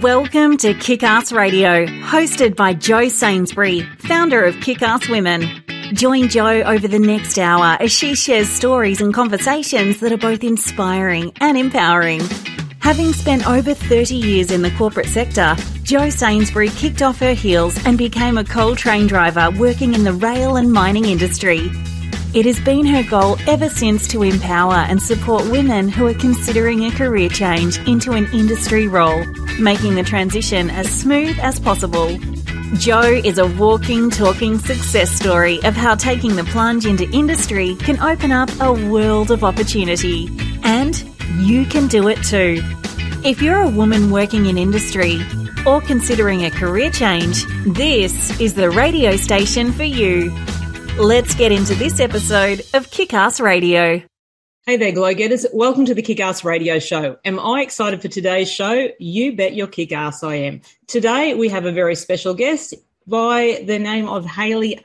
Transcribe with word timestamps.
Welcome 0.00 0.56
to 0.56 0.72
Kick 0.72 1.02
Ass 1.02 1.32
Radio, 1.32 1.84
hosted 1.84 2.56
by 2.56 2.72
Jo 2.72 3.08
Sainsbury, 3.08 3.82
founder 3.98 4.42
of 4.42 4.58
Kick 4.62 4.80
Ass 4.80 5.06
Women. 5.06 5.42
Join 5.92 6.30
Jo 6.30 6.62
over 6.62 6.88
the 6.88 6.98
next 6.98 7.36
hour 7.38 7.76
as 7.78 7.92
she 7.92 8.14
shares 8.14 8.48
stories 8.48 9.02
and 9.02 9.12
conversations 9.12 10.00
that 10.00 10.10
are 10.10 10.16
both 10.16 10.42
inspiring 10.42 11.30
and 11.42 11.58
empowering. 11.58 12.22
Having 12.78 13.12
spent 13.12 13.46
over 13.46 13.74
30 13.74 14.14
years 14.14 14.50
in 14.50 14.62
the 14.62 14.70
corporate 14.78 15.08
sector, 15.08 15.54
Jo 15.82 16.08
Sainsbury 16.08 16.70
kicked 16.70 17.02
off 17.02 17.18
her 17.18 17.34
heels 17.34 17.78
and 17.84 17.98
became 17.98 18.38
a 18.38 18.44
coal 18.44 18.74
train 18.74 19.06
driver 19.06 19.50
working 19.58 19.92
in 19.92 20.04
the 20.04 20.14
rail 20.14 20.56
and 20.56 20.72
mining 20.72 21.04
industry. 21.04 21.70
It 22.34 22.46
has 22.46 22.58
been 22.60 22.86
her 22.86 23.02
goal 23.02 23.36
ever 23.46 23.68
since 23.68 24.08
to 24.08 24.22
empower 24.22 24.72
and 24.72 25.02
support 25.02 25.46
women 25.50 25.90
who 25.90 26.06
are 26.06 26.14
considering 26.14 26.86
a 26.86 26.90
career 26.90 27.28
change 27.28 27.76
into 27.86 28.12
an 28.12 28.26
industry 28.32 28.88
role, 28.88 29.22
making 29.60 29.96
the 29.96 30.02
transition 30.02 30.70
as 30.70 30.90
smooth 30.90 31.38
as 31.40 31.60
possible. 31.60 32.18
Jo 32.78 33.02
is 33.02 33.36
a 33.36 33.46
walking, 33.46 34.08
talking 34.08 34.58
success 34.58 35.10
story 35.10 35.62
of 35.64 35.74
how 35.74 35.94
taking 35.94 36.34
the 36.34 36.44
plunge 36.44 36.86
into 36.86 37.06
industry 37.10 37.74
can 37.76 38.00
open 38.00 38.32
up 38.32 38.48
a 38.62 38.72
world 38.72 39.30
of 39.30 39.44
opportunity. 39.44 40.30
And 40.64 41.04
you 41.36 41.66
can 41.66 41.86
do 41.86 42.08
it 42.08 42.16
too. 42.24 42.62
If 43.26 43.42
you're 43.42 43.60
a 43.60 43.68
woman 43.68 44.10
working 44.10 44.46
in 44.46 44.56
industry 44.56 45.20
or 45.66 45.82
considering 45.82 46.46
a 46.46 46.50
career 46.50 46.90
change, 46.90 47.44
this 47.66 48.40
is 48.40 48.54
the 48.54 48.70
radio 48.70 49.16
station 49.16 49.70
for 49.70 49.84
you. 49.84 50.34
Let's 50.98 51.34
get 51.34 51.52
into 51.52 51.74
this 51.74 52.00
episode 52.00 52.62
of 52.74 52.90
Kick 52.90 53.14
Ass 53.14 53.40
Radio. 53.40 54.02
Hey 54.66 54.76
there, 54.76 54.92
Glow 54.92 55.14
Getters. 55.14 55.46
Welcome 55.50 55.86
to 55.86 55.94
the 55.94 56.02
Kick 56.02 56.20
Ass 56.20 56.44
Radio 56.44 56.78
Show. 56.78 57.16
Am 57.24 57.40
I 57.40 57.62
excited 57.62 58.02
for 58.02 58.08
today's 58.08 58.50
show? 58.52 58.88
You 58.98 59.34
bet 59.34 59.54
your 59.54 59.68
kick 59.68 59.90
ass 59.90 60.22
I 60.22 60.34
am. 60.34 60.60
Today 60.88 61.32
we 61.32 61.48
have 61.48 61.64
a 61.64 61.72
very 61.72 61.94
special 61.94 62.34
guest 62.34 62.74
by 63.06 63.64
the 63.66 63.78
name 63.78 64.06
of 64.06 64.26
Hayley 64.26 64.84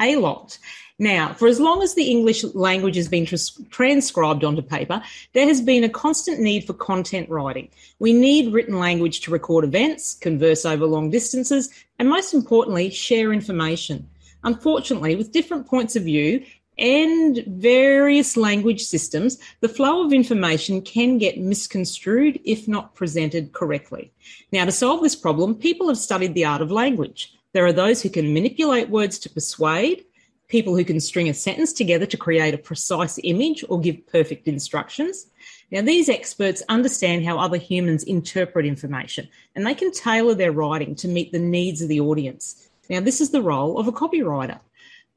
Aylott. 0.00 0.58
Now, 0.98 1.32
for 1.34 1.46
as 1.46 1.60
long 1.60 1.82
as 1.82 1.94
the 1.94 2.10
English 2.10 2.42
language 2.42 2.96
has 2.96 3.08
been 3.08 3.24
trans- 3.24 3.58
transcribed 3.70 4.42
onto 4.42 4.60
paper, 4.60 5.02
there 5.34 5.46
has 5.46 5.60
been 5.60 5.84
a 5.84 5.88
constant 5.88 6.40
need 6.40 6.66
for 6.66 6.72
content 6.72 7.30
writing. 7.30 7.68
We 8.00 8.12
need 8.12 8.52
written 8.52 8.80
language 8.80 9.20
to 9.20 9.30
record 9.30 9.64
events, 9.64 10.14
converse 10.14 10.66
over 10.66 10.84
long 10.84 11.10
distances, 11.10 11.70
and 12.00 12.08
most 12.08 12.34
importantly, 12.34 12.90
share 12.90 13.32
information. 13.32 14.08
Unfortunately, 14.44 15.16
with 15.16 15.32
different 15.32 15.66
points 15.66 15.96
of 15.96 16.04
view 16.04 16.44
and 16.76 17.42
various 17.46 18.36
language 18.36 18.82
systems, 18.82 19.38
the 19.60 19.68
flow 19.68 20.04
of 20.04 20.12
information 20.12 20.82
can 20.82 21.18
get 21.18 21.38
misconstrued 21.38 22.40
if 22.44 22.66
not 22.68 22.94
presented 22.94 23.52
correctly. 23.52 24.12
Now, 24.52 24.64
to 24.64 24.72
solve 24.72 25.02
this 25.02 25.16
problem, 25.16 25.54
people 25.54 25.88
have 25.88 25.98
studied 25.98 26.34
the 26.34 26.44
art 26.44 26.62
of 26.62 26.70
language. 26.70 27.34
There 27.52 27.64
are 27.64 27.72
those 27.72 28.02
who 28.02 28.10
can 28.10 28.34
manipulate 28.34 28.90
words 28.90 29.18
to 29.20 29.30
persuade, 29.30 30.04
people 30.48 30.76
who 30.76 30.84
can 30.84 31.00
string 31.00 31.28
a 31.28 31.34
sentence 31.34 31.72
together 31.72 32.06
to 32.06 32.16
create 32.16 32.54
a 32.54 32.58
precise 32.58 33.18
image 33.22 33.64
or 33.68 33.80
give 33.80 34.06
perfect 34.06 34.46
instructions. 34.46 35.26
Now, 35.70 35.82
these 35.82 36.08
experts 36.08 36.62
understand 36.68 37.24
how 37.24 37.38
other 37.38 37.56
humans 37.56 38.02
interpret 38.04 38.66
information 38.66 39.28
and 39.54 39.66
they 39.66 39.74
can 39.74 39.92
tailor 39.92 40.34
their 40.34 40.52
writing 40.52 40.94
to 40.96 41.08
meet 41.08 41.32
the 41.32 41.38
needs 41.38 41.80
of 41.80 41.88
the 41.88 42.00
audience. 42.00 42.68
Now, 42.88 43.00
this 43.00 43.20
is 43.20 43.30
the 43.30 43.42
role 43.42 43.78
of 43.78 43.88
a 43.88 43.92
copywriter. 43.92 44.60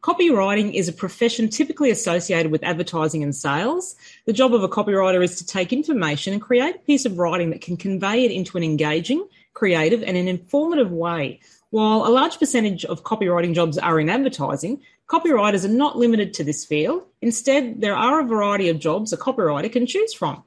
Copywriting 0.01 0.73
is 0.73 0.87
a 0.87 0.93
profession 0.93 1.49
typically 1.49 1.89
associated 1.89 2.51
with 2.51 2.63
advertising 2.63 3.23
and 3.23 3.35
sales. 3.35 3.95
The 4.25 4.33
job 4.33 4.53
of 4.53 4.63
a 4.63 4.69
copywriter 4.69 5.23
is 5.23 5.37
to 5.37 5.45
take 5.45 5.73
information 5.73 6.33
and 6.33 6.41
create 6.41 6.75
a 6.75 6.79
piece 6.79 7.05
of 7.05 7.17
writing 7.17 7.49
that 7.49 7.61
can 7.61 7.75
convey 7.77 8.23
it 8.23 8.31
into 8.31 8.57
an 8.57 8.63
engaging, 8.63 9.27
creative, 9.53 10.03
and 10.03 10.15
an 10.15 10.27
informative 10.27 10.91
way. 10.91 11.39
While 11.71 12.07
a 12.07 12.09
large 12.09 12.39
percentage 12.39 12.85
of 12.85 13.03
copywriting 13.03 13.53
jobs 13.53 13.77
are 13.77 13.99
in 13.99 14.09
advertising, 14.09 14.81
copywriters 15.07 15.65
are 15.65 15.69
not 15.69 15.97
limited 15.97 16.33
to 16.35 16.43
this 16.43 16.63
field. 16.63 17.03
Instead, 17.22 17.81
there 17.81 17.95
are 17.95 18.22
a 18.22 18.25
variety 18.25 18.69
of 18.69 18.79
jobs 18.79 19.11
a 19.11 19.17
copywriter 19.17 19.72
can 19.72 19.85
choose 19.85 20.13
from. 20.13 20.44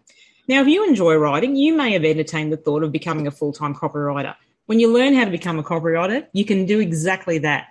Now, 0.48 0.62
if 0.62 0.68
you 0.68 0.86
enjoy 0.88 1.16
writing, 1.16 1.56
you 1.56 1.76
may 1.76 1.92
have 1.92 2.04
entertained 2.04 2.52
the 2.52 2.56
thought 2.56 2.82
of 2.82 2.92
becoming 2.92 3.26
a 3.26 3.30
full 3.30 3.52
time 3.52 3.74
copywriter. 3.74 4.36
When 4.70 4.78
you 4.78 4.92
learn 4.92 5.14
how 5.14 5.24
to 5.24 5.32
become 5.32 5.58
a 5.58 5.64
copywriter, 5.64 6.28
you 6.32 6.44
can 6.44 6.64
do 6.64 6.78
exactly 6.78 7.38
that. 7.38 7.70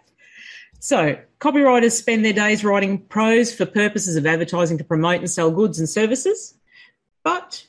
So, 0.80 1.18
copywriters 1.40 1.94
spend 1.94 2.26
their 2.26 2.34
days 2.34 2.66
writing 2.66 3.00
prose 3.00 3.56
for 3.56 3.66
purposes 3.66 4.18
of 4.18 4.26
advertising 4.26 4.78
to 4.80 4.84
promote 4.84 5.20
and 5.20 5.30
sell 5.30 5.50
goods 5.50 5.80
and 5.80 5.88
services, 5.88 6.56
but 7.24 7.66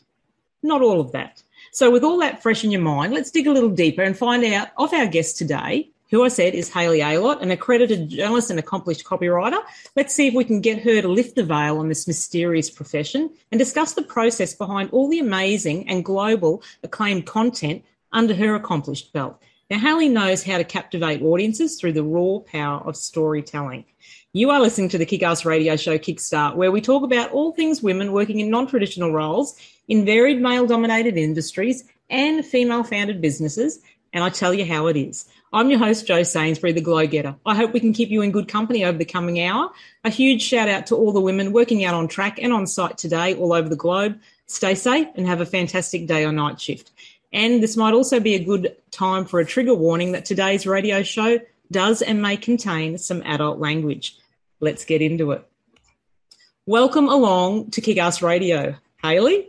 not 0.65 0.83
all 0.83 1.01
of 1.01 1.13
that. 1.13 1.45
So, 1.71 1.93
with 1.93 2.03
all 2.03 2.19
that 2.19 2.43
fresh 2.43 2.65
in 2.65 2.73
your 2.73 2.81
mind, 2.81 3.15
let's 3.15 3.31
dig 3.31 3.47
a 3.47 3.53
little 3.53 3.71
deeper 3.71 4.03
and 4.03 4.19
find 4.19 4.45
out 4.47 4.71
of 4.77 4.93
our 4.93 5.07
guest 5.07 5.39
today, 5.39 5.91
who 6.11 6.25
I 6.25 6.29
said 6.29 6.55
is 6.55 6.69
Hayley 6.69 6.99
Aylott, 6.99 7.41
an 7.41 7.53
accredited 7.53 8.09
journalist 8.09 8.51
and 8.51 8.59
accomplished 8.59 9.05
copywriter. 9.05 9.63
Let's 9.95 10.13
see 10.13 10.27
if 10.27 10.35
we 10.35 10.43
can 10.43 10.61
get 10.61 10.83
her 10.83 11.01
to 11.03 11.07
lift 11.07 11.37
the 11.37 11.45
veil 11.45 11.79
on 11.79 11.89
this 11.89 12.09
mysterious 12.09 12.69
profession 12.69 13.31
and 13.53 13.61
discuss 13.61 13.93
the 13.93 14.03
process 14.03 14.55
behind 14.55 14.91
all 14.91 15.09
the 15.09 15.21
amazing 15.21 15.89
and 15.89 16.05
global 16.05 16.65
acclaimed 16.83 17.27
content 17.27 17.85
under 18.13 18.35
her 18.35 18.55
accomplished 18.55 19.13
belt. 19.13 19.41
Now, 19.71 19.79
Hayley 19.79 20.09
knows 20.09 20.43
how 20.43 20.59
to 20.59 20.65
captivate 20.65 21.23
audiences 21.23 21.79
through 21.79 21.93
the 21.93 22.03
raw 22.03 22.39
power 22.41 22.81
of 22.81 22.97
storytelling. 22.97 23.85
You 24.33 24.51
are 24.51 24.61
listening 24.61 24.89
to 24.91 24.99
the 24.99 25.07
Kick-Ass 25.07 25.45
radio 25.45 25.77
show 25.77 25.97
Kickstart, 25.97 26.57
where 26.57 26.73
we 26.73 26.81
talk 26.81 27.05
about 27.05 27.31
all 27.31 27.53
things 27.53 27.83
women 27.83 28.13
working 28.13 28.41
in 28.41 28.51
non-traditional 28.51 29.13
roles 29.13 29.57
in 29.87 30.05
varied 30.05 30.41
male-dominated 30.41 31.17
industries 31.17 31.85
and 32.09 32.45
female-founded 32.45 33.21
businesses, 33.21 33.81
and 34.13 34.25
I 34.25 34.29
tell 34.29 34.53
you 34.53 34.65
how 34.65 34.89
it 34.89 34.97
is. 34.97 35.29
I'm 35.53 35.71
your 35.71 35.81
host, 35.81 36.07
Jo 36.07 36.23
Sainsbury, 36.23 36.73
the 36.73 36.81
Glow 36.81 37.07
Getter. 37.07 37.35
I 37.45 37.57
hope 37.57 37.73
we 37.73 37.81
can 37.81 37.93
keep 37.93 38.09
you 38.09 38.23
in 38.23 38.31
good 38.31 38.47
company 38.47 38.85
over 38.85 38.99
the 38.99 39.05
coming 39.05 39.41
hour. 39.41 39.71
A 40.05 40.11
huge 40.11 40.43
shout 40.43 40.69
out 40.69 40.87
to 40.87 40.97
all 40.97 41.13
the 41.13 41.21
women 41.21 41.53
working 41.53 41.85
out 41.85 41.95
on 41.95 42.07
track 42.07 42.39
and 42.41 42.53
on 42.53 42.67
site 42.69 42.99
today 42.99 43.35
all 43.35 43.53
over 43.53 43.69
the 43.69 43.77
globe. 43.77 44.21
Stay 44.47 44.77
safe 44.77 45.09
and 45.17 45.27
have 45.27 45.41
a 45.41 45.47
fantastic 45.47 46.07
day 46.07 46.25
or 46.25 46.33
night 46.33 46.61
shift. 46.61 46.93
And 47.33 47.63
this 47.63 47.77
might 47.77 47.95
also 47.95 48.21
be 48.21 48.35
a 48.35 48.45
good 48.45 48.77
time 48.91 49.25
for 49.25 49.41
a 49.41 49.45
trigger 49.45 49.75
warning 49.75 50.13
that 50.13 50.25
today's 50.25 50.67
radio 50.67 51.03
show 51.03 51.39
does 51.71 52.03
and 52.03 52.21
may 52.21 52.37
contain 52.37 52.99
some 52.99 53.23
adult 53.23 53.59
language. 53.59 54.17
Let's 54.59 54.85
get 54.85 55.01
into 55.01 55.31
it. 55.33 55.47
Welcome 56.67 57.09
along 57.09 57.71
to 57.73 57.81
Kick 57.81 57.99
Ass 57.99 58.21
Radio. 58.23 58.75
Hayley? 59.03 59.49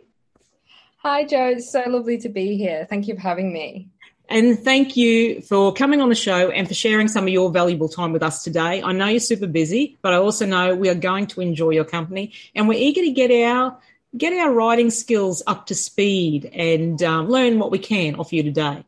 Hi, 0.97 1.25
Jo. 1.25 1.47
It's 1.47 1.71
so 1.71 1.83
lovely 1.87 2.17
to 2.19 2.29
be 2.29 2.55
here. 2.55 2.85
Thank 2.89 3.07
you 3.07 3.15
for 3.15 3.21
having 3.21 3.51
me. 3.51 3.89
And 4.29 4.57
thank 4.57 4.95
you 4.95 5.41
for 5.41 5.73
coming 5.73 5.99
on 5.99 6.07
the 6.07 6.15
show 6.15 6.51
and 6.51 6.65
for 6.67 6.73
sharing 6.73 7.09
some 7.09 7.25
of 7.25 7.29
your 7.29 7.51
valuable 7.51 7.89
time 7.89 8.13
with 8.13 8.23
us 8.23 8.43
today. 8.43 8.81
I 8.81 8.93
know 8.93 9.07
you're 9.07 9.19
super 9.19 9.47
busy, 9.47 9.97
but 10.01 10.13
I 10.13 10.17
also 10.17 10.45
know 10.45 10.73
we 10.73 10.87
are 10.87 10.95
going 10.95 11.27
to 11.27 11.41
enjoy 11.41 11.71
your 11.71 11.83
company 11.83 12.31
and 12.55 12.69
we're 12.69 12.79
eager 12.79 13.01
to 13.01 13.11
get 13.11 13.29
our 13.29 13.77
get 14.17 14.33
our 14.33 14.51
writing 14.51 14.89
skills 14.89 15.41
up 15.47 15.67
to 15.67 15.75
speed 15.75 16.45
and 16.53 17.01
um, 17.03 17.29
learn 17.29 17.59
what 17.59 17.71
we 17.71 17.79
can 17.79 18.15
off 18.15 18.33
you 18.33 18.43
today. 18.43 18.85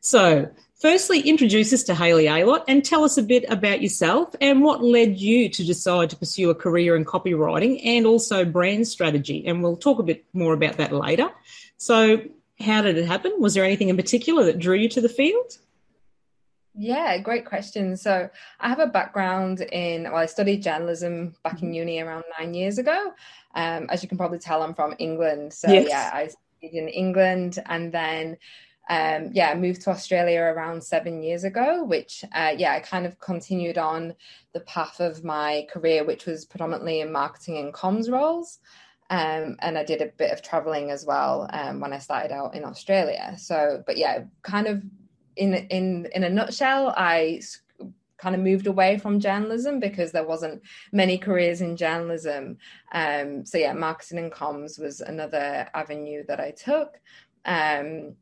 So, 0.00 0.50
firstly, 0.80 1.20
introduce 1.20 1.72
us 1.72 1.84
to 1.84 1.94
Hayley 1.94 2.24
Aylott 2.24 2.64
and 2.68 2.84
tell 2.84 3.04
us 3.04 3.16
a 3.18 3.22
bit 3.22 3.44
about 3.48 3.82
yourself 3.82 4.34
and 4.40 4.62
what 4.62 4.82
led 4.82 5.18
you 5.18 5.48
to 5.48 5.64
decide 5.64 6.10
to 6.10 6.16
pursue 6.16 6.50
a 6.50 6.54
career 6.54 6.96
in 6.96 7.04
copywriting 7.04 7.80
and 7.84 8.06
also 8.06 8.44
brand 8.44 8.86
strategy. 8.88 9.46
And 9.46 9.62
we'll 9.62 9.76
talk 9.76 9.98
a 9.98 10.04
bit 10.04 10.24
more 10.32 10.54
about 10.54 10.76
that 10.78 10.92
later. 10.92 11.28
So, 11.76 12.22
how 12.60 12.82
did 12.82 12.96
it 12.96 13.06
happen? 13.06 13.34
Was 13.38 13.54
there 13.54 13.64
anything 13.64 13.88
in 13.88 13.96
particular 13.96 14.44
that 14.44 14.58
drew 14.58 14.76
you 14.76 14.88
to 14.90 15.00
the 15.00 15.08
field? 15.08 15.58
Yeah, 16.78 17.18
great 17.18 17.46
question. 17.46 17.96
So 17.96 18.28
I 18.60 18.68
have 18.68 18.80
a 18.80 18.86
background 18.86 19.62
in, 19.62 20.04
well, 20.04 20.16
I 20.16 20.26
studied 20.26 20.62
journalism 20.62 21.34
back 21.42 21.62
in 21.62 21.68
mm-hmm. 21.68 21.74
uni 21.74 22.00
around 22.00 22.24
nine 22.38 22.52
years 22.52 22.78
ago. 22.78 23.12
Um, 23.54 23.86
as 23.88 24.02
you 24.02 24.08
can 24.08 24.18
probably 24.18 24.38
tell, 24.38 24.62
I'm 24.62 24.74
from 24.74 24.94
England. 24.98 25.54
So 25.54 25.70
yes. 25.70 25.88
yeah, 25.88 26.10
I 26.12 26.28
studied 26.28 26.78
in 26.78 26.88
England 26.88 27.62
and 27.66 27.92
then 27.92 28.36
um, 28.88 29.30
yeah, 29.32 29.50
I 29.50 29.54
moved 29.54 29.82
to 29.82 29.90
Australia 29.90 30.40
around 30.40 30.84
seven 30.84 31.22
years 31.22 31.42
ago, 31.42 31.82
which, 31.82 32.24
uh, 32.32 32.54
yeah, 32.56 32.72
I 32.72 32.80
kind 32.80 33.04
of 33.04 33.18
continued 33.18 33.78
on 33.78 34.14
the 34.52 34.60
path 34.60 35.00
of 35.00 35.24
my 35.24 35.66
career, 35.72 36.04
which 36.04 36.24
was 36.26 36.44
predominantly 36.44 37.00
in 37.00 37.10
marketing 37.10 37.58
and 37.58 37.74
comms 37.74 38.10
roles. 38.10 38.60
Um, 39.10 39.56
and 39.60 39.76
I 39.76 39.84
did 39.84 40.02
a 40.02 40.06
bit 40.06 40.32
of 40.32 40.42
traveling 40.42 40.90
as 40.90 41.04
well 41.04 41.48
um, 41.52 41.80
when 41.80 41.92
I 41.92 41.98
started 41.98 42.32
out 42.32 42.54
in 42.54 42.64
Australia. 42.64 43.34
So, 43.38 43.82
but 43.86 43.96
yeah, 43.96 44.24
kind 44.42 44.68
of 44.68 44.82
in 45.36 45.54
in 45.54 46.08
in 46.14 46.24
a 46.24 46.30
nutshell, 46.30 46.94
I 46.96 47.40
kind 48.18 48.34
of 48.34 48.40
moved 48.40 48.66
away 48.66 48.98
from 48.98 49.20
journalism 49.20 49.78
because 49.78 50.12
there 50.12 50.26
wasn't 50.26 50.62
many 50.92 51.18
careers 51.18 51.60
in 51.60 51.76
journalism. 51.76 52.58
Um, 52.92 53.44
so 53.44 53.58
yeah, 53.58 53.72
marketing 53.72 54.18
and 54.18 54.32
comms 54.32 54.80
was 54.80 55.00
another 55.00 55.68
avenue 55.74 56.24
that 56.28 56.40
I 56.40 56.50
took. 56.52 56.98
Um, 57.44 58.16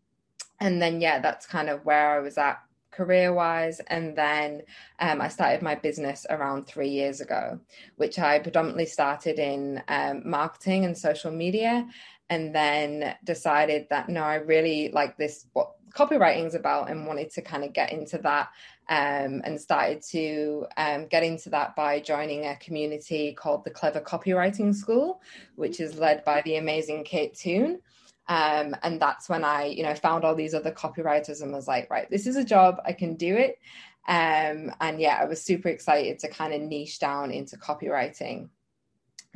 and 0.60 0.80
then 0.80 1.00
yeah, 1.00 1.20
that's 1.20 1.46
kind 1.46 1.68
of 1.68 1.84
where 1.84 2.16
I 2.16 2.20
was 2.20 2.38
at 2.38 2.60
career 2.90 3.32
wise. 3.32 3.80
And 3.88 4.16
then 4.16 4.62
um, 5.00 5.20
I 5.20 5.28
started 5.28 5.62
my 5.62 5.74
business 5.74 6.26
around 6.30 6.66
three 6.66 6.88
years 6.88 7.20
ago, 7.20 7.58
which 7.96 8.18
I 8.18 8.38
predominantly 8.38 8.86
started 8.86 9.38
in 9.38 9.82
um, 9.88 10.22
marketing 10.24 10.84
and 10.84 10.96
social 10.96 11.30
media. 11.30 11.86
And 12.30 12.54
then 12.54 13.14
decided 13.24 13.86
that 13.90 14.08
no, 14.08 14.22
I 14.22 14.36
really 14.36 14.90
like 14.92 15.18
this 15.18 15.46
what 15.52 15.72
copywriting 15.96 16.46
is 16.46 16.54
about 16.54 16.90
and 16.90 17.06
wanted 17.06 17.30
to 17.32 17.42
kind 17.42 17.64
of 17.64 17.72
get 17.72 17.92
into 17.92 18.18
that 18.18 18.48
um, 18.88 19.40
and 19.44 19.60
started 19.60 20.02
to 20.10 20.66
um, 20.76 21.06
get 21.06 21.22
into 21.22 21.50
that 21.50 21.74
by 21.76 22.00
joining 22.00 22.46
a 22.46 22.56
community 22.56 23.32
called 23.32 23.64
the 23.64 23.70
Clever 23.70 24.00
Copywriting 24.00 24.74
School, 24.74 25.20
which 25.56 25.80
is 25.80 25.98
led 25.98 26.24
by 26.24 26.42
the 26.42 26.56
amazing 26.56 27.04
Kate 27.04 27.34
Toon. 27.34 27.80
Um, 28.26 28.74
and 28.82 29.00
that's 29.00 29.28
when 29.28 29.44
I, 29.44 29.66
you 29.66 29.82
know, 29.82 29.94
found 29.94 30.24
all 30.24 30.34
these 30.34 30.54
other 30.54 30.72
copywriters 30.72 31.42
and 31.42 31.52
was 31.52 31.68
like, 31.68 31.90
right, 31.90 32.08
this 32.10 32.26
is 32.26 32.36
a 32.36 32.44
job, 32.44 32.80
I 32.84 32.92
can 32.92 33.16
do 33.16 33.36
it. 33.36 33.58
Um, 34.06 34.72
and 34.80 35.00
yeah, 35.00 35.18
I 35.20 35.24
was 35.24 35.42
super 35.42 35.68
excited 35.68 36.18
to 36.20 36.28
kind 36.28 36.52
of 36.52 36.60
niche 36.60 36.98
down 36.98 37.30
into 37.30 37.56
copywriting 37.56 38.48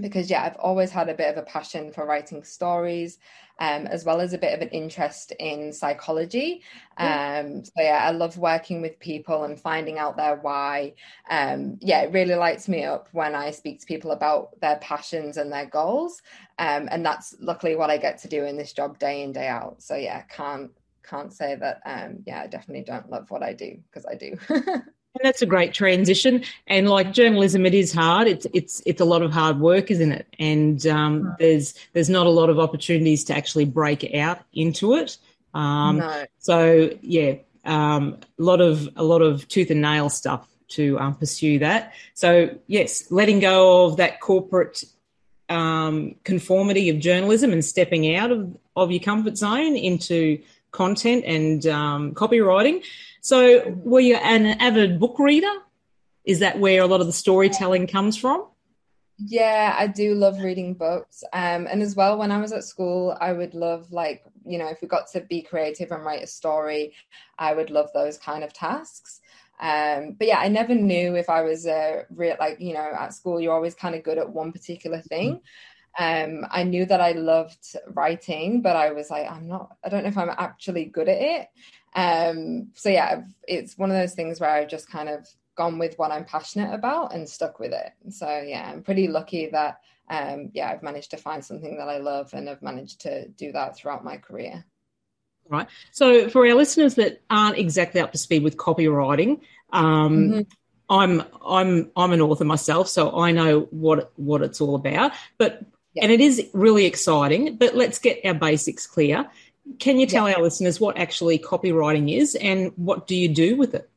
because 0.00 0.30
yeah, 0.30 0.44
I've 0.44 0.56
always 0.56 0.90
had 0.90 1.08
a 1.08 1.14
bit 1.14 1.30
of 1.30 1.36
a 1.36 1.46
passion 1.46 1.92
for 1.92 2.06
writing 2.06 2.44
stories, 2.44 3.18
um, 3.58 3.86
as 3.86 4.04
well 4.04 4.20
as 4.20 4.32
a 4.32 4.38
bit 4.38 4.54
of 4.54 4.60
an 4.60 4.68
interest 4.68 5.32
in 5.40 5.72
psychology. 5.72 6.62
Um, 6.96 7.64
so 7.64 7.72
yeah, 7.78 8.00
I 8.02 8.12
love 8.12 8.38
working 8.38 8.80
with 8.80 8.98
people 9.00 9.44
and 9.44 9.58
finding 9.58 9.98
out 9.98 10.16
their 10.16 10.36
why. 10.36 10.94
Um, 11.28 11.78
yeah, 11.80 12.02
it 12.02 12.12
really 12.12 12.34
lights 12.34 12.68
me 12.68 12.84
up 12.84 13.08
when 13.12 13.34
I 13.34 13.50
speak 13.50 13.80
to 13.80 13.86
people 13.86 14.12
about 14.12 14.60
their 14.60 14.76
passions 14.76 15.36
and 15.36 15.52
their 15.52 15.66
goals, 15.66 16.22
um, 16.58 16.88
and 16.90 17.04
that's 17.04 17.34
luckily 17.40 17.76
what 17.76 17.90
I 17.90 17.98
get 17.98 18.18
to 18.18 18.28
do 18.28 18.44
in 18.44 18.56
this 18.56 18.72
job 18.72 18.98
day 18.98 19.22
in 19.22 19.32
day 19.32 19.48
out. 19.48 19.82
So 19.82 19.96
yeah, 19.96 20.22
can't 20.22 20.70
can't 21.02 21.32
say 21.32 21.56
that. 21.56 21.80
Um, 21.86 22.22
yeah, 22.26 22.42
I 22.42 22.46
definitely 22.46 22.84
don't 22.84 23.10
love 23.10 23.30
what 23.30 23.42
I 23.42 23.52
do 23.54 23.78
because 23.90 24.06
I 24.06 24.14
do. 24.14 24.36
And 25.14 25.26
that's 25.26 25.42
a 25.42 25.46
great 25.46 25.74
transition. 25.74 26.44
And 26.66 26.88
like 26.88 27.12
journalism, 27.12 27.66
it 27.66 27.74
is 27.74 27.92
hard. 27.92 28.28
It's 28.28 28.46
it's 28.52 28.82
it's 28.86 29.00
a 29.00 29.04
lot 29.04 29.22
of 29.22 29.32
hard 29.32 29.58
work, 29.58 29.90
isn't 29.90 30.12
it? 30.12 30.26
And 30.38 30.86
um, 30.86 31.34
there's 31.38 31.74
there's 31.92 32.10
not 32.10 32.26
a 32.26 32.30
lot 32.30 32.50
of 32.50 32.58
opportunities 32.58 33.24
to 33.24 33.36
actually 33.36 33.64
break 33.64 34.14
out 34.14 34.40
into 34.52 34.94
it. 34.94 35.16
Um, 35.54 35.98
no. 35.98 36.24
So 36.38 36.90
yeah, 37.00 37.36
um, 37.64 38.18
a 38.38 38.42
lot 38.42 38.60
of 38.60 38.88
a 38.96 39.02
lot 39.02 39.22
of 39.22 39.48
tooth 39.48 39.70
and 39.70 39.82
nail 39.82 40.08
stuff 40.08 40.46
to 40.68 40.98
um, 40.98 41.14
pursue 41.14 41.58
that. 41.60 41.94
So 42.14 42.58
yes, 42.66 43.10
letting 43.10 43.40
go 43.40 43.86
of 43.86 43.96
that 43.96 44.20
corporate 44.20 44.84
um, 45.48 46.14
conformity 46.24 46.90
of 46.90 46.98
journalism 46.98 47.52
and 47.52 47.64
stepping 47.64 48.14
out 48.14 48.30
of, 48.30 48.56
of 48.76 48.90
your 48.90 49.00
comfort 49.00 49.38
zone 49.38 49.76
into 49.76 50.42
content 50.70 51.24
and 51.24 51.66
um, 51.66 52.14
copywriting. 52.14 52.84
So, 53.20 53.70
were 53.84 54.00
you 54.00 54.16
an 54.16 54.46
avid 54.46 55.00
book 55.00 55.18
reader? 55.18 55.52
Is 56.24 56.40
that 56.40 56.58
where 56.58 56.82
a 56.82 56.86
lot 56.86 57.00
of 57.00 57.06
the 57.06 57.12
storytelling 57.12 57.86
comes 57.86 58.16
from? 58.16 58.46
Yeah, 59.18 59.74
I 59.76 59.88
do 59.88 60.14
love 60.14 60.38
reading 60.38 60.74
books. 60.74 61.24
Um, 61.32 61.66
and 61.66 61.82
as 61.82 61.96
well, 61.96 62.18
when 62.18 62.30
I 62.30 62.38
was 62.38 62.52
at 62.52 62.64
school, 62.64 63.16
I 63.20 63.32
would 63.32 63.52
love, 63.52 63.90
like, 63.90 64.22
you 64.44 64.58
know, 64.58 64.68
if 64.68 64.80
we 64.80 64.86
got 64.86 65.10
to 65.12 65.20
be 65.22 65.42
creative 65.42 65.90
and 65.90 66.04
write 66.04 66.22
a 66.22 66.28
story, 66.28 66.94
I 67.36 67.52
would 67.52 67.70
love 67.70 67.90
those 67.92 68.16
kind 68.16 68.44
of 68.44 68.52
tasks. 68.52 69.20
Um, 69.60 70.12
but 70.12 70.28
yeah, 70.28 70.38
I 70.38 70.46
never 70.48 70.74
knew 70.74 71.16
if 71.16 71.28
I 71.28 71.42
was 71.42 71.66
a 71.66 72.04
real, 72.10 72.36
like, 72.38 72.60
you 72.60 72.74
know, 72.74 72.90
at 72.96 73.12
school, 73.12 73.40
you're 73.40 73.54
always 73.54 73.74
kind 73.74 73.96
of 73.96 74.04
good 74.04 74.18
at 74.18 74.30
one 74.30 74.52
particular 74.52 75.00
thing. 75.00 75.40
Um, 75.98 76.46
I 76.48 76.62
knew 76.62 76.86
that 76.86 77.00
I 77.00 77.12
loved 77.12 77.76
writing, 77.88 78.62
but 78.62 78.76
I 78.76 78.92
was 78.92 79.10
like, 79.10 79.28
I'm 79.28 79.48
not, 79.48 79.76
I 79.84 79.88
don't 79.88 80.04
know 80.04 80.10
if 80.10 80.18
I'm 80.18 80.30
actually 80.30 80.84
good 80.84 81.08
at 81.08 81.20
it. 81.20 81.48
Um, 81.94 82.68
so 82.74 82.88
yeah, 82.88 83.22
it's 83.46 83.76
one 83.76 83.90
of 83.90 83.96
those 83.96 84.14
things 84.14 84.40
where 84.40 84.50
I've 84.50 84.68
just 84.68 84.90
kind 84.90 85.08
of 85.08 85.26
gone 85.56 85.78
with 85.78 85.98
what 85.98 86.12
I'm 86.12 86.24
passionate 86.24 86.72
about 86.72 87.14
and 87.14 87.28
stuck 87.28 87.58
with 87.58 87.72
it. 87.72 87.92
So 88.10 88.26
yeah, 88.46 88.70
I'm 88.72 88.82
pretty 88.82 89.08
lucky 89.08 89.46
that 89.50 89.80
um, 90.10 90.50
yeah, 90.54 90.70
I've 90.70 90.82
managed 90.82 91.10
to 91.10 91.16
find 91.16 91.44
something 91.44 91.76
that 91.78 91.88
I 91.88 91.98
love 91.98 92.32
and 92.32 92.48
have 92.48 92.62
managed 92.62 93.02
to 93.02 93.28
do 93.28 93.52
that 93.52 93.76
throughout 93.76 94.04
my 94.04 94.16
career. 94.16 94.64
Right. 95.48 95.66
So 95.92 96.28
for 96.28 96.46
our 96.46 96.54
listeners 96.54 96.94
that 96.96 97.22
aren't 97.30 97.58
exactly 97.58 98.00
up 98.00 98.12
to 98.12 98.18
speed 98.18 98.42
with 98.42 98.56
copywriting, 98.56 99.40
um, 99.72 100.18
mm-hmm. 100.18 100.40
I'm 100.90 101.22
I'm 101.44 101.90
I'm 101.96 102.12
an 102.12 102.20
author 102.20 102.44
myself, 102.44 102.88
so 102.88 103.18
I 103.18 103.32
know 103.32 103.60
what 103.70 104.12
what 104.16 104.42
it's 104.42 104.60
all 104.60 104.74
about. 104.74 105.12
But 105.36 105.62
yeah. 105.94 106.04
and 106.04 106.12
it 106.12 106.20
is 106.20 106.48
really 106.52 106.86
exciting. 106.86 107.56
But 107.56 107.74
let's 107.74 107.98
get 107.98 108.20
our 108.24 108.34
basics 108.34 108.86
clear. 108.86 109.28
Can 109.78 109.98
you 109.98 110.06
tell 110.06 110.28
yeah. 110.28 110.36
our 110.36 110.42
listeners 110.42 110.80
what 110.80 110.98
actually 110.98 111.38
copywriting 111.38 112.14
is 112.14 112.34
and 112.34 112.72
what 112.76 113.06
do 113.06 113.14
you 113.14 113.28
do 113.28 113.56
with 113.56 113.74
it? 113.74 113.88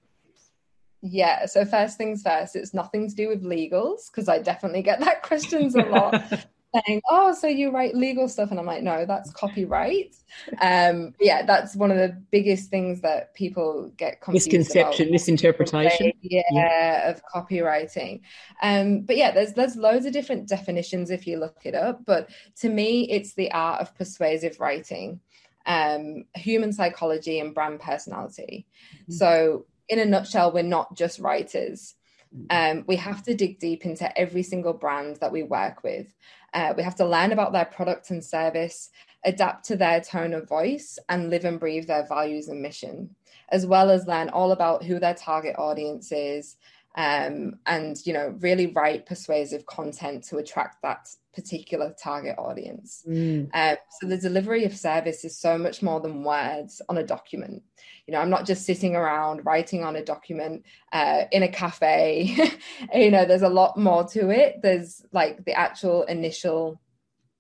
Yeah, 1.01 1.47
so 1.47 1.65
first 1.65 1.97
things 1.97 2.21
first, 2.21 2.55
it's 2.55 2.73
nothing 2.73 3.09
to 3.09 3.15
do 3.15 3.27
with 3.27 3.43
legals 3.43 4.11
because 4.11 4.29
I 4.29 4.39
definitely 4.39 4.83
get 4.83 4.99
that 4.99 5.23
questions 5.23 5.75
a 5.75 5.83
lot. 5.83 6.21
saying, 6.73 7.01
"Oh, 7.09 7.33
so 7.33 7.47
you 7.47 7.71
write 7.71 7.95
legal 7.95 8.27
stuff?" 8.27 8.51
And 8.51 8.59
I'm 8.59 8.65
like, 8.65 8.83
"No, 8.83 9.05
that's 9.05 9.31
copyright." 9.31 10.15
Um, 10.61 11.13
yeah, 11.19 11.43
that's 11.45 11.75
one 11.75 11.91
of 11.91 11.97
the 11.97 12.17
biggest 12.31 12.69
things 12.69 13.01
that 13.01 13.33
people 13.33 13.91
get 13.97 14.21
confused 14.21 14.47
misconception, 14.47 15.07
about. 15.07 15.11
misinterpretation. 15.11 16.13
Yeah, 16.21 16.41
yeah, 16.51 17.09
of 17.09 17.21
copywriting. 17.25 18.21
Um, 18.61 19.01
but 19.01 19.17
yeah, 19.17 19.31
there's 19.31 19.53
there's 19.53 19.75
loads 19.75 20.05
of 20.05 20.13
different 20.13 20.47
definitions 20.47 21.09
if 21.09 21.27
you 21.27 21.39
look 21.39 21.57
it 21.63 21.75
up. 21.75 22.05
But 22.05 22.29
to 22.57 22.69
me, 22.69 23.09
it's 23.09 23.33
the 23.33 23.51
art 23.51 23.81
of 23.81 23.95
persuasive 23.95 24.59
writing 24.59 25.19
um, 25.65 26.25
human 26.35 26.73
psychology 26.73 27.39
and 27.39 27.53
brand 27.53 27.79
personality. 27.79 28.65
Mm-hmm. 29.03 29.13
So, 29.13 29.65
in 29.89 29.99
a 29.99 30.05
nutshell, 30.05 30.51
we're 30.51 30.63
not 30.63 30.95
just 30.95 31.19
writers. 31.19 31.95
Mm-hmm. 32.35 32.77
Um, 32.79 32.85
we 32.87 32.95
have 32.95 33.23
to 33.23 33.35
dig 33.35 33.59
deep 33.59 33.85
into 33.85 34.17
every 34.17 34.43
single 34.43 34.73
brand 34.73 35.17
that 35.17 35.31
we 35.31 35.43
work 35.43 35.83
with. 35.83 36.13
Uh, 36.53 36.73
we 36.75 36.83
have 36.83 36.95
to 36.95 37.05
learn 37.05 37.31
about 37.31 37.53
their 37.53 37.65
product 37.65 38.09
and 38.09 38.23
service, 38.23 38.89
adapt 39.25 39.65
to 39.65 39.75
their 39.75 40.01
tone 40.01 40.33
of 40.33 40.47
voice, 40.47 40.97
and 41.09 41.29
live 41.29 41.45
and 41.45 41.59
breathe 41.59 41.87
their 41.87 42.05
values 42.07 42.47
and 42.47 42.61
mission, 42.61 43.15
as 43.49 43.65
well 43.65 43.89
as 43.89 44.07
learn 44.07 44.29
all 44.29 44.51
about 44.51 44.83
who 44.83 44.99
their 44.99 45.13
target 45.13 45.55
audience 45.57 46.11
is, 46.11 46.57
um, 46.95 47.55
and 47.65 47.97
you 48.05 48.13
know 48.13 48.35
really 48.39 48.67
write 48.67 49.05
persuasive 49.05 49.65
content 49.65 50.23
to 50.25 50.37
attract 50.37 50.81
that 50.81 51.07
particular 51.33 51.95
target 52.01 52.35
audience. 52.37 53.03
Mm. 53.07 53.49
um, 53.53 53.77
so 53.99 54.07
the 54.07 54.17
delivery 54.17 54.65
of 54.65 54.75
service 54.75 55.23
is 55.23 55.37
so 55.37 55.57
much 55.57 55.81
more 55.81 56.01
than 56.01 56.23
words 56.23 56.81
on 56.89 56.97
a 56.97 57.05
document. 57.05 57.63
You 58.07 58.13
know 58.13 58.19
i'm 58.19 58.29
not 58.29 58.45
just 58.45 58.65
sitting 58.65 58.95
around 58.95 59.45
writing 59.45 59.83
on 59.83 59.95
a 59.95 60.03
document 60.03 60.65
uh, 60.91 61.23
in 61.31 61.43
a 61.43 61.47
cafe. 61.47 62.35
You 62.93 63.11
know 63.11 63.25
there's 63.25 63.41
a 63.41 63.49
lot 63.49 63.77
more 63.77 64.03
to 64.09 64.29
it. 64.29 64.61
There's 64.61 65.03
like 65.11 65.45
the 65.45 65.53
actual 65.53 66.03
initial 66.03 66.81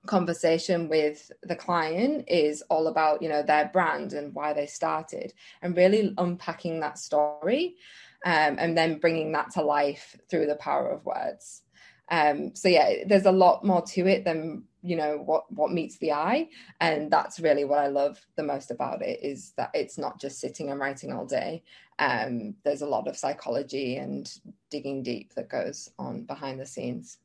conversation 0.05 0.89
with 0.89 1.31
the 1.43 1.55
client 1.55 2.25
is 2.27 2.63
all 2.69 2.87
about 2.87 3.21
you 3.21 3.29
know 3.29 3.43
their 3.43 3.69
brand 3.71 4.13
and 4.13 4.33
why 4.33 4.51
they 4.53 4.65
started 4.65 5.31
and 5.61 5.77
really 5.77 6.13
unpacking 6.17 6.79
that 6.79 6.97
story 6.97 7.75
um, 8.25 8.57
and 8.59 8.77
then 8.77 8.99
bringing 8.99 9.31
that 9.33 9.51
to 9.51 9.61
life 9.61 10.15
through 10.29 10.47
the 10.47 10.55
power 10.55 10.89
of 10.89 11.05
words. 11.05 11.63
Um, 12.09 12.53
so 12.55 12.67
yeah, 12.67 13.05
there's 13.05 13.25
a 13.25 13.31
lot 13.31 13.63
more 13.65 13.81
to 13.83 14.05
it 14.07 14.25
than 14.25 14.63
you 14.83 14.95
know 14.95 15.21
what 15.25 15.43
what 15.51 15.71
meets 15.71 15.97
the 15.99 16.11
eye, 16.11 16.49
and 16.79 17.09
that's 17.09 17.39
really 17.39 17.63
what 17.63 17.79
I 17.79 17.87
love 17.87 18.19
the 18.35 18.43
most 18.43 18.69
about 18.69 19.01
it 19.01 19.19
is 19.23 19.53
that 19.57 19.71
it's 19.73 19.97
not 19.97 20.19
just 20.19 20.39
sitting 20.39 20.69
and 20.69 20.79
writing 20.79 21.13
all 21.13 21.25
day. 21.25 21.63
Um, 21.99 22.55
there's 22.65 22.81
a 22.81 22.87
lot 22.87 23.07
of 23.07 23.15
psychology 23.15 23.97
and 23.97 24.31
digging 24.69 25.03
deep 25.03 25.33
that 25.35 25.49
goes 25.49 25.89
on 25.97 26.23
behind 26.23 26.59
the 26.59 26.65
scenes. 26.65 27.19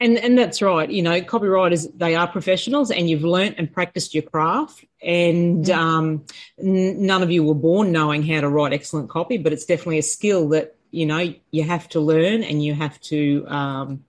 And 0.00 0.16
and 0.16 0.38
that's 0.38 0.62
right. 0.62 0.88
You 0.88 1.02
know, 1.02 1.20
copywriters 1.20 1.86
they 1.96 2.14
are 2.14 2.28
professionals, 2.28 2.90
and 2.90 3.10
you've 3.10 3.24
learnt 3.24 3.56
and 3.58 3.72
practiced 3.72 4.14
your 4.14 4.22
craft. 4.22 4.84
And 5.02 5.64
mm-hmm. 5.64 5.78
um, 5.78 6.24
n- 6.58 7.04
none 7.04 7.22
of 7.22 7.30
you 7.30 7.42
were 7.42 7.54
born 7.54 7.90
knowing 7.90 8.22
how 8.22 8.40
to 8.40 8.48
write 8.48 8.72
excellent 8.72 9.10
copy, 9.10 9.38
but 9.38 9.52
it's 9.52 9.64
definitely 9.64 9.98
a 9.98 10.02
skill 10.02 10.50
that 10.50 10.76
you 10.92 11.04
know 11.04 11.34
you 11.50 11.64
have 11.64 11.88
to 11.90 12.00
learn, 12.00 12.44
and 12.44 12.62
you 12.62 12.74
have 12.74 13.00
to 13.02 13.44
um, 13.48 14.04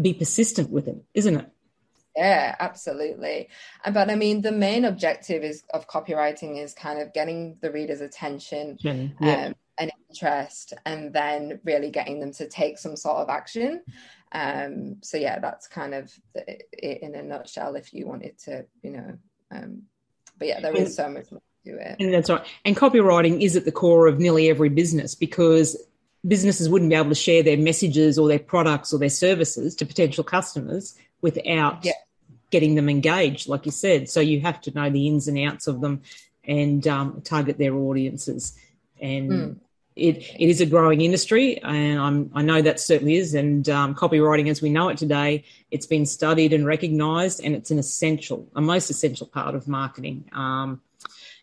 be 0.00 0.12
persistent 0.12 0.70
with 0.70 0.88
it, 0.88 1.02
isn't 1.14 1.36
it? 1.36 1.50
Yeah, 2.16 2.54
absolutely. 2.60 3.48
But 3.90 4.10
I 4.10 4.14
mean, 4.14 4.42
the 4.42 4.52
main 4.52 4.84
objective 4.84 5.42
is 5.42 5.62
of 5.72 5.88
copywriting 5.88 6.62
is 6.62 6.74
kind 6.74 7.00
of 7.00 7.14
getting 7.14 7.56
the 7.62 7.70
reader's 7.70 8.02
attention 8.02 8.76
yeah. 8.80 9.08
um, 9.20 9.54
and 9.78 9.92
interest, 10.10 10.74
and 10.84 11.14
then 11.14 11.60
really 11.64 11.90
getting 11.90 12.20
them 12.20 12.32
to 12.32 12.46
take 12.46 12.78
some 12.78 12.96
sort 12.96 13.18
of 13.18 13.30
action. 13.30 13.80
Um, 14.32 14.96
so 15.02 15.16
yeah, 15.16 15.38
that's 15.38 15.66
kind 15.66 15.94
of 15.94 16.12
it 16.34 17.02
in 17.02 17.14
a 17.14 17.22
nutshell. 17.22 17.74
If 17.74 17.92
you 17.92 18.06
wanted 18.06 18.38
to, 18.44 18.66
you 18.82 18.90
know, 18.90 19.18
um, 19.50 19.82
but 20.38 20.48
yeah, 20.48 20.60
there 20.60 20.76
is 20.76 20.94
so 20.94 21.08
much 21.08 21.30
more 21.30 21.42
to 21.64 21.90
it. 21.90 21.96
And 21.98 22.14
that's 22.14 22.30
right. 22.30 22.46
And 22.64 22.76
copywriting 22.76 23.42
is 23.42 23.56
at 23.56 23.64
the 23.64 23.72
core 23.72 24.06
of 24.06 24.18
nearly 24.18 24.48
every 24.48 24.68
business 24.68 25.14
because 25.14 25.76
businesses 26.26 26.68
wouldn't 26.68 26.90
be 26.90 26.96
able 26.96 27.08
to 27.08 27.14
share 27.14 27.42
their 27.42 27.56
messages 27.56 28.18
or 28.18 28.28
their 28.28 28.38
products 28.38 28.92
or 28.92 28.98
their 28.98 29.08
services 29.08 29.74
to 29.76 29.86
potential 29.86 30.22
customers 30.22 30.96
without 31.22 31.84
yeah. 31.84 31.92
getting 32.50 32.74
them 32.74 32.88
engaged, 32.88 33.48
like 33.48 33.66
you 33.66 33.72
said. 33.72 34.08
So 34.08 34.20
you 34.20 34.40
have 34.40 34.60
to 34.62 34.72
know 34.72 34.90
the 34.90 35.08
ins 35.08 35.28
and 35.28 35.38
outs 35.38 35.66
of 35.66 35.80
them 35.80 36.02
and 36.44 36.86
um, 36.86 37.20
target 37.22 37.58
their 37.58 37.74
audiences. 37.74 38.56
And 39.00 39.30
mm 39.30 39.56
it, 39.96 40.16
it 40.38 40.48
is 40.48 40.60
a 40.60 40.66
growing 40.66 41.00
industry, 41.00 41.60
and 41.62 41.98
I'm, 41.98 42.30
i 42.34 42.42
know 42.42 42.62
that 42.62 42.80
certainly 42.80 43.16
is. 43.16 43.34
And 43.34 43.68
um, 43.68 43.94
copywriting, 43.94 44.48
as 44.48 44.62
we 44.62 44.70
know 44.70 44.88
it 44.88 44.98
today, 44.98 45.44
it's 45.70 45.86
been 45.86 46.06
studied 46.06 46.52
and 46.52 46.64
recognised, 46.66 47.40
and 47.44 47.54
it's 47.54 47.70
an 47.70 47.78
essential, 47.78 48.48
a 48.54 48.60
most 48.60 48.90
essential 48.90 49.26
part 49.26 49.54
of 49.54 49.68
marketing. 49.68 50.24
Um, 50.32 50.80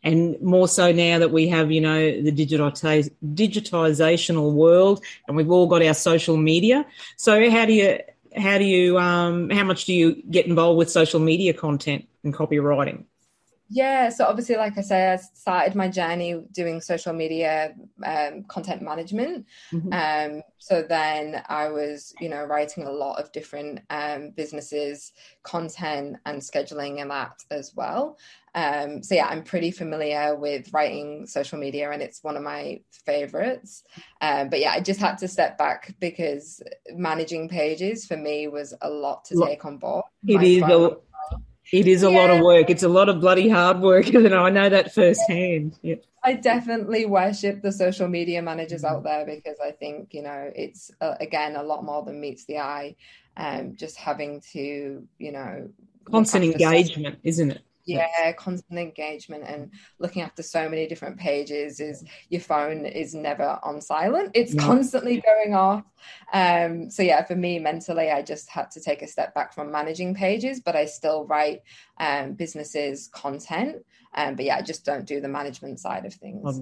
and 0.04 0.40
more 0.42 0.68
so 0.68 0.92
now 0.92 1.20
that 1.20 1.32
we 1.32 1.48
have, 1.50 1.72
you 1.72 1.82
know, 1.82 2.22
the 2.22 2.32
digitize, 2.32 3.10
digitizational 3.34 4.54
world, 4.54 5.04
and 5.28 5.36
we've 5.36 5.52
all 5.52 5.68
got 5.68 5.84
our 5.84 5.94
social 5.94 6.38
media. 6.38 6.86
So 7.18 7.50
how 7.50 7.66
do 7.66 7.74
you 7.74 8.00
how 8.36 8.58
do 8.58 8.64
you 8.64 8.98
um, 8.98 9.50
how 9.50 9.64
much 9.64 9.86
do 9.86 9.94
you 9.94 10.22
get 10.30 10.46
involved 10.46 10.78
with 10.78 10.90
social 10.92 11.20
media 11.20 11.54
content 11.54 12.08
and 12.24 12.34
copywriting? 12.34 13.04
Yeah, 13.70 14.10
so 14.10 14.26
obviously, 14.26 14.56
like 14.56 14.78
I 14.78 14.82
said, 14.82 15.20
I 15.20 15.22
started 15.22 15.76
my 15.76 15.90
journey 15.90 16.42
doing 16.52 16.80
social 16.80 17.14
media 17.14 17.76
um, 18.06 18.44
content 18.48 18.82
management. 18.82 19.46
Mm-hmm. 19.74 19.92
Um, 19.94 20.42
so 20.58 20.82
then 20.82 21.44
I 21.50 21.70
was, 21.70 22.14
you 22.20 22.30
know, 22.30 22.44
writing 22.44 22.86
a 22.86 22.92
lot 22.92 23.20
of 23.20 23.32
different 23.32 23.82
um, 23.90 24.32
businesses, 24.32 25.12
content, 25.44 26.18
and 26.26 26.42
scheduling 26.42 27.02
and 27.02 27.12
that 27.12 27.44
as 27.52 27.74
well. 27.76 28.18
Um, 28.56 29.04
so 29.04 29.14
yeah, 29.14 29.28
I'm 29.28 29.44
pretty 29.44 29.70
familiar 29.70 30.36
with 30.36 30.74
writing 30.74 31.28
social 31.28 31.60
media, 31.60 31.92
and 31.92 32.02
it's 32.02 32.24
one 32.24 32.36
of 32.36 32.44
my 32.44 32.82
favorites. 33.06 33.84
Um, 34.22 34.50
but 34.50 34.60
yeah, 34.60 34.72
I 34.72 34.80
just 34.80 35.00
had 35.00 35.18
to 35.20 35.28
step 35.28 35.58
back 35.58 35.94
because 36.00 36.64
managing 36.92 37.50
pages 37.50 38.06
for 38.06 38.18
me 38.18 38.48
was 38.48 38.74
a 38.82 38.90
lot 38.90 39.26
to 39.26 39.46
take 39.46 39.64
on 39.66 39.78
board. 39.78 40.06
It 40.26 40.42
is 40.42 40.64
a 40.64 40.98
it 41.72 41.88
is 41.88 42.04
a 42.04 42.12
yeah. 42.12 42.18
lot 42.18 42.30
of 42.30 42.42
work. 42.42 42.70
It's 42.70 42.84
a 42.84 42.90
lot 42.90 43.10
of 43.10 43.20
bloody 43.20 43.50
hard 43.50 43.80
work, 43.80 44.08
and 44.14 44.34
I 44.34 44.50
know 44.50 44.70
that 44.70 44.94
firsthand. 44.94 45.78
Yeah. 45.82 45.96
I 46.24 46.34
definitely 46.34 47.06
worship 47.06 47.62
the 47.62 47.72
social 47.72 48.08
media 48.08 48.42
managers 48.42 48.84
out 48.84 49.04
there 49.04 49.26
because 49.26 49.58
I 49.64 49.72
think 49.72 50.14
you 50.14 50.24
know 50.24 50.52
it's 50.56 50.92
uh, 51.00 51.16
again 51.20 51.56
a 51.56 51.64
lot 51.64 51.84
more 51.84 52.04
than 52.04 52.20
meets 52.20 52.46
the 52.46 52.60
eye. 52.60 52.96
Um, 53.38 53.76
just 53.76 53.98
having 53.98 54.42
to 54.54 55.08
you 55.20 55.32
know 55.32 55.70
constant 56.10 56.44
engagement, 56.44 57.20
isn't 57.24 57.52
it? 57.52 57.62
Yeah 57.88 58.32
constant 58.34 58.80
engagement 58.80 59.44
and 59.48 59.72
looking 60.00 60.22
after 60.22 60.44
so 60.44 60.70
many 60.70 60.88
different 60.88 61.18
pages 61.18 61.80
is 61.80 62.04
your 62.30 62.42
phone 62.42 62.86
is 62.86 63.16
never 63.16 63.60
on 63.64 63.82
silent 63.82 64.30
it's 64.34 64.54
yeah. 64.54 64.62
constantly 64.62 65.22
going 65.22 65.56
off 65.56 65.84
um 66.34 66.90
so 66.90 67.02
yeah 67.02 67.24
for 67.24 67.36
me 67.36 67.60
mentally 67.60 68.12
i 68.12 68.22
just 68.22 68.50
had 68.50 68.70
to 68.70 68.82
take 68.82 69.02
a 69.02 69.08
step 69.08 69.34
back 69.34 69.54
from 69.54 69.72
managing 69.72 70.14
pages 70.14 70.60
but 70.60 70.76
i 70.76 70.86
still 70.86 71.26
write 71.26 71.62
um 72.00 72.34
businesses 72.34 73.10
content 73.14 73.78
um 74.16 74.36
but 74.36 74.46
yeah 74.46 74.58
i 74.58 74.62
just 74.62 74.86
don't 74.86 75.06
do 75.06 75.22
the 75.22 75.28
management 75.28 75.80
side 75.80 76.06
of 76.06 76.14
things 76.14 76.62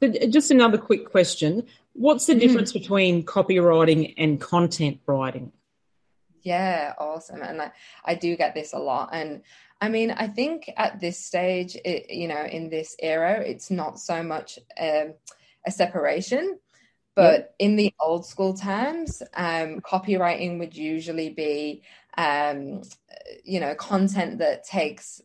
so 0.00 0.08
just 0.28 0.50
another 0.50 0.78
quick 0.78 1.10
question 1.10 1.62
what's 1.92 2.26
the 2.26 2.32
mm-hmm. 2.32 2.40
difference 2.40 2.72
between 2.72 3.24
copywriting 3.24 4.14
and 4.16 4.40
content 4.40 4.98
writing 5.06 5.52
yeah, 6.44 6.92
awesome. 6.98 7.42
And 7.42 7.60
I, 7.60 7.72
I 8.04 8.14
do 8.14 8.36
get 8.36 8.54
this 8.54 8.74
a 8.74 8.78
lot. 8.78 9.08
And 9.12 9.42
I 9.84 9.90
mean, 9.90 10.12
I 10.12 10.28
think 10.28 10.70
at 10.78 10.98
this 10.98 11.18
stage, 11.18 11.76
it, 11.76 12.10
you 12.10 12.26
know, 12.26 12.42
in 12.42 12.70
this 12.70 12.96
era, 12.98 13.40
it's 13.40 13.70
not 13.70 14.00
so 14.00 14.22
much 14.22 14.58
um, 14.80 15.12
a 15.66 15.70
separation. 15.70 16.58
But 17.14 17.54
in 17.58 17.76
the 17.76 17.92
old 18.00 18.24
school 18.24 18.54
terms, 18.54 19.22
um, 19.34 19.80
copywriting 19.80 20.58
would 20.58 20.74
usually 20.74 21.28
be, 21.28 21.82
um, 22.16 22.80
you 23.44 23.60
know, 23.60 23.74
content 23.74 24.38
that 24.38 24.64
takes 24.64 25.20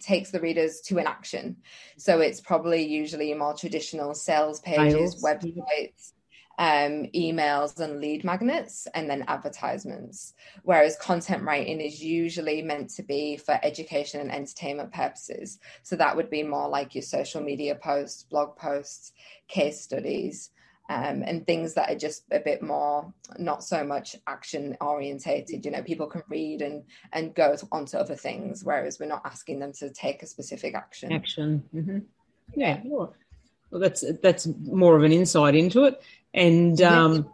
takes 0.00 0.30
the 0.32 0.40
readers 0.40 0.80
to 0.82 0.98
an 0.98 1.06
action. 1.06 1.56
So 1.96 2.20
it's 2.20 2.40
probably 2.40 2.84
usually 2.84 3.32
more 3.34 3.54
traditional 3.54 4.14
sales 4.14 4.58
pages, 4.60 5.22
websites, 5.24 6.12
um, 6.58 7.06
emails 7.14 7.78
and 7.80 8.00
lead 8.00 8.24
magnets 8.24 8.86
and 8.94 9.08
then 9.08 9.24
advertisements. 9.28 10.34
Whereas 10.62 10.96
content 10.96 11.42
writing 11.42 11.80
is 11.80 12.02
usually 12.02 12.62
meant 12.62 12.90
to 12.90 13.02
be 13.02 13.36
for 13.36 13.58
education 13.62 14.20
and 14.20 14.30
entertainment 14.30 14.92
purposes. 14.92 15.58
So 15.82 15.96
that 15.96 16.16
would 16.16 16.30
be 16.30 16.42
more 16.42 16.68
like 16.68 16.94
your 16.94 17.02
social 17.02 17.40
media 17.40 17.74
posts, 17.74 18.24
blog 18.24 18.56
posts, 18.56 19.12
case 19.48 19.80
studies. 19.80 20.50
Um, 20.90 21.22
and 21.24 21.46
things 21.46 21.74
that 21.74 21.90
are 21.90 21.96
just 21.96 22.24
a 22.32 22.40
bit 22.40 22.60
more 22.60 23.14
not 23.38 23.64
so 23.64 23.82
much 23.84 24.16
action 24.26 24.76
orientated 24.80 25.64
you 25.64 25.70
know 25.70 25.80
people 25.82 26.08
can 26.08 26.24
read 26.28 26.60
and 26.60 26.82
and 27.12 27.34
go 27.34 27.56
on 27.70 27.86
to 27.86 28.00
other 28.00 28.16
things 28.16 28.62
whereas 28.64 28.98
we're 28.98 29.06
not 29.06 29.22
asking 29.24 29.60
them 29.60 29.72
to 29.74 29.90
take 29.90 30.22
a 30.22 30.26
specific 30.26 30.74
action 30.74 31.12
action 31.12 31.62
mm-hmm. 31.72 31.98
yeah 32.56 32.80
well 32.84 33.14
that's 33.70 34.04
that's 34.22 34.48
more 34.64 34.96
of 34.96 35.04
an 35.04 35.12
insight 35.12 35.54
into 35.54 35.84
it 35.84 36.02
and 36.34 36.80
um, 36.82 37.32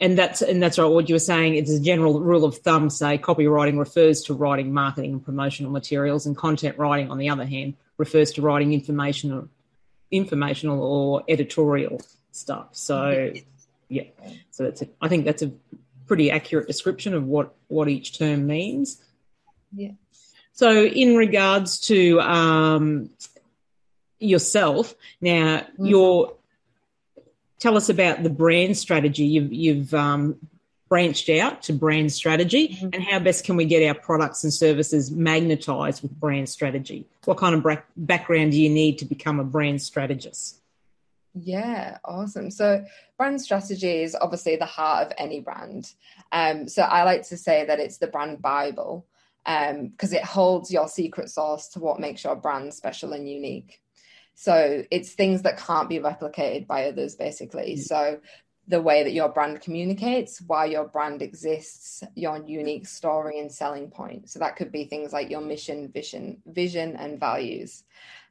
and 0.00 0.18
that's 0.18 0.42
and 0.42 0.62
that's 0.62 0.78
right. 0.78 0.86
What 0.86 1.08
you 1.08 1.14
were 1.14 1.20
saying 1.20 1.54
it's 1.54 1.70
a 1.70 1.80
general 1.80 2.20
rule 2.20 2.44
of 2.44 2.58
thumb. 2.58 2.90
Say 2.90 3.18
copywriting 3.18 3.78
refers 3.78 4.22
to 4.24 4.34
writing 4.34 4.72
marketing 4.72 5.12
and 5.12 5.24
promotional 5.24 5.72
materials, 5.72 6.26
and 6.26 6.36
content 6.36 6.78
writing, 6.78 7.10
on 7.10 7.18
the 7.18 7.30
other 7.30 7.44
hand, 7.46 7.74
refers 7.96 8.32
to 8.32 8.42
writing 8.42 8.72
informational, 8.72 9.48
informational 10.10 10.82
or 10.82 11.24
editorial 11.28 12.00
stuff. 12.32 12.68
So, 12.72 13.32
yeah. 13.88 14.04
So 14.50 14.64
that's 14.64 14.82
a, 14.82 14.88
I 15.00 15.08
think 15.08 15.24
that's 15.24 15.42
a 15.42 15.52
pretty 16.06 16.30
accurate 16.30 16.66
description 16.66 17.14
of 17.14 17.24
what 17.24 17.54
what 17.68 17.88
each 17.88 18.18
term 18.18 18.46
means. 18.46 19.02
Yeah. 19.74 19.92
So, 20.52 20.84
in 20.84 21.16
regards 21.16 21.80
to 21.88 22.20
um, 22.20 23.10
yourself, 24.18 24.94
now 25.20 25.58
mm-hmm. 25.58 25.86
you're 25.86 26.36
tell 27.64 27.78
us 27.78 27.88
about 27.88 28.22
the 28.22 28.28
brand 28.28 28.76
strategy. 28.76 29.24
You've, 29.24 29.50
you've 29.50 29.94
um, 29.94 30.36
branched 30.90 31.30
out 31.30 31.62
to 31.62 31.72
brand 31.72 32.12
strategy, 32.12 32.68
mm-hmm. 32.68 32.90
and 32.92 33.02
how 33.02 33.18
best 33.18 33.42
can 33.42 33.56
we 33.56 33.64
get 33.64 33.88
our 33.88 33.94
products 33.94 34.44
and 34.44 34.52
services 34.52 35.10
magnetized 35.10 36.02
with 36.02 36.12
brand 36.20 36.46
strategy? 36.50 37.06
What 37.24 37.38
kind 37.38 37.54
of 37.54 37.62
bra- 37.62 37.80
background 37.96 38.52
do 38.52 38.60
you 38.60 38.68
need 38.68 38.98
to 38.98 39.06
become 39.06 39.40
a 39.40 39.44
brand 39.44 39.80
strategist? 39.80 40.60
Yeah, 41.32 41.96
awesome. 42.04 42.50
So, 42.50 42.84
brand 43.16 43.40
strategy 43.40 44.02
is 44.02 44.14
obviously 44.14 44.56
the 44.56 44.66
heart 44.66 45.06
of 45.06 45.12
any 45.16 45.40
brand. 45.40 45.90
Um, 46.32 46.68
so, 46.68 46.82
I 46.82 47.04
like 47.04 47.22
to 47.28 47.36
say 47.38 47.64
that 47.64 47.80
it's 47.80 47.96
the 47.96 48.08
brand 48.08 48.42
Bible 48.42 49.06
because 49.44 50.12
um, 50.12 50.18
it 50.18 50.22
holds 50.22 50.70
your 50.70 50.86
secret 50.86 51.30
sauce 51.30 51.70
to 51.70 51.78
what 51.78 51.98
makes 51.98 52.24
your 52.24 52.36
brand 52.36 52.74
special 52.74 53.14
and 53.14 53.28
unique. 53.28 53.80
So 54.34 54.84
it's 54.90 55.12
things 55.12 55.42
that 55.42 55.58
can't 55.58 55.88
be 55.88 55.98
replicated 55.98 56.66
by 56.66 56.86
others, 56.86 57.14
basically. 57.14 57.76
Mm. 57.76 57.82
So 57.82 58.20
the 58.66 58.80
way 58.80 59.02
that 59.02 59.12
your 59.12 59.28
brand 59.28 59.60
communicates, 59.60 60.40
why 60.40 60.64
your 60.64 60.88
brand 60.88 61.20
exists, 61.22 62.02
your 62.14 62.42
unique 62.46 62.86
story 62.86 63.38
and 63.38 63.52
selling 63.52 63.90
point. 63.90 64.30
So 64.30 64.38
that 64.38 64.56
could 64.56 64.72
be 64.72 64.84
things 64.84 65.12
like 65.12 65.30
your 65.30 65.42
mission, 65.42 65.90
vision, 65.92 66.38
vision, 66.46 66.96
and 66.96 67.20
values. 67.20 67.84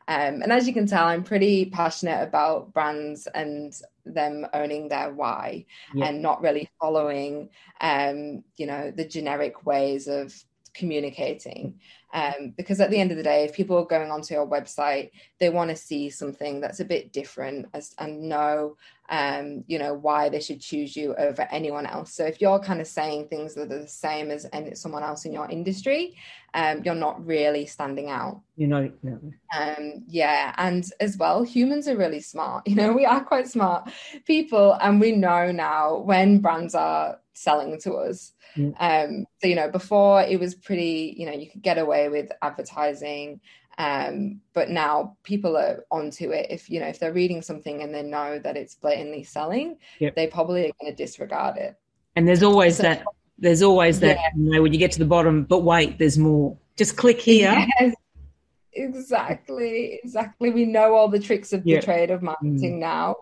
Um, 0.08 0.42
and 0.42 0.52
as 0.52 0.68
you 0.68 0.74
can 0.74 0.88
tell, 0.88 1.06
I'm 1.06 1.24
pretty 1.24 1.66
passionate 1.66 2.24
about 2.24 2.74
brands 2.74 3.28
and 3.28 3.74
them 4.06 4.46
owning 4.54 4.90
their 4.90 5.14
why 5.14 5.66
yeah. 5.94 6.08
and 6.08 6.22
not 6.22 6.42
really 6.42 6.70
following, 6.80 7.50
um, 7.80 8.44
you 8.58 8.66
know, 8.66 8.92
the 8.92 9.06
generic 9.06 9.66
ways 9.66 10.08
of 10.08 10.34
communicating. 10.74 11.80
Um, 12.14 12.54
because 12.56 12.80
at 12.80 12.92
the 12.92 13.00
end 13.00 13.12
of 13.12 13.18
the 13.18 13.24
day, 13.24 13.44
if 13.44 13.54
people 13.54 13.78
are 13.78 13.86
going 13.86 14.12
onto 14.12 14.36
your 14.36 14.48
website, 14.48 15.10
they 15.40 15.50
want 15.50 15.72
to 15.72 15.76
see 15.76 16.12
something 16.12 16.62
that's 16.62 16.80
a 16.80 16.86
bit 16.86 17.12
different 17.12 17.66
as, 17.74 17.96
and 17.98 18.30
know, 18.30 18.78
um, 19.10 19.64
you 19.68 19.80
know, 19.80 19.96
why 19.96 20.30
they 20.30 20.40
should 20.40 20.62
choose 20.62 20.96
you 20.96 21.16
over 21.16 21.48
anyone 21.52 21.88
else. 21.88 22.14
So 22.14 22.24
if 22.24 22.40
you're 22.40 22.60
kind 22.60 22.82
of 22.82 22.88
saying 22.88 23.28
things 23.28 23.56
that 23.56 23.72
are 23.72 23.80
the 23.80 23.88
same 23.88 24.30
as 24.30 24.46
and 24.46 24.78
someone 24.78 25.04
else 25.04 25.26
in 25.26 25.34
your 25.34 25.50
industry, 25.50 26.16
um, 26.54 26.84
you're 26.86 26.94
not 26.94 27.26
really 27.26 27.66
standing 27.66 28.10
out. 28.10 28.42
You 28.58 28.68
know, 28.68 28.92
yeah. 29.02 29.16
Um, 29.60 30.04
yeah, 30.08 30.54
and 30.58 30.86
as 31.00 31.18
well, 31.18 31.42
humans 31.42 31.88
are 31.88 31.98
really 31.98 32.22
smart. 32.22 32.68
You 32.74 32.76
know, 32.76 32.94
we 32.94 33.06
are 33.06 33.24
quite 33.24 33.48
smart 33.48 33.92
people, 34.26 34.78
and 34.82 35.00
we 35.00 35.12
know 35.12 35.52
now 35.52 35.98
when 35.98 36.40
brands 36.40 36.76
are 36.76 37.20
selling 37.34 37.80
to 37.82 37.94
us. 37.94 38.34
Mm. 38.56 38.76
Um, 38.80 39.26
so 39.42 39.48
you 39.48 39.56
know, 39.56 39.70
before 39.70 40.22
it 40.22 40.40
was 40.40 40.56
pretty, 40.56 41.16
you 41.18 41.26
know, 41.26 41.34
you 41.34 41.50
could 41.50 41.62
get 41.62 41.78
away 41.78 42.03
with 42.10 42.32
advertising, 42.42 43.40
um, 43.78 44.40
but 44.54 44.70
now 44.70 45.18
people 45.24 45.58
are 45.58 45.86
onto 45.92 46.32
it. 46.32 46.48
If 46.50 46.70
you 46.70 46.80
know, 46.80 46.88
if 46.88 47.00
they're 47.00 47.14
reading 47.14 47.42
something 47.42 47.82
and 47.82 47.94
they 47.94 48.04
know 48.04 48.40
that 48.40 48.56
it's 48.56 48.76
blatantly 48.76 49.24
selling, 49.24 49.78
yep. 50.00 50.16
they 50.16 50.28
probably 50.28 50.66
are 50.66 50.72
going 50.80 50.92
to 50.92 50.96
disregard 50.96 51.58
it. 51.58 51.76
And 52.16 52.28
there's 52.28 52.44
always 52.44 52.78
so, 52.78 52.84
that. 52.84 53.04
There's 53.40 53.64
always 53.64 54.00
that. 54.02 54.18
Yeah. 54.18 54.30
You 54.38 54.52
know, 54.52 54.62
when 54.62 54.74
you 54.74 54.80
get 54.80 54.92
to 54.94 55.00
the 55.00 55.06
bottom, 55.06 55.44
but 55.44 55.60
wait, 55.60 55.98
there's 55.98 56.18
more. 56.18 56.58
Just 56.78 56.98
click 56.98 57.20
here. 57.20 57.68
Yes. 57.80 57.94
Exactly, 58.76 60.00
exactly. 60.04 60.50
We 60.50 60.66
know 60.66 60.96
all 60.96 61.08
the 61.08 61.20
tricks 61.20 61.54
of 61.54 61.64
the 61.64 61.80
trade 61.80 62.12
of 62.12 62.22
marketing 62.22 62.78
mm. 62.78 62.80
now. 62.80 63.18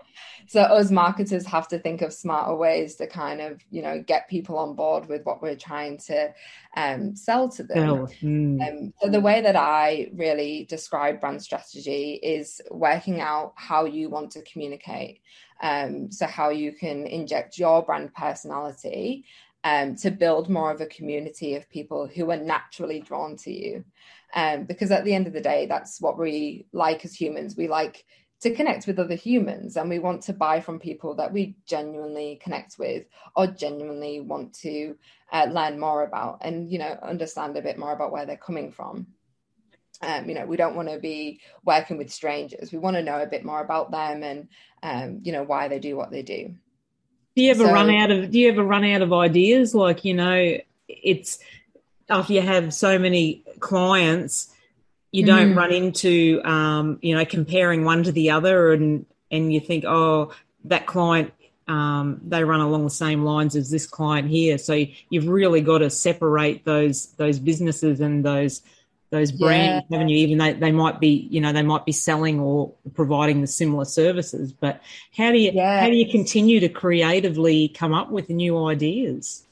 So 0.48 0.62
us 0.62 0.92
marketers 0.92 1.46
have 1.46 1.68
to 1.70 1.80
think 1.80 2.02
of 2.02 2.14
smarter 2.14 2.56
ways 2.56 2.96
to 2.96 3.08
kind 3.08 3.42
of, 3.42 3.62
you 3.70 3.82
know, 3.82 4.04
get 4.06 4.30
people 4.30 4.58
on 4.58 4.76
board 4.76 5.08
with 5.08 5.24
what 5.24 5.42
we're 5.42 5.56
trying 5.56 5.98
to 6.08 6.34
um, 6.76 7.16
sell 7.16 7.50
to 7.50 7.64
them. 7.64 7.90
Oh, 7.90 8.08
mm. 8.22 8.68
um, 8.68 8.94
so 9.02 9.10
the 9.10 9.22
way 9.22 9.42
that 9.42 9.56
I 9.56 10.10
really 10.14 10.66
describe 10.70 11.22
brand 11.22 11.42
strategy 11.42 12.20
is 12.22 12.62
working 12.70 13.22
out 13.22 13.54
how 13.56 13.86
you 13.86 14.10
want 14.10 14.32
to 14.32 14.42
communicate. 14.44 15.22
Um, 15.62 16.12
so 16.12 16.26
how 16.26 16.50
you 16.50 16.72
can 16.72 17.06
inject 17.06 17.60
your 17.60 17.84
brand 17.84 18.14
personality 18.16 19.26
um, 19.64 19.96
to 19.98 20.10
build 20.10 20.50
more 20.50 20.72
of 20.72 20.82
a 20.82 20.88
community 20.88 21.56
of 21.56 21.70
people 21.70 22.08
who 22.08 22.32
are 22.32 22.38
naturally 22.38 23.00
drawn 23.00 23.36
to 23.38 23.54
you. 23.54 23.86
Um, 24.34 24.64
because 24.64 24.92
at 24.92 25.04
the 25.04 25.14
end 25.14 25.28
of 25.28 25.34
the 25.34 25.42
day, 25.42 25.66
that's 25.66 26.00
what 26.00 26.18
we 26.18 26.66
like 26.72 27.04
as 27.04 27.14
humans. 27.14 27.58
We 27.58 27.68
like 27.68 28.06
to 28.42 28.54
connect 28.54 28.88
with 28.88 29.00
other 29.00 29.16
humans 29.16 29.78
and 29.78 29.90
we 29.90 30.00
want 30.00 30.24
to 30.24 30.34
buy 30.34 30.60
from 30.60 30.80
people 30.80 31.16
that 31.16 31.32
we 31.32 31.56
genuinely 31.66 32.40
connect 32.44 32.78
with 32.80 33.06
or 33.36 33.48
genuinely 33.48 34.20
want 34.20 34.54
to 34.54 34.96
uh, 35.32 35.48
learn 35.52 35.80
more 35.80 36.04
about 36.04 36.40
and 36.42 36.70
you 36.70 36.80
know 36.80 36.98
understand 37.04 37.56
a 37.56 37.62
bit 37.62 37.78
more 37.78 37.94
about 37.94 38.12
where 38.12 38.26
they're 38.26 38.38
coming 38.38 38.72
from. 38.72 39.08
Um, 40.02 40.28
you 40.28 40.34
know 40.34 40.46
we 40.46 40.58
don't 40.58 40.76
want 40.76 40.90
to 40.90 41.00
be 41.00 41.40
working 41.64 41.98
with 41.98 42.12
strangers. 42.12 42.72
We 42.72 42.80
want 42.80 42.96
to 42.96 43.04
know 43.04 43.22
a 43.22 43.28
bit 43.28 43.46
more 43.46 43.62
about 43.62 43.92
them 43.92 44.24
and 44.24 44.48
um, 44.82 45.20
you 45.24 45.32
know 45.32 45.44
why 45.44 45.68
they 45.68 45.80
do 45.80 45.96
what 45.96 46.10
they 46.10 46.24
do. 46.24 46.56
Do 47.36 47.44
you 47.44 47.52
ever 47.52 47.66
so, 47.66 47.72
run 47.72 47.92
out 47.92 48.10
of 48.10 48.32
do 48.32 48.40
you 48.40 48.50
ever 48.50 48.64
run 48.64 48.84
out 48.84 49.04
of 49.04 49.14
ideas? 49.14 49.76
Like 49.76 50.04
you 50.04 50.16
know 50.16 50.58
it's 50.88 51.40
after 52.12 52.34
you 52.34 52.42
have 52.42 52.74
so 52.74 53.00
many 53.00 53.44
clients 53.60 54.54
you 55.12 55.26
don't 55.26 55.50
mm-hmm. 55.50 55.58
run 55.58 55.72
into 55.72 56.42
um, 56.44 57.00
you 57.02 57.16
know 57.16 57.26
comparing 57.26 57.84
one 57.84 58.04
to 58.04 58.12
the 58.12 58.32
other 58.32 58.74
and 58.74 59.06
and 59.30 59.54
you 59.54 59.60
think 59.60 59.86
oh 59.86 60.32
that 60.66 60.86
client 60.86 61.34
um, 61.68 62.20
they 62.26 62.44
run 62.44 62.60
along 62.60 62.84
the 62.84 62.90
same 62.90 63.24
lines 63.24 63.56
as 63.56 63.70
this 63.72 63.88
client 63.88 64.28
here 64.28 64.58
so 64.58 64.86
you've 65.10 65.28
really 65.28 65.62
got 65.62 65.80
to 65.80 65.90
separate 65.90 66.66
those 66.66 67.08
those 67.14 67.40
businesses 67.40 68.00
and 68.00 68.26
those 68.26 68.62
those 69.10 69.32
brands 69.32 69.86
yeah. 69.90 69.98
haven't 69.98 70.10
you 70.10 70.18
even 70.18 70.38
they, 70.38 70.54
they 70.54 70.72
might 70.72 71.00
be 71.00 71.28
you 71.30 71.42
know 71.42 71.52
they 71.52 71.62
might 71.62 71.86
be 71.86 71.92
selling 71.92 72.40
or 72.40 72.74
providing 72.94 73.42
the 73.42 73.48
similar 73.48 73.86
services 73.86 74.54
but 74.54 74.82
how 75.16 75.32
do 75.32 75.38
you 75.38 75.52
yes. 75.54 75.82
how 75.82 75.88
do 75.88 75.96
you 75.96 76.10
continue 76.10 76.60
to 76.60 76.70
creatively 76.70 77.68
come 77.68 77.94
up 77.94 78.10
with 78.10 78.30
new 78.30 78.66
ideas 78.66 79.46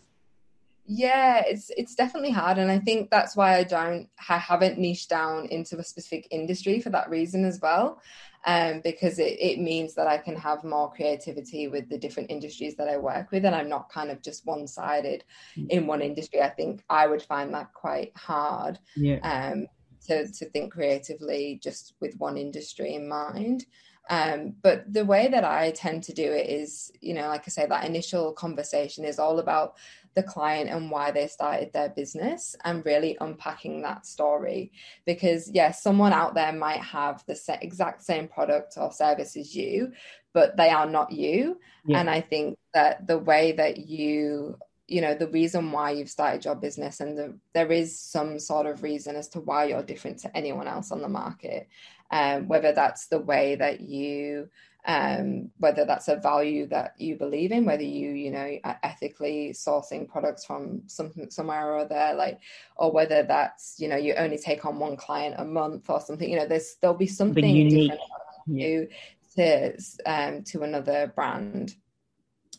yeah 0.92 1.44
it's 1.46 1.70
it's 1.78 1.94
definitely 1.94 2.32
hard 2.32 2.58
and 2.58 2.72
i 2.72 2.80
think 2.80 3.12
that's 3.12 3.36
why 3.36 3.56
i 3.56 3.64
don't 3.64 4.10
i 4.28 4.38
haven't 4.38 4.80
niched 4.80 5.08
down 5.08 5.46
into 5.48 5.78
a 5.78 5.84
specific 5.84 6.28
industry 6.32 6.82
for 6.82 6.90
that 6.90 7.10
reason 7.10 7.46
as 7.46 7.60
well 7.62 8.02
um, 8.46 8.82
because 8.84 9.20
it, 9.20 9.38
it 9.40 9.60
means 9.60 9.96
that 9.96 10.08
I 10.08 10.18
can 10.18 10.36
have 10.38 10.64
more 10.64 10.92
creativity 10.92 11.68
with 11.68 11.90
the 11.90 11.98
different 11.98 12.32
industries 12.32 12.76
that 12.78 12.88
I 12.88 12.98
work 12.98 13.32
with, 13.32 13.46
and 13.46 13.54
I'm 13.54 13.70
not 13.70 13.90
kind 13.90 14.10
of 14.10 14.22
just 14.22 14.46
one 14.46 14.66
sided 14.66 15.24
mm. 15.58 15.68
in 15.70 15.88
one 15.88 16.02
industry. 16.02 16.42
I 16.42 16.50
think 16.50 16.84
I 16.90 17.08
would 17.08 17.22
find 17.22 17.54
that 17.54 17.74
quite 17.74 18.16
hard 18.16 18.80
yeah. 18.96 19.20
um, 19.24 19.68
to, 20.08 20.32
to 20.32 20.46
think 20.52 20.72
creatively 20.72 21.60
just 21.62 21.96
with 22.00 22.16
one 22.18 22.38
industry 22.38 22.96
in 22.96 23.10
mind. 23.10 23.66
Um, 24.10 24.56
but 24.64 24.92
the 24.92 25.06
way 25.06 25.28
that 25.28 25.44
I 25.44 25.72
tend 25.72 26.04
to 26.04 26.14
do 26.14 26.24
it 26.24 26.50
is, 26.50 26.92
you 27.00 27.14
know, 27.14 27.28
like 27.28 27.44
I 27.46 27.50
say, 27.50 27.66
that 27.68 27.86
initial 27.86 28.34
conversation 28.34 29.06
is 29.06 29.20
all 29.20 29.40
about 29.40 29.76
the 30.16 30.24
client 30.24 30.70
and 30.70 30.90
why 30.90 31.12
they 31.12 31.28
started 31.28 31.72
their 31.72 31.90
business 31.90 32.56
and 32.66 32.84
really 32.86 33.16
unpacking 33.22 33.84
that 33.84 34.08
story. 34.08 34.72
Because, 35.06 35.52
yes, 35.52 35.84
someone 35.84 36.12
out 36.12 36.34
there 36.34 36.52
might 36.52 36.82
have 36.82 37.24
the 37.28 37.40
exact 37.62 38.04
same 38.04 38.28
product 38.28 38.74
or 38.78 38.92
service 38.92 39.38
as 39.38 39.56
you, 39.56 39.92
but 40.34 40.58
they 40.58 40.70
are 40.70 40.90
not 40.90 41.12
you. 41.12 41.60
Yeah. 41.86 42.00
And 42.00 42.10
I 42.10 42.22
think 42.22 42.58
that 42.74 43.06
the 43.06 43.20
way 43.20 43.52
that 43.54 43.78
you 43.78 44.58
you 44.90 45.02
know 45.02 45.14
the 45.14 45.28
reason 45.28 45.72
why 45.72 45.92
you've 45.92 46.10
started 46.10 46.46
your 46.46 46.56
business 46.56 47.00
and 47.00 47.18
the, 47.18 47.38
there 47.54 47.72
is 47.72 48.00
some 48.00 48.40
sort 48.40 48.66
of 48.66 48.84
reason 48.84 49.16
as 49.16 49.28
to 49.30 49.40
why 49.40 49.66
you're 49.66 49.84
different 49.84 50.20
to 50.20 50.36
anyone 50.36 50.68
else 50.68 50.92
on 50.92 51.02
the 51.02 51.10
market 51.10 51.68
um, 52.12 52.48
whether 52.48 52.72
that's 52.72 53.08
the 53.08 53.20
way 53.20 53.56
that 53.56 53.82
you 53.82 54.50
um, 54.86 55.52
whether 55.58 55.86
that's 55.86 56.08
a 56.08 56.16
value 56.16 56.66
that 56.68 56.96
you 56.98 57.18
believe 57.18 57.52
in, 57.52 57.66
whether 57.66 57.84
you, 57.84 58.12
you 58.12 58.32
know, 58.32 58.58
ethically 58.82 59.52
sourcing 59.54 60.08
products 60.08 60.46
from 60.46 60.84
something 60.88 61.30
somewhere 61.30 61.74
or 61.74 61.80
other, 61.80 62.14
like, 62.16 62.40
or 62.78 62.92
whether 62.92 63.24
that's, 63.24 63.76
you 63.78 63.90
know, 63.90 63.98
you 63.98 64.14
only 64.16 64.38
take 64.38 64.66
on 64.66 64.80
one 64.80 64.96
client 64.96 65.36
a 65.38 65.44
month 65.44 65.90
or 65.90 66.00
something, 66.00 66.30
you 66.30 66.38
know, 66.38 66.48
there's 66.48 66.78
there'll 66.82 66.96
be 66.96 67.08
something 67.08 67.70
different 67.70 68.00
you 68.48 68.88
to 69.36 69.74
um, 70.06 70.44
to 70.44 70.64
another 70.64 71.12
brand. 71.16 71.76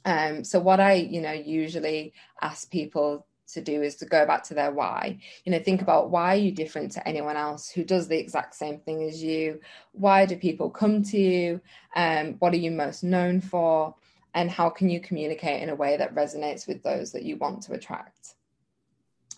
Um, 0.04 0.44
so 0.44 0.60
what 0.60 0.80
I, 0.80 0.94
you 0.94 1.20
know, 1.20 1.32
usually 1.32 2.12
ask 2.40 2.70
people 2.70 3.26
to 3.54 3.60
do 3.60 3.82
is 3.82 3.96
to 3.96 4.06
go 4.06 4.26
back 4.26 4.44
to 4.44 4.54
their 4.54 4.72
why. 4.72 5.18
You 5.44 5.52
know, 5.52 5.58
think 5.58 5.82
about 5.82 6.10
why 6.10 6.34
are 6.34 6.38
you 6.38 6.52
different 6.52 6.92
to 6.92 7.08
anyone 7.08 7.36
else 7.36 7.68
who 7.68 7.84
does 7.84 8.08
the 8.08 8.18
exact 8.18 8.54
same 8.54 8.78
thing 8.78 9.02
as 9.02 9.22
you? 9.22 9.60
Why 9.92 10.26
do 10.26 10.36
people 10.36 10.70
come 10.70 11.02
to 11.04 11.18
you? 11.18 11.60
Um, 11.94 12.36
what 12.38 12.52
are 12.52 12.58
you 12.58 12.70
most 12.70 13.02
known 13.02 13.40
for? 13.40 13.94
And 14.34 14.50
how 14.50 14.70
can 14.70 14.88
you 14.88 15.00
communicate 15.00 15.62
in 15.62 15.70
a 15.70 15.74
way 15.74 15.96
that 15.96 16.14
resonates 16.14 16.68
with 16.68 16.82
those 16.82 17.12
that 17.12 17.24
you 17.24 17.36
want 17.36 17.62
to 17.64 17.72
attract? 17.72 18.34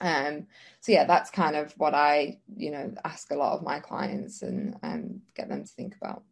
Um, 0.01 0.49
so 0.81 0.93
yeah, 0.93 1.05
that's 1.05 1.31
kind 1.31 1.57
of 1.57 1.73
what 1.79 1.95
I, 1.95 2.39
you 2.57 2.71
know, 2.71 2.93
ask 3.05 3.31
a 3.31 3.37
lot 3.37 3.55
of 3.55 3.63
my 3.63 3.81
clients 3.81 4.43
and 4.43 4.77
um, 4.83 5.23
get 5.35 5.49
them 5.49 5.65
to 5.65 5.71
think 5.71 5.95
about. 5.97 6.25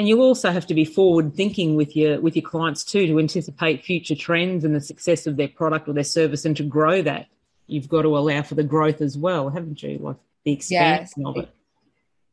And 0.00 0.08
you'll 0.08 0.22
also 0.22 0.50
have 0.50 0.66
to 0.68 0.72
be 0.72 0.86
forward 0.86 1.34
thinking 1.34 1.76
with 1.76 1.94
your 1.94 2.22
with 2.22 2.34
your 2.34 2.42
clients 2.42 2.84
too 2.84 3.06
to 3.06 3.18
anticipate 3.18 3.84
future 3.84 4.14
trends 4.14 4.64
and 4.64 4.74
the 4.74 4.80
success 4.80 5.26
of 5.26 5.36
their 5.36 5.46
product 5.46 5.86
or 5.88 5.92
their 5.92 6.04
service 6.04 6.46
and 6.46 6.56
to 6.56 6.62
grow 6.62 7.02
that. 7.02 7.26
You've 7.66 7.86
got 7.86 8.02
to 8.02 8.16
allow 8.16 8.40
for 8.40 8.54
the 8.54 8.64
growth 8.64 9.02
as 9.02 9.18
well, 9.18 9.50
haven't 9.50 9.82
you? 9.82 9.98
Like 9.98 10.16
the 10.46 10.52
expansion 10.52 11.22
yes, 11.22 11.26
of 11.26 11.36
it. 11.36 11.54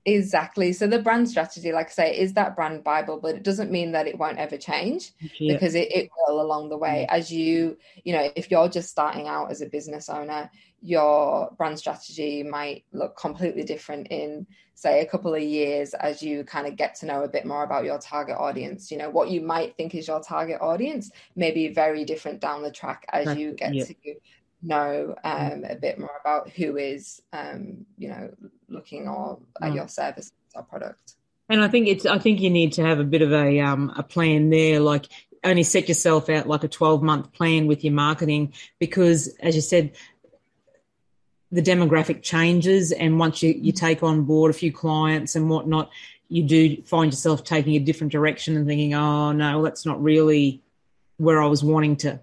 Exactly. 0.07 0.71
So 0.71 0.87
the 0.87 1.01
brand 1.01 1.29
strategy, 1.29 1.73
like 1.73 1.87
I 1.87 1.91
say, 1.91 2.17
is 2.17 2.31
that 2.33 2.55
brand 2.55 2.81
Bible, 2.81 3.19
but 3.21 3.35
it 3.35 3.43
doesn't 3.43 3.69
mean 3.69 3.91
that 3.91 4.07
it 4.07 4.17
won't 4.17 4.37
ever 4.37 4.55
change 4.55 5.11
yeah. 5.37 5.53
because 5.53 5.75
it, 5.75 5.91
it 5.91 6.09
will 6.15 6.39
along 6.39 6.69
the 6.69 6.77
way. 6.77 7.05
As 7.09 7.29
you, 7.29 7.77
you 8.05 8.13
know, 8.13 8.31
if 8.37 8.49
you're 8.49 8.69
just 8.69 8.89
starting 8.89 9.27
out 9.27 9.51
as 9.51 9.59
a 9.59 9.65
business 9.65 10.07
owner, 10.07 10.49
your 10.81 11.51
brand 11.57 11.77
strategy 11.77 12.41
might 12.41 12.85
look 12.93 13.17
completely 13.17 13.63
different 13.63 14.07
in 14.07 14.47
say 14.75 15.01
a 15.01 15.05
couple 15.05 15.33
of 15.33 15.41
years 15.41 15.93
as 15.95 16.23
you 16.23 16.43
kind 16.45 16.67
of 16.67 16.77
get 16.77 16.93
to 16.93 17.05
know 17.07 17.23
a 17.23 17.27
bit 17.27 17.45
more 17.45 17.63
about 17.63 17.83
your 17.83 17.97
target 17.97 18.37
audience 18.37 18.91
you 18.91 18.97
know 18.97 19.09
what 19.09 19.31
you 19.31 19.41
might 19.41 19.75
think 19.75 19.95
is 19.95 20.07
your 20.07 20.21
target 20.21 20.61
audience 20.61 21.09
may 21.35 21.49
be 21.49 21.67
very 21.67 22.05
different 22.05 22.39
down 22.39 22.61
the 22.61 22.69
track 22.69 23.03
as 23.11 23.35
you 23.35 23.53
get 23.53 23.73
yeah. 23.73 23.83
to 23.83 23.95
know 24.61 25.15
um, 25.23 25.63
a 25.67 25.75
bit 25.75 25.99
more 25.99 26.17
about 26.19 26.49
who 26.49 26.77
is 26.77 27.21
um, 27.33 27.85
you 27.97 28.09
know 28.09 28.31
looking 28.69 29.07
or 29.07 29.39
at 29.61 29.73
your 29.73 29.87
service 29.87 30.31
or 30.55 30.63
product. 30.63 31.15
And 31.49 31.63
i 31.63 31.67
think 31.67 31.87
it's 31.87 32.05
i 32.05 32.17
think 32.19 32.41
you 32.41 32.49
need 32.49 32.73
to 32.73 32.83
have 32.83 32.99
a 32.99 33.05
bit 33.05 33.21
of 33.21 33.31
a 33.31 33.59
um, 33.61 33.93
a 33.95 34.03
plan 34.03 34.49
there 34.49 34.79
like 34.79 35.07
only 35.43 35.63
set 35.63 35.87
yourself 35.87 36.29
out 36.29 36.47
like 36.47 36.63
a 36.63 36.67
12 36.67 37.01
month 37.01 37.31
plan 37.31 37.67
with 37.67 37.83
your 37.83 37.93
marketing 37.93 38.53
because 38.79 39.27
as 39.39 39.55
you 39.55 39.61
said 39.61 39.95
the 41.51 41.61
demographic 41.61 42.21
changes 42.21 42.91
and 42.91 43.17
once 43.17 43.41
you, 43.41 43.53
you 43.53 43.71
take 43.71 44.03
on 44.03 44.23
board 44.23 44.51
a 44.51 44.53
few 44.53 44.73
clients 44.73 45.35
and 45.35 45.49
whatnot 45.49 45.89
you 46.27 46.43
do 46.43 46.81
find 46.83 47.13
yourself 47.13 47.43
taking 47.43 47.75
a 47.75 47.79
different 47.79 48.11
direction 48.11 48.57
and 48.57 48.67
thinking 48.67 48.93
oh 48.93 49.31
no 49.31 49.63
that's 49.63 49.85
not 49.85 50.01
really 50.01 50.61
where 51.15 51.41
i 51.41 51.45
was 51.45 51.63
wanting 51.63 51.95
to 51.95 52.19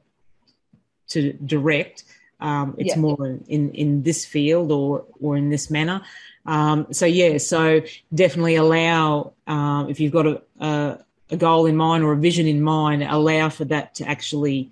to 1.09 1.33
direct 1.33 2.05
um, 2.41 2.75
it's 2.79 2.95
yeah. 2.95 3.01
more 3.01 3.39
in 3.49 3.71
in 3.71 4.03
this 4.03 4.25
field 4.25 4.71
or 4.71 5.05
or 5.21 5.37
in 5.37 5.51
this 5.51 5.71
manner 5.71 6.03
um, 6.47 6.87
so 6.93 7.07
yeah 7.07 7.39
so 7.39 7.81
definitely 8.15 8.57
allow 8.57 9.33
um, 9.47 9.89
if 9.89 10.01
you've 10.01 10.13
got 10.13 10.27
a, 10.27 10.43
a, 10.61 10.99
a 11.31 11.37
goal 11.37 11.67
in 11.67 11.77
mind 11.77 12.05
or 12.05 12.13
a 12.13 12.17
vision 12.17 12.47
in 12.47 12.63
mind 12.63 13.03
allow 13.03 13.49
for 13.49 13.65
that 13.65 13.95
to 13.95 14.09
actually 14.09 14.71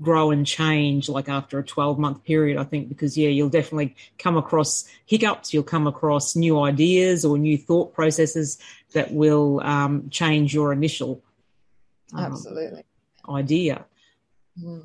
grow 0.00 0.30
and 0.30 0.46
change 0.46 1.08
like 1.08 1.28
after 1.28 1.58
a 1.58 1.62
12 1.62 1.98
month 1.98 2.24
period 2.24 2.58
i 2.58 2.64
think 2.64 2.88
because 2.88 3.16
yeah 3.16 3.28
you'll 3.28 3.48
definitely 3.48 3.94
come 4.18 4.36
across 4.36 4.84
hiccups 5.06 5.52
you'll 5.54 5.62
come 5.62 5.86
across 5.86 6.34
new 6.34 6.60
ideas 6.60 7.24
or 7.24 7.38
new 7.38 7.56
thought 7.56 7.92
processes 7.94 8.58
that 8.92 9.12
will 9.12 9.60
um, 9.62 10.08
change 10.10 10.52
your 10.54 10.72
initial 10.72 11.22
um, 12.14 12.24
absolutely 12.24 12.84
idea 13.28 13.84
mm. 14.60 14.82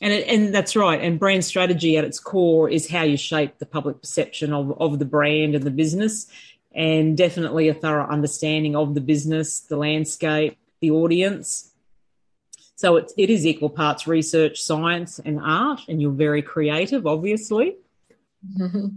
And 0.00 0.12
it, 0.12 0.28
and 0.28 0.54
that's 0.54 0.76
right 0.76 1.00
and 1.00 1.18
brand 1.18 1.44
strategy 1.44 1.96
at 1.96 2.04
its 2.04 2.18
core 2.18 2.68
is 2.68 2.88
how 2.88 3.02
you 3.02 3.16
shape 3.16 3.58
the 3.58 3.66
public 3.66 4.00
perception 4.00 4.52
of, 4.52 4.80
of 4.80 4.98
the 4.98 5.04
brand 5.04 5.54
and 5.54 5.64
the 5.64 5.70
business 5.70 6.26
and 6.72 7.16
definitely 7.16 7.68
a 7.68 7.74
thorough 7.74 8.06
understanding 8.06 8.74
of 8.76 8.94
the 8.94 9.00
business 9.00 9.60
the 9.60 9.76
landscape 9.76 10.58
the 10.80 10.90
audience 10.90 11.74
so 12.76 12.96
it's, 12.96 13.14
it 13.16 13.30
is 13.30 13.46
equal 13.46 13.70
parts 13.70 14.06
research, 14.06 14.60
science, 14.60 15.18
and 15.18 15.40
art, 15.40 15.80
and 15.88 16.02
you're 16.02 16.10
very 16.10 16.42
creative, 16.42 17.06
obviously. 17.06 17.76
Mm-hmm. 18.58 18.86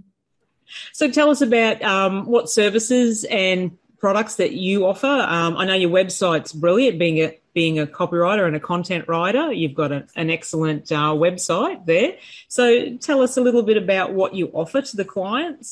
So 0.92 1.10
tell 1.10 1.30
us 1.30 1.40
about 1.40 1.82
um, 1.82 2.26
what 2.26 2.50
services 2.50 3.24
and 3.24 3.78
products 4.00 4.36
that 4.36 4.52
you 4.52 4.86
offer. 4.86 5.08
Um, 5.08 5.56
I 5.56 5.64
know 5.64 5.76
your 5.76 5.90
website's 5.90 6.52
brilliant, 6.52 7.00
being 7.00 7.20
a 7.20 7.40
being 7.60 7.76
a 7.80 7.88
copywriter 8.00 8.46
and 8.50 8.56
a 8.62 8.64
content 8.72 9.04
writer. 9.12 9.46
You've 9.62 9.78
got 9.84 9.92
a, 9.98 10.00
an 10.16 10.30
excellent 10.38 10.86
uh, 10.92 11.14
website 11.26 11.80
there. 11.94 12.12
So 12.58 12.64
tell 13.08 13.20
us 13.26 13.34
a 13.40 13.42
little 13.48 13.66
bit 13.70 13.78
about 13.86 14.08
what 14.20 14.32
you 14.40 14.46
offer 14.62 14.80
to 14.90 14.96
the 15.02 15.08
clients. 15.16 15.68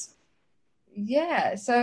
Yeah, 1.15 1.55
so 1.67 1.75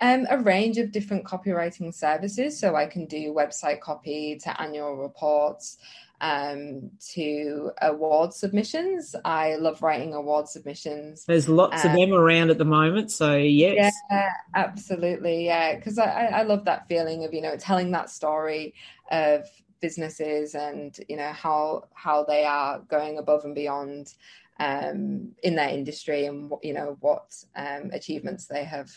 Um, 0.00 0.26
a 0.30 0.38
range 0.54 0.76
of 0.82 0.92
different 0.96 1.24
copywriting 1.32 1.90
services. 1.92 2.50
So 2.60 2.66
I 2.82 2.86
can 2.94 3.04
do 3.16 3.34
website 3.42 3.80
copy 3.80 4.20
to 4.44 4.50
annual 4.64 4.94
reports 5.06 5.64
um, 6.20 6.90
to 7.12 7.70
award 7.82 8.32
submissions. 8.32 9.14
I 9.24 9.56
love 9.56 9.82
writing 9.82 10.14
award 10.14 10.48
submissions. 10.48 11.24
There's 11.24 11.48
lots 11.48 11.84
um, 11.84 11.90
of 11.90 11.96
them 11.96 12.12
around 12.12 12.50
at 12.50 12.58
the 12.58 12.64
moment. 12.64 13.10
So, 13.10 13.36
yes. 13.36 13.94
Yeah, 14.10 14.30
absolutely. 14.54 15.46
Yeah. 15.46 15.76
Because 15.76 15.98
I, 15.98 16.26
I 16.26 16.42
love 16.42 16.64
that 16.64 16.88
feeling 16.88 17.24
of, 17.24 17.32
you 17.32 17.42
know, 17.42 17.56
telling 17.56 17.90
that 17.92 18.10
story 18.10 18.74
of 19.10 19.46
businesses 19.80 20.54
and, 20.54 20.98
you 21.08 21.16
know, 21.16 21.32
how, 21.32 21.84
how 21.94 22.24
they 22.24 22.44
are 22.44 22.80
going 22.80 23.18
above 23.18 23.44
and 23.44 23.54
beyond 23.54 24.14
um, 24.58 25.30
in 25.44 25.54
their 25.54 25.68
industry 25.68 26.26
and, 26.26 26.52
you 26.62 26.74
know, 26.74 26.96
what 27.00 27.32
um, 27.54 27.90
achievements 27.92 28.46
they 28.46 28.64
have 28.64 28.90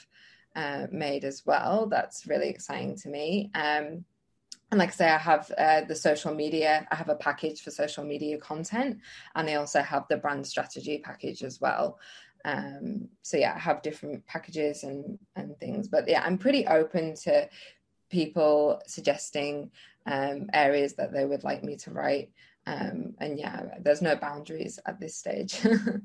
uh, 0.56 0.88
made 0.92 1.24
as 1.24 1.46
well. 1.46 1.86
That's 1.86 2.26
really 2.26 2.50
exciting 2.50 2.98
to 2.98 3.10
me. 3.10 3.52
Um, 3.54 4.04
and 4.72 4.80
like 4.80 4.90
I 4.90 4.94
say, 4.94 5.10
I 5.10 5.18
have 5.18 5.52
uh, 5.58 5.82
the 5.82 5.96
social 5.96 6.34
media. 6.34 6.88
I 6.90 6.96
have 6.96 7.10
a 7.10 7.16
package 7.16 7.62
for 7.62 7.72
social 7.72 8.06
media 8.06 8.38
content, 8.38 9.00
and 9.36 9.50
I 9.50 9.56
also 9.56 9.82
have 9.82 10.06
the 10.08 10.16
brand 10.16 10.48
strategy 10.48 10.98
package 11.04 11.44
as 11.44 11.60
well. 11.60 12.00
Um, 12.46 13.10
so 13.22 13.36
yeah, 13.36 13.54
I 13.54 13.60
have 13.60 13.82
different 13.82 14.26
packages 14.28 14.84
and 14.84 15.20
and 15.36 15.58
things. 15.60 15.90
But 15.90 16.08
yeah, 16.08 16.24
I'm 16.26 16.38
pretty 16.38 16.66
open 16.66 17.16
to 17.24 17.50
people 18.10 18.82
suggesting 18.88 19.72
um, 20.06 20.50
areas 20.54 20.94
that 20.94 21.12
they 21.12 21.26
would 21.26 21.44
like 21.44 21.66
me 21.66 21.76
to 21.78 21.92
write. 21.92 22.32
Um, 22.66 23.16
and 23.20 23.38
yeah, 23.38 23.64
there's 23.82 24.02
no 24.02 24.16
boundaries 24.16 24.80
at 24.86 25.02
this 25.02 25.18
stage. 25.18 25.60
and 25.66 26.02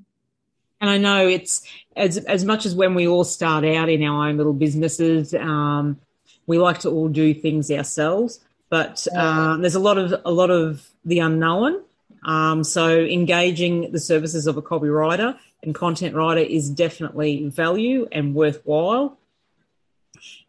I 0.80 0.98
know 0.98 1.28
it's 1.28 1.62
as 1.94 2.16
as 2.18 2.44
much 2.44 2.66
as 2.66 2.74
when 2.74 2.96
we 2.96 3.06
all 3.06 3.22
start 3.22 3.64
out 3.64 3.88
in 3.88 4.02
our 4.02 4.28
own 4.28 4.36
little 4.38 4.52
businesses, 4.52 5.34
um, 5.34 6.00
we 6.48 6.58
like 6.58 6.80
to 6.80 6.90
all 6.90 7.06
do 7.06 7.32
things 7.32 7.70
ourselves 7.70 8.40
but 8.68 9.06
uh, 9.14 9.56
there's 9.58 9.74
a 9.74 9.80
lot 9.80 9.98
of 9.98 10.20
a 10.24 10.30
lot 10.30 10.50
of 10.50 10.88
the 11.04 11.20
unknown. 11.20 11.82
Um, 12.24 12.64
so 12.64 12.98
engaging 12.98 13.92
the 13.92 14.00
services 14.00 14.46
of 14.46 14.56
a 14.56 14.62
copywriter 14.62 15.38
and 15.62 15.74
content 15.74 16.14
writer 16.14 16.40
is 16.40 16.68
definitely 16.68 17.48
value 17.48 18.08
and 18.10 18.34
worthwhile. 18.34 19.18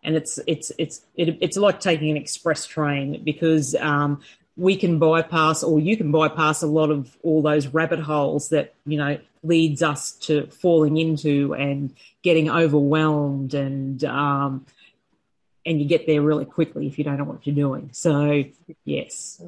And 0.04 0.16
it's 0.16 0.40
it's 0.48 0.72
it's 0.78 1.02
it, 1.16 1.38
it's 1.42 1.58
like 1.58 1.80
taking 1.80 2.10
an 2.10 2.18
express 2.18 2.66
train 2.66 3.24
because 3.24 3.76
um, 3.76 4.22
we 4.56 4.76
can 4.76 4.98
bypass 4.98 5.62
or 5.62 5.80
you 5.80 5.96
can 5.96 6.12
bypass 6.12 6.64
a 6.64 6.68
lot 6.68 6.90
of 6.90 7.16
all 7.22 7.42
those 7.42 7.68
rabbit 7.68 8.00
holes 8.00 8.50
that 8.50 8.74
you 8.86 8.98
know 8.98 9.20
leads 9.44 9.84
us 9.84 10.14
to 10.14 10.48
falling 10.48 10.98
into 10.98 11.54
and 11.54 11.94
getting 12.24 12.50
overwhelmed 12.50 13.54
and 13.54 14.04
um, 14.04 14.66
and 15.68 15.82
you 15.82 15.86
get 15.86 16.08
there 16.08 16.22
really 16.22 16.46
quickly 16.46 16.88
if 16.88 16.98
you 16.98 17.04
don't 17.04 17.18
know 17.18 17.26
what 17.26 17.46
you're 17.46 17.56
doing. 17.56 17.90
So, 17.92 18.46
yes, 18.86 19.42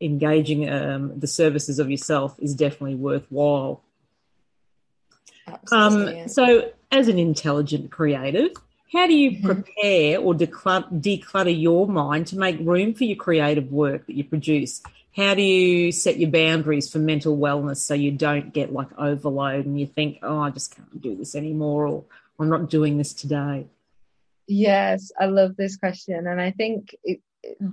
engaging 0.00 0.70
um, 0.70 1.18
the 1.18 1.26
services 1.26 1.80
of 1.80 1.90
yourself 1.90 2.36
is 2.38 2.54
definitely 2.54 2.94
worthwhile. 2.94 3.82
Um, 5.72 6.28
so, 6.28 6.70
as 6.92 7.08
an 7.08 7.18
intelligent 7.18 7.90
creative, 7.90 8.52
how 8.92 9.08
do 9.08 9.14
you 9.14 9.32
mm-hmm. 9.32 9.46
prepare 9.46 10.20
or 10.20 10.34
declutter, 10.34 11.02
declutter 11.02 11.60
your 11.60 11.88
mind 11.88 12.28
to 12.28 12.38
make 12.38 12.58
room 12.60 12.94
for 12.94 13.04
your 13.04 13.16
creative 13.16 13.72
work 13.72 14.06
that 14.06 14.14
you 14.14 14.22
produce? 14.22 14.82
How 15.16 15.34
do 15.34 15.42
you 15.42 15.90
set 15.90 16.18
your 16.18 16.30
boundaries 16.30 16.88
for 16.88 17.00
mental 17.00 17.36
wellness 17.36 17.78
so 17.78 17.94
you 17.94 18.12
don't 18.12 18.54
get 18.54 18.72
like 18.72 18.96
overload 18.96 19.66
and 19.66 19.80
you 19.80 19.86
think, 19.86 20.20
oh, 20.22 20.38
I 20.38 20.50
just 20.50 20.76
can't 20.76 21.02
do 21.02 21.16
this 21.16 21.34
anymore 21.34 21.88
or 21.88 22.04
I'm 22.38 22.48
not 22.48 22.70
doing 22.70 22.98
this 22.98 23.12
today? 23.12 23.66
Yes, 24.48 25.12
I 25.20 25.26
love 25.26 25.56
this 25.56 25.76
question. 25.76 26.26
And 26.26 26.40
I 26.40 26.52
think 26.52 26.96
it, 27.04 27.20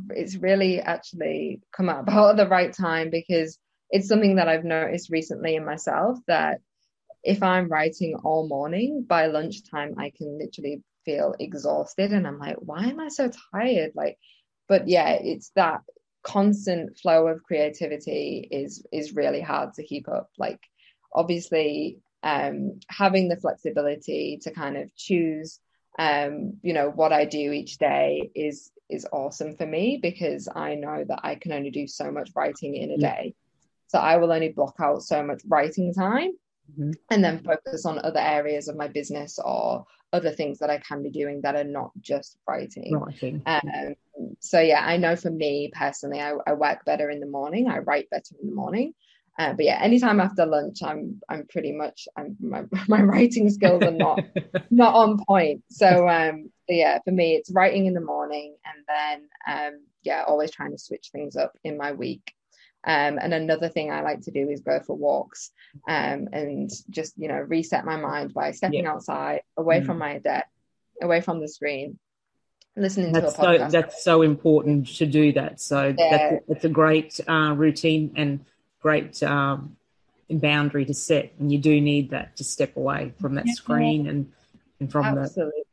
it's 0.09 0.35
really 0.35 0.81
actually 0.81 1.61
come 1.75 1.89
about 1.89 2.31
at 2.31 2.38
the 2.38 2.47
right 2.47 2.73
time 2.73 3.09
because 3.09 3.57
it's 3.89 4.09
something 4.09 4.35
that 4.35 4.49
I've 4.49 4.65
noticed 4.65 5.09
recently 5.09 5.55
in 5.55 5.65
myself 5.65 6.19
that 6.27 6.59
if 7.23 7.41
I'm 7.41 7.69
writing 7.69 8.15
all 8.23 8.47
morning, 8.47 9.05
by 9.07 9.27
lunchtime, 9.27 9.95
I 9.97 10.11
can 10.15 10.38
literally 10.38 10.83
feel 11.05 11.33
exhausted. 11.39 12.11
And 12.11 12.27
I'm 12.27 12.39
like, 12.39 12.57
why 12.59 12.85
am 12.85 12.99
I 12.99 13.07
so 13.07 13.31
tired? 13.53 13.91
Like, 13.95 14.17
but 14.67 14.88
yeah, 14.88 15.11
it's 15.11 15.51
that 15.55 15.81
constant 16.23 16.97
flow 16.97 17.27
of 17.27 17.43
creativity 17.43 18.47
is 18.51 18.85
is 18.91 19.15
really 19.15 19.41
hard 19.41 19.75
to 19.75 19.83
keep 19.83 20.09
up. 20.09 20.29
Like, 20.38 20.59
obviously, 21.13 21.99
um, 22.21 22.79
having 22.89 23.29
the 23.29 23.38
flexibility 23.38 24.39
to 24.43 24.51
kind 24.51 24.75
of 24.75 24.93
choose 24.95 25.59
um, 25.97 26.53
you 26.62 26.73
know, 26.73 26.89
what 26.89 27.13
I 27.13 27.25
do 27.25 27.51
each 27.51 27.77
day 27.77 28.29
is 28.36 28.71
is 28.89 29.08
awesome 29.12 29.55
for 29.55 29.65
me 29.65 29.97
because 30.01 30.47
I 30.53 30.75
know 30.75 31.03
that 31.08 31.21
I 31.23 31.36
can 31.36 31.51
only 31.51 31.71
do 31.71 31.88
so 31.88 32.12
much 32.12 32.29
writing 32.36 32.75
in 32.75 32.91
a 32.91 32.97
day. 32.97 33.34
So 33.88 33.99
I 33.99 34.17
will 34.17 34.31
only 34.31 34.49
block 34.49 34.75
out 34.79 35.01
so 35.01 35.23
much 35.23 35.41
writing 35.47 35.93
time 35.93 36.31
mm-hmm. 36.71 36.91
and 37.10 37.23
then 37.23 37.43
focus 37.43 37.86
on 37.86 37.99
other 37.99 38.19
areas 38.19 38.67
of 38.67 38.75
my 38.75 38.88
business 38.88 39.39
or 39.43 39.86
other 40.13 40.31
things 40.31 40.60
that 40.60 40.69
I 40.69 40.77
can 40.77 41.01
be 41.01 41.10
doing 41.10 41.41
that 41.41 41.55
are 41.55 41.63
not 41.63 41.91
just 41.99 42.38
writing. 42.47 42.93
Writing. 42.97 43.41
Um, 43.45 43.95
so 44.39 44.60
yeah, 44.60 44.86
I 44.86 44.97
know 44.97 45.15
for 45.15 45.31
me 45.31 45.71
personally, 45.73 46.21
I, 46.21 46.34
I 46.47 46.53
work 46.53 46.86
better 46.86 47.10
in 47.10 47.19
the 47.19 47.27
morning. 47.27 47.67
I 47.69 47.79
write 47.79 48.10
better 48.10 48.36
in 48.41 48.49
the 48.49 48.55
morning. 48.55 48.93
Uh, 49.38 49.54
but 49.54 49.65
yeah, 49.65 49.80
anytime 49.82 50.19
after 50.21 50.45
lunch, 50.45 50.82
I'm 50.82 51.21
I'm 51.28 51.45
pretty 51.48 51.71
much 51.71 52.08
I'm 52.15 52.38
my, 52.39 52.63
my 52.88 53.02
writing 53.02 53.50
skills 53.50 53.84
are 53.84 53.91
not 53.91 54.21
not 54.69 54.95
on 54.95 55.24
point. 55.26 55.63
So 55.69 56.08
um, 56.08 56.52
yeah, 56.69 57.00
for 57.04 57.12
me, 57.12 57.36
it's 57.36 57.52
writing 57.52 57.86
in 57.86 57.93
the 57.93 58.02
morning, 58.02 58.56
and 58.65 58.86
then 58.88 59.30
um, 59.48 59.82
yeah, 60.04 60.24
always 60.26 60.52
trying 60.52 60.71
to 60.71 60.78
switch 60.78 61.10
things 61.12 61.36
up 61.36 61.58
in 61.63 61.78
my 61.78 61.91
week. 61.91 62.34
Um, 62.88 63.17
and 63.19 63.34
another 63.34 63.67
thing 63.67 63.91
I 63.91 64.02
like 64.02 64.21
to 64.21 64.32
do 64.32 64.48
is 64.48 64.62
go 64.62 64.80
for 64.80 64.95
walks 64.95 65.52
um, 65.88 66.30
and 66.32 66.69
just 66.89 67.15
you 67.17 67.28
know 67.28 67.39
reset 67.39 67.84
my 67.84 67.98
mind 67.98 68.34
by 68.34 68.52
stepping 68.52 68.84
yeah. 68.84 68.91
outside, 68.91 69.41
away 69.58 69.82
mm. 69.82 69.86
from 69.86 69.98
my 69.98 70.19
desk, 70.19 70.48
away 71.02 71.19
from 71.19 71.41
the 71.41 71.50
screen, 71.50 72.00
listening 72.78 73.12
that's 73.12 73.34
to 73.34 73.41
a 73.41 73.45
podcast. 73.45 73.71
So, 73.71 73.82
that's 73.82 74.04
so 74.04 74.21
important 74.21 74.88
to 74.98 75.06
do 75.06 75.34
that. 75.34 75.60
So 75.60 75.93
yeah. 75.98 76.17
that's, 76.17 76.45
that's 76.48 76.65
a 76.65 76.69
great 76.69 77.19
uh, 77.28 77.54
routine 77.56 78.13
and 78.15 78.45
great 78.86 79.24
um, 79.24 79.76
boundary 80.30 80.86
to 80.86 80.93
set, 80.93 81.34
and 81.39 81.52
you 81.52 81.58
do 81.58 81.82
need 81.82 82.12
that 82.12 82.36
to 82.38 82.43
step 82.43 82.78
away 82.78 83.12
from 83.19 83.34
that 83.34 83.48
yeah. 83.48 83.54
screen 83.54 84.06
and 84.06 84.32
and 84.80 84.91
from 84.91 85.06
Absolutely. 85.06 85.63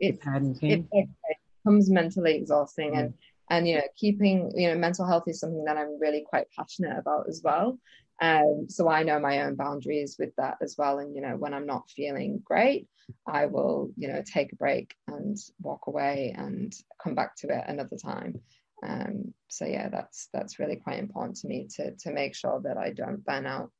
the, 0.00 0.10
the 0.10 0.16
pad 0.16 0.42
and 0.42 0.60
pen. 0.60 0.88
It, 0.90 1.06
it 1.24 1.38
becomes 1.62 1.88
mentally 1.88 2.34
exhausting, 2.34 2.94
yeah. 2.94 3.00
and 3.00 3.14
and 3.50 3.68
you 3.68 3.76
know 3.76 3.88
keeping 3.96 4.50
you 4.56 4.68
know 4.68 4.76
mental 4.76 5.06
health 5.06 5.28
is 5.28 5.38
something 5.38 5.64
that 5.64 5.76
I'm 5.76 6.00
really 6.00 6.24
quite 6.28 6.46
passionate 6.58 6.98
about 6.98 7.28
as 7.28 7.40
well. 7.44 7.78
Um, 8.20 8.66
so 8.68 8.88
I 8.88 9.04
know 9.04 9.20
my 9.20 9.42
own 9.42 9.54
boundaries 9.54 10.16
with 10.18 10.34
that 10.36 10.56
as 10.60 10.74
well. 10.76 10.98
And 10.98 11.14
you 11.14 11.20
know, 11.20 11.36
when 11.36 11.54
I'm 11.54 11.66
not 11.66 11.88
feeling 11.90 12.42
great, 12.44 12.88
I 13.28 13.46
will 13.46 13.92
you 13.96 14.08
know 14.08 14.24
take 14.26 14.52
a 14.52 14.56
break 14.56 14.92
and 15.06 15.36
walk 15.62 15.86
away 15.86 16.34
and 16.36 16.74
come 17.00 17.14
back 17.14 17.36
to 17.36 17.56
it 17.56 17.64
another 17.68 17.96
time. 17.96 18.40
Um, 18.86 19.34
so 19.48 19.64
yeah, 19.64 19.88
that's 19.88 20.28
that's 20.32 20.58
really 20.58 20.76
quite 20.76 20.98
important 20.98 21.36
to 21.38 21.48
me 21.48 21.68
to 21.76 21.92
to 21.92 22.10
make 22.10 22.34
sure 22.34 22.60
that 22.60 22.76
I 22.76 22.90
don't 22.90 23.24
burn 23.24 23.46
out 23.46 23.70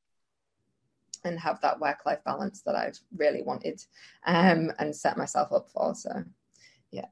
and 1.24 1.38
have 1.40 1.60
that 1.60 1.80
work 1.80 1.98
life 2.06 2.20
balance 2.24 2.62
that 2.62 2.76
I've 2.76 2.98
really 3.16 3.42
wanted 3.42 3.82
um, 4.26 4.72
and 4.78 4.94
set 4.94 5.16
myself 5.16 5.52
up 5.52 5.68
for. 5.70 5.94
So 5.94 6.24
yeah, 6.90 7.06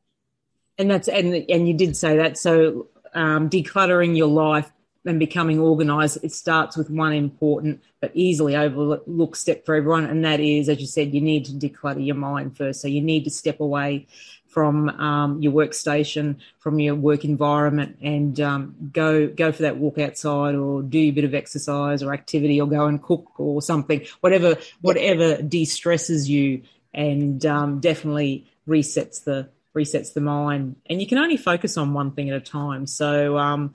and 0.78 0.90
that's 0.90 1.08
and 1.08 1.34
and 1.48 1.68
you 1.68 1.74
did 1.74 1.96
say 1.96 2.16
that. 2.16 2.38
So 2.38 2.88
um, 3.14 3.48
decluttering 3.50 4.16
your 4.16 4.28
life 4.28 4.70
and 5.06 5.18
becoming 5.18 5.58
organized, 5.58 6.24
it 6.24 6.32
starts 6.32 6.76
with 6.76 6.90
one 6.90 7.12
important 7.12 7.82
but 8.00 8.10
easily 8.14 8.56
overlooked 8.56 9.36
step 9.36 9.64
for 9.66 9.74
everyone. 9.74 10.06
And 10.06 10.24
that 10.24 10.40
is, 10.40 10.68
as 10.68 10.80
you 10.80 10.86
said, 10.86 11.14
you 11.14 11.20
need 11.20 11.44
to 11.46 11.52
declutter 11.52 12.04
your 12.04 12.16
mind 12.16 12.56
first. 12.56 12.80
So 12.80 12.88
you 12.88 13.02
need 13.02 13.24
to 13.24 13.30
step 13.30 13.60
away 13.60 14.06
from 14.54 14.88
um, 14.88 15.42
your 15.42 15.52
workstation, 15.52 16.36
from 16.60 16.78
your 16.78 16.94
work 16.94 17.24
environment, 17.24 17.98
and 18.00 18.40
um, 18.40 18.74
go 18.92 19.26
go 19.26 19.50
for 19.50 19.62
that 19.62 19.76
walk 19.78 19.98
outside, 19.98 20.54
or 20.54 20.80
do 20.80 21.00
a 21.00 21.10
bit 21.10 21.24
of 21.24 21.34
exercise 21.34 22.04
or 22.04 22.14
activity, 22.14 22.60
or 22.60 22.68
go 22.68 22.86
and 22.86 23.02
cook 23.02 23.28
or 23.38 23.60
something, 23.60 24.06
whatever 24.20 24.56
whatever 24.80 25.42
de 25.42 25.64
stresses 25.64 26.30
you, 26.30 26.62
and 26.94 27.44
um, 27.44 27.80
definitely 27.80 28.46
resets 28.68 29.24
the 29.24 29.48
resets 29.74 30.14
the 30.14 30.20
mind. 30.20 30.76
And 30.88 31.00
you 31.00 31.08
can 31.08 31.18
only 31.18 31.36
focus 31.36 31.76
on 31.76 31.92
one 31.92 32.12
thing 32.12 32.30
at 32.30 32.36
a 32.36 32.40
time. 32.40 32.86
So 32.86 33.36
um, 33.36 33.74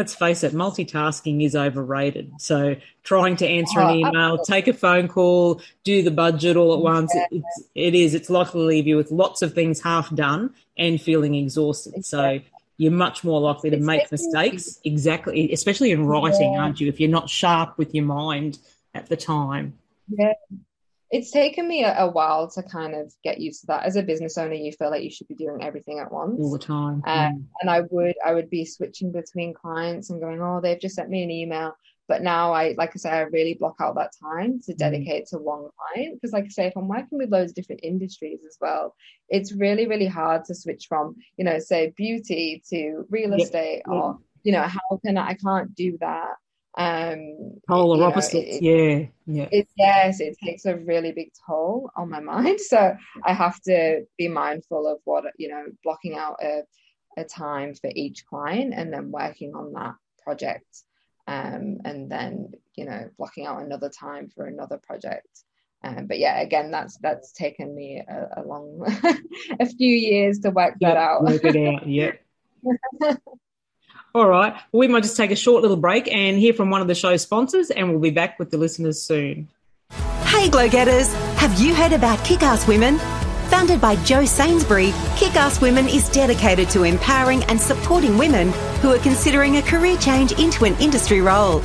let's 0.00 0.14
face 0.14 0.42
it, 0.42 0.54
multitasking 0.54 1.44
is 1.44 1.54
overrated. 1.54 2.32
So 2.38 2.74
trying 3.02 3.36
to 3.36 3.46
answer 3.46 3.80
oh, 3.80 3.88
an 3.88 3.96
email, 3.96 4.38
take 4.38 4.66
a 4.66 4.72
phone 4.72 5.08
call, 5.08 5.60
do 5.84 6.02
the 6.02 6.10
budget 6.10 6.56
all 6.56 6.72
at 6.72 6.80
once, 6.80 7.12
yeah. 7.14 7.26
it's, 7.30 7.62
it 7.74 7.94
is. 7.94 8.14
It's 8.14 8.30
likely 8.30 8.62
to 8.62 8.66
leave 8.66 8.86
you 8.86 8.96
with 8.96 9.10
lots 9.10 9.42
of 9.42 9.52
things 9.52 9.82
half 9.82 10.12
done 10.14 10.54
and 10.78 10.98
feeling 10.98 11.34
exhausted. 11.34 12.06
So 12.06 12.40
you're 12.78 12.92
much 12.92 13.24
more 13.24 13.42
likely 13.42 13.68
to 13.68 13.76
make 13.76 14.10
mistakes. 14.10 14.80
Exactly, 14.84 15.52
especially 15.52 15.90
in 15.90 16.06
writing, 16.06 16.54
yeah. 16.54 16.60
aren't 16.60 16.80
you? 16.80 16.88
If 16.88 16.98
you're 16.98 17.10
not 17.10 17.28
sharp 17.28 17.76
with 17.76 17.94
your 17.94 18.06
mind 18.06 18.58
at 18.94 19.10
the 19.10 19.18
time. 19.18 19.74
Yeah. 20.08 20.32
It's 21.10 21.30
taken 21.30 21.66
me 21.66 21.82
a, 21.84 21.98
a, 21.98 22.08
while 22.08 22.48
to 22.50 22.62
kind 22.62 22.94
of 22.94 23.12
get 23.24 23.40
used 23.40 23.62
to 23.62 23.66
that. 23.66 23.84
As 23.84 23.96
a 23.96 24.02
business 24.02 24.38
owner, 24.38 24.54
you 24.54 24.72
feel 24.72 24.90
like 24.90 25.02
you 25.02 25.10
should 25.10 25.26
be 25.26 25.34
doing 25.34 25.62
everything 25.62 25.98
at 25.98 26.12
once 26.12 26.38
all 26.40 26.52
the 26.52 26.58
time. 26.58 27.02
Um, 27.04 27.48
And 27.60 27.70
I 27.70 27.82
would 27.90 28.14
I 28.24 28.32
would 28.32 28.48
be 28.48 28.64
switching 28.64 29.10
between 29.10 29.52
clients 29.52 30.10
and 30.10 30.20
going, 30.20 30.40
oh, 30.40 30.60
they've 30.60 30.80
just 30.80 30.94
sent 30.94 31.10
me 31.10 31.24
an 31.24 31.30
email. 31.30 31.74
But 32.06 32.22
now 32.22 32.52
I, 32.52 32.74
like 32.76 32.90
I 32.90 32.98
say, 32.98 33.10
I 33.10 33.20
really 33.20 33.54
block 33.54 33.76
out 33.80 33.94
that 33.94 34.12
time 34.20 34.60
to 34.66 34.72
mm. 34.72 34.76
dedicate 34.76 35.24
mm. 35.24 35.30
to 35.30 35.38
one 35.38 35.68
client 35.78 36.14
because, 36.14 36.32
like 36.32 36.44
I 36.44 36.48
say, 36.48 36.66
if 36.66 36.76
I'm 36.76 36.88
working 36.88 37.18
with 37.18 37.30
loads 37.30 37.52
of 37.52 37.56
different 37.56 37.84
industries 37.84 38.40
as 38.46 38.56
well, 38.60 38.94
it's 39.28 39.52
really 39.52 39.86
really 39.86 40.06
hard 40.06 40.44
to 40.44 40.54
switch 40.54 40.86
from 40.88 41.16
you 41.36 41.44
know 41.44 41.58
say 41.58 41.92
beauty 41.96 42.62
to 42.70 43.04
real 43.10 43.34
estate 43.34 43.82
or 43.86 44.18
you 44.42 44.52
know 44.52 44.62
how 44.62 44.98
can 45.04 45.18
I, 45.18 45.30
I 45.30 45.34
can't 45.34 45.74
do 45.74 45.98
that 46.00 46.34
um 46.78 47.58
polar 47.68 48.04
opposites 48.04 48.58
it, 48.58 48.62
yeah 48.62 49.06
yeah. 49.26 49.48
it, 49.50 49.68
yes 49.76 50.20
it 50.20 50.36
takes 50.42 50.66
a 50.66 50.76
really 50.76 51.10
big 51.10 51.30
toll 51.46 51.90
on 51.96 52.08
my 52.08 52.20
mind. 52.32 52.60
So 52.60 52.96
i 53.24 53.32
have 53.32 53.60
to 53.62 54.06
be 54.16 54.28
mindful 54.28 54.86
of 54.86 54.98
what 55.04 55.24
you 55.36 55.48
know 55.48 55.64
blocking 55.82 56.16
out 56.16 56.36
a, 56.42 56.62
a 57.16 57.24
time 57.24 57.74
for 57.74 57.90
each 57.94 58.24
client 58.26 58.72
and 58.76 58.92
then 58.92 59.10
working 59.10 59.54
on 59.54 59.72
that 59.72 59.94
project 60.22 60.84
um 61.26 61.78
and 61.84 62.10
then 62.10 62.52
you 62.76 62.84
know 62.84 63.10
blocking 63.18 63.46
out 63.46 63.62
another 63.62 63.90
time 63.90 64.28
for 64.28 64.46
another 64.46 64.78
project. 64.78 65.44
Um, 65.82 66.06
but 66.06 66.18
yeah 66.18 66.40
again 66.40 66.70
that's 66.70 66.98
that's 66.98 67.32
taken 67.32 67.74
me 67.74 68.02
a, 68.06 68.40
a 68.40 68.42
long 68.42 68.84
a 69.60 69.66
few 69.66 69.94
years 69.94 70.38
to 70.40 70.50
work 70.50 70.74
that 70.80 70.98
out. 70.98 71.24
work 71.24 71.42
it 71.42 71.56
out 71.56 71.86
yeah 71.88 72.12
All 74.14 74.26
right. 74.26 74.52
Well, 74.72 74.80
we 74.80 74.88
might 74.88 75.02
just 75.02 75.16
take 75.16 75.30
a 75.30 75.36
short 75.36 75.62
little 75.62 75.76
break 75.76 76.08
and 76.12 76.36
hear 76.36 76.52
from 76.52 76.70
one 76.70 76.80
of 76.80 76.88
the 76.88 76.94
show's 76.94 77.22
sponsors, 77.22 77.70
and 77.70 77.90
we'll 77.90 78.00
be 78.00 78.10
back 78.10 78.38
with 78.38 78.50
the 78.50 78.58
listeners 78.58 79.00
soon. 79.00 79.48
Hey, 80.24 80.48
Glow 80.48 80.68
Getters. 80.68 81.12
Have 81.36 81.60
you 81.60 81.74
heard 81.74 81.92
about 81.92 82.24
Kick 82.24 82.42
Ass 82.42 82.66
Women? 82.66 82.98
Founded 83.50 83.80
by 83.80 83.96
Jo 84.04 84.24
Sainsbury, 84.24 84.92
Kick 85.16 85.34
Ass 85.34 85.60
Women 85.60 85.88
is 85.88 86.08
dedicated 86.08 86.70
to 86.70 86.84
empowering 86.84 87.42
and 87.44 87.60
supporting 87.60 88.16
women 88.16 88.52
who 88.80 88.92
are 88.92 88.98
considering 88.98 89.56
a 89.56 89.62
career 89.62 89.96
change 89.96 90.32
into 90.32 90.64
an 90.64 90.76
industry 90.80 91.20
role. 91.20 91.60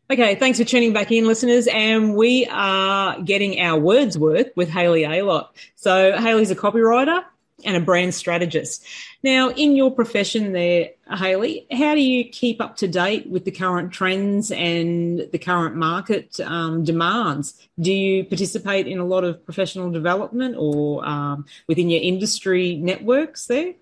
Okay, 0.09 0.37
thanks 0.37 0.59
for 0.59 0.64
tuning 0.64 0.92
back 0.92 1.11
in, 1.11 1.26
listeners. 1.26 1.66
And 1.66 2.14
we 2.14 2.46
are 2.46 3.20
getting 3.22 3.61
our 3.61 3.79
words 3.79 4.16
worth 4.16 4.48
with 4.55 4.70
Hayley 4.70 5.02
Aylott. 5.02 5.48
So, 5.74 6.16
Hayley's 6.16 6.52
a 6.52 6.57
copywriter 6.57 7.24
and 7.64 7.76
a 7.76 7.81
brand 7.81 8.14
strategist. 8.14 8.85
Now, 9.26 9.50
in 9.50 9.74
your 9.74 9.90
profession 9.90 10.52
there, 10.52 10.90
Hayley, 11.10 11.66
how 11.72 11.96
do 11.96 12.00
you 12.00 12.28
keep 12.28 12.60
up 12.60 12.76
to 12.76 12.86
date 12.86 13.28
with 13.28 13.44
the 13.44 13.50
current 13.50 13.90
trends 13.90 14.52
and 14.52 15.26
the 15.32 15.38
current 15.38 15.74
market 15.74 16.38
um, 16.38 16.84
demands? 16.84 17.60
Do 17.76 17.92
you 17.92 18.22
participate 18.22 18.86
in 18.86 19.00
a 19.00 19.04
lot 19.04 19.24
of 19.24 19.44
professional 19.44 19.90
development 19.90 20.54
or 20.56 21.04
um, 21.04 21.44
within 21.66 21.90
your 21.90 22.00
industry 22.02 22.76
networks 22.76 23.46
there? 23.46 23.74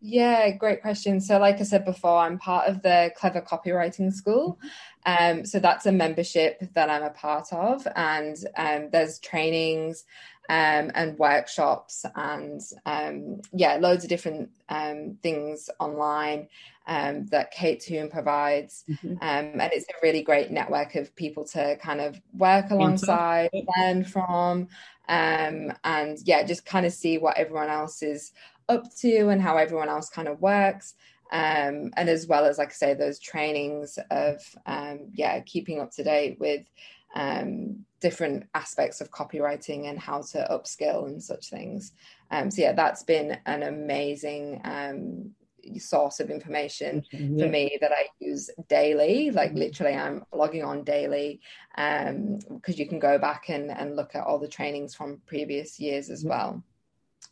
Yeah, 0.00 0.50
great 0.50 0.82
question. 0.82 1.20
So, 1.20 1.38
like 1.38 1.60
I 1.60 1.62
said 1.62 1.84
before, 1.84 2.18
I'm 2.18 2.36
part 2.36 2.68
of 2.68 2.82
the 2.82 3.12
Clever 3.16 3.40
Copywriting 3.40 4.12
School. 4.12 4.58
Um, 5.06 5.44
so 5.44 5.60
that's 5.60 5.86
a 5.86 5.92
membership 5.92 6.60
that 6.74 6.90
I'm 6.90 7.02
a 7.04 7.10
part 7.10 7.52
of, 7.52 7.86
and 7.94 8.36
um, 8.56 8.88
there's 8.90 9.20
trainings 9.20 10.04
um, 10.48 10.90
and 10.94 11.18
workshops 11.18 12.04
and 12.14 12.60
um, 12.84 13.40
yeah, 13.52 13.76
loads 13.76 14.04
of 14.04 14.10
different 14.10 14.50
um, 14.68 15.16
things 15.22 15.70
online 15.80 16.48
um, 16.86 17.26
that 17.26 17.50
Kate 17.50 17.80
Toon 17.80 18.10
provides. 18.10 18.84
Mm-hmm. 18.88 19.12
Um, 19.12 19.60
and 19.60 19.70
it's 19.72 19.86
a 19.88 19.94
really 20.02 20.22
great 20.22 20.50
network 20.50 20.96
of 20.96 21.14
people 21.16 21.44
to 21.46 21.76
kind 21.76 22.00
of 22.00 22.20
work 22.34 22.70
alongside, 22.70 23.50
learn 23.78 24.04
from, 24.04 24.68
um, 25.08 25.72
and 25.84 26.18
yeah, 26.24 26.42
just 26.42 26.66
kind 26.66 26.84
of 26.84 26.92
see 26.92 27.18
what 27.18 27.38
everyone 27.38 27.70
else 27.70 28.02
is 28.02 28.32
up 28.68 28.94
to 28.96 29.28
and 29.28 29.40
how 29.40 29.56
everyone 29.56 29.88
else 29.88 30.10
kind 30.10 30.28
of 30.28 30.40
works. 30.40 30.94
Um, 31.32 31.90
and 31.96 32.08
as 32.08 32.26
well 32.26 32.44
as 32.44 32.58
like 32.58 32.68
I 32.68 32.72
say 32.72 32.94
those 32.94 33.18
trainings 33.18 33.98
of 34.10 34.40
um, 34.66 35.08
yeah 35.14 35.40
keeping 35.40 35.80
up 35.80 35.90
to 35.92 36.04
date 36.04 36.38
with 36.38 36.64
um, 37.14 37.84
different 38.00 38.46
aspects 38.54 39.00
of 39.00 39.10
copywriting 39.10 39.88
and 39.88 39.98
how 39.98 40.20
to 40.20 40.46
upskill 40.50 41.06
and 41.06 41.22
such 41.22 41.48
things. 41.48 41.92
Um, 42.30 42.50
so 42.50 42.62
yeah, 42.62 42.72
that's 42.72 43.02
been 43.02 43.38
an 43.46 43.62
amazing 43.62 44.60
um, 44.64 45.30
source 45.78 46.20
of 46.20 46.30
information 46.30 47.04
yeah. 47.10 47.44
for 47.44 47.50
me 47.50 47.78
that 47.80 47.92
I 47.92 48.06
use 48.18 48.50
daily. 48.68 49.30
Like 49.30 49.50
mm-hmm. 49.50 49.58
literally, 49.58 49.94
I'm 49.94 50.24
logging 50.32 50.64
on 50.64 50.84
daily 50.84 51.40
because 51.76 52.08
um, 52.10 52.74
you 52.74 52.86
can 52.86 52.98
go 52.98 53.18
back 53.18 53.48
and, 53.48 53.70
and 53.70 53.96
look 53.96 54.14
at 54.14 54.24
all 54.24 54.38
the 54.38 54.48
trainings 54.48 54.94
from 54.94 55.22
previous 55.26 55.80
years 55.80 56.10
as 56.10 56.24
well. 56.24 56.62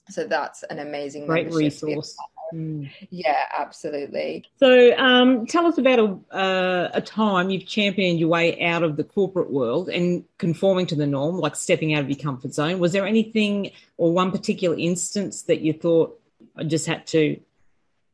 So 0.09 0.25
that's 0.25 0.62
an 0.64 0.79
amazing 0.79 1.27
great 1.27 1.53
resource. 1.53 2.16
Mm. 2.52 2.90
Yeah, 3.10 3.44
absolutely. 3.56 4.44
So, 4.58 4.96
um, 4.96 5.46
tell 5.46 5.66
us 5.66 5.78
about 5.78 5.98
a, 5.98 6.34
uh, 6.34 6.90
a 6.94 7.00
time 7.00 7.50
you've 7.50 7.66
championed 7.66 8.18
your 8.18 8.28
way 8.28 8.60
out 8.62 8.82
of 8.82 8.96
the 8.96 9.04
corporate 9.04 9.50
world 9.50 9.88
and 9.88 10.24
conforming 10.38 10.86
to 10.86 10.94
the 10.94 11.06
norm, 11.06 11.38
like 11.38 11.56
stepping 11.56 11.94
out 11.94 12.02
of 12.02 12.10
your 12.10 12.18
comfort 12.18 12.54
zone. 12.54 12.78
Was 12.78 12.92
there 12.92 13.06
anything 13.06 13.70
or 13.96 14.12
one 14.12 14.30
particular 14.30 14.76
instance 14.76 15.42
that 15.42 15.60
you 15.60 15.72
thought 15.72 16.18
I 16.56 16.64
just 16.64 16.86
had 16.86 17.06
to 17.08 17.40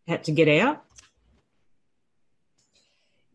had 0.06 0.24
to 0.24 0.32
get 0.32 0.48
out? 0.48 0.84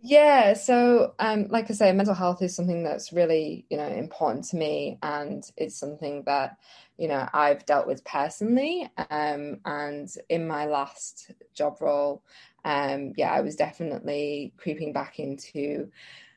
Yeah, 0.06 0.54
so 0.54 1.14
um, 1.18 1.48
like 1.50 1.72
I 1.72 1.74
say, 1.74 1.92
mental 1.94 2.14
health 2.14 2.42
is 2.42 2.54
something 2.54 2.84
that's 2.84 3.14
really, 3.14 3.66
you 3.70 3.78
know, 3.78 3.88
important 3.88 4.44
to 4.50 4.58
me, 4.58 5.00
and 5.02 5.50
it's 5.56 5.78
something 5.78 6.24
that, 6.26 6.58
you 6.98 7.08
know, 7.08 7.26
I've 7.34 7.66
dealt 7.66 7.88
with 7.88 8.04
personally. 8.04 8.90
Um, 9.10 9.60
and 9.66 10.14
in 10.28 10.46
my 10.46 10.66
last 10.66 11.32
job 11.54 11.78
role, 11.80 12.22
um, 12.66 13.14
yeah, 13.16 13.32
I 13.32 13.40
was 13.42 13.56
definitely 13.56 14.52
creeping 14.58 14.92
back 14.92 15.20
into 15.20 15.90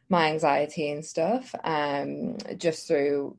my 0.08 0.30
anxiety 0.30 0.90
and 0.90 1.04
stuff, 1.04 1.54
um, 1.64 2.36
just 2.58 2.86
through, 2.86 3.36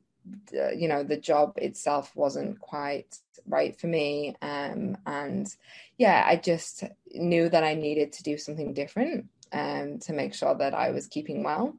you 0.76 0.88
know, 0.88 1.02
the 1.04 1.16
job 1.16 1.54
itself 1.56 2.14
wasn't 2.14 2.60
quite 2.60 3.18
right 3.46 3.78
for 3.80 3.86
me, 3.86 4.36
um, 4.42 4.96
and 5.06 5.54
yeah, 5.96 6.22
I 6.26 6.36
just 6.36 6.84
knew 7.14 7.48
that 7.48 7.64
I 7.64 7.74
needed 7.74 8.12
to 8.14 8.22
do 8.22 8.36
something 8.36 8.74
different 8.74 9.26
um, 9.52 9.98
to 10.00 10.12
make 10.12 10.34
sure 10.34 10.54
that 10.54 10.74
I 10.74 10.90
was 10.90 11.06
keeping 11.06 11.42
well. 11.42 11.76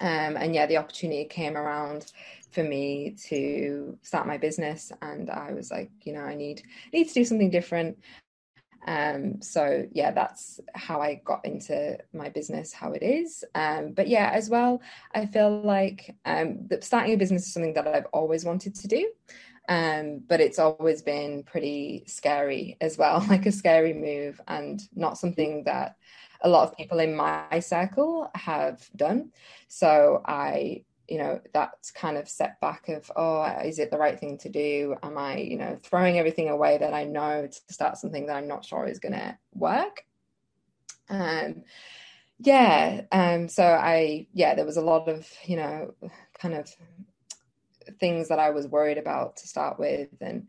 Um, 0.00 0.36
and 0.36 0.54
yeah, 0.54 0.66
the 0.66 0.76
opportunity 0.76 1.24
came 1.24 1.56
around 1.56 2.12
for 2.52 2.62
me 2.62 3.16
to 3.28 3.98
start 4.02 4.26
my 4.26 4.38
business, 4.38 4.92
and 5.02 5.30
I 5.30 5.52
was 5.52 5.70
like, 5.70 5.90
you 6.02 6.12
know, 6.12 6.22
I 6.22 6.34
need 6.34 6.62
need 6.92 7.08
to 7.08 7.14
do 7.14 7.24
something 7.24 7.50
different. 7.50 7.98
Um, 8.86 9.42
so 9.42 9.86
yeah, 9.92 10.12
that's 10.12 10.60
how 10.74 11.00
I 11.02 11.20
got 11.24 11.44
into 11.44 11.98
my 12.14 12.28
business, 12.30 12.72
how 12.72 12.92
it 12.92 13.02
is. 13.02 13.44
Um, 13.54 13.92
but 13.92 14.08
yeah, 14.08 14.30
as 14.32 14.48
well, 14.48 14.80
I 15.14 15.26
feel 15.26 15.60
like 15.60 16.14
um, 16.24 16.68
starting 16.80 17.12
a 17.12 17.18
business 17.18 17.46
is 17.46 17.52
something 17.52 17.74
that 17.74 17.86
I've 17.86 18.06
always 18.12 18.44
wanted 18.44 18.74
to 18.76 18.88
do. 18.88 19.10
Um, 19.68 20.22
but 20.26 20.40
it's 20.40 20.58
always 20.58 21.02
been 21.02 21.42
pretty 21.42 22.04
scary 22.06 22.78
as 22.80 22.96
well, 22.96 23.24
like 23.28 23.44
a 23.44 23.52
scary 23.52 23.92
move, 23.92 24.40
and 24.48 24.80
not 24.94 25.18
something 25.18 25.64
that 25.64 25.96
a 26.42 26.48
lot 26.48 26.68
of 26.68 26.76
people 26.76 27.00
in 27.00 27.16
my 27.16 27.60
circle 27.60 28.30
have 28.34 28.88
done. 28.94 29.30
So 29.66 30.22
I, 30.24 30.84
you 31.08 31.18
know, 31.18 31.40
that's 31.52 31.90
kind 31.90 32.16
of 32.16 32.28
set 32.28 32.60
back 32.60 32.88
of, 32.88 33.10
oh, 33.16 33.42
is 33.64 33.78
it 33.78 33.90
the 33.90 33.98
right 33.98 34.18
thing 34.18 34.38
to 34.38 34.48
do? 34.48 34.94
Am 35.02 35.16
I, 35.16 35.38
you 35.38 35.56
know, 35.56 35.78
throwing 35.82 36.18
everything 36.18 36.48
away 36.48 36.78
that 36.78 36.94
I 36.94 37.04
know 37.04 37.46
to 37.46 37.72
start 37.72 37.96
something 37.96 38.26
that 38.26 38.36
I'm 38.36 38.46
not 38.46 38.64
sure 38.64 38.86
is 38.86 38.98
going 38.98 39.14
to 39.14 39.38
work? 39.54 40.04
Um, 41.08 41.64
yeah. 42.38 43.02
Um, 43.10 43.48
so 43.48 43.64
I, 43.64 44.26
yeah, 44.32 44.54
there 44.54 44.66
was 44.66 44.76
a 44.76 44.82
lot 44.82 45.08
of, 45.08 45.28
you 45.44 45.56
know, 45.56 45.94
kind 46.38 46.54
of 46.54 46.68
things 47.98 48.28
that 48.28 48.38
I 48.38 48.50
was 48.50 48.68
worried 48.68 48.98
about 48.98 49.38
to 49.38 49.48
start 49.48 49.78
with. 49.78 50.10
And, 50.20 50.48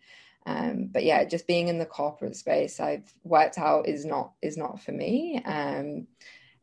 um, 0.49 0.89
but 0.91 1.03
yeah, 1.03 1.23
just 1.25 1.45
being 1.45 1.67
in 1.67 1.77
the 1.77 1.85
corporate 1.85 2.35
space, 2.35 2.79
I've 2.79 3.13
worked 3.23 3.59
out 3.59 3.88
is 3.88 4.03
not 4.03 4.31
is 4.41 4.57
not 4.57 4.81
for 4.81 4.91
me. 4.91 5.41
Um, 5.45 6.07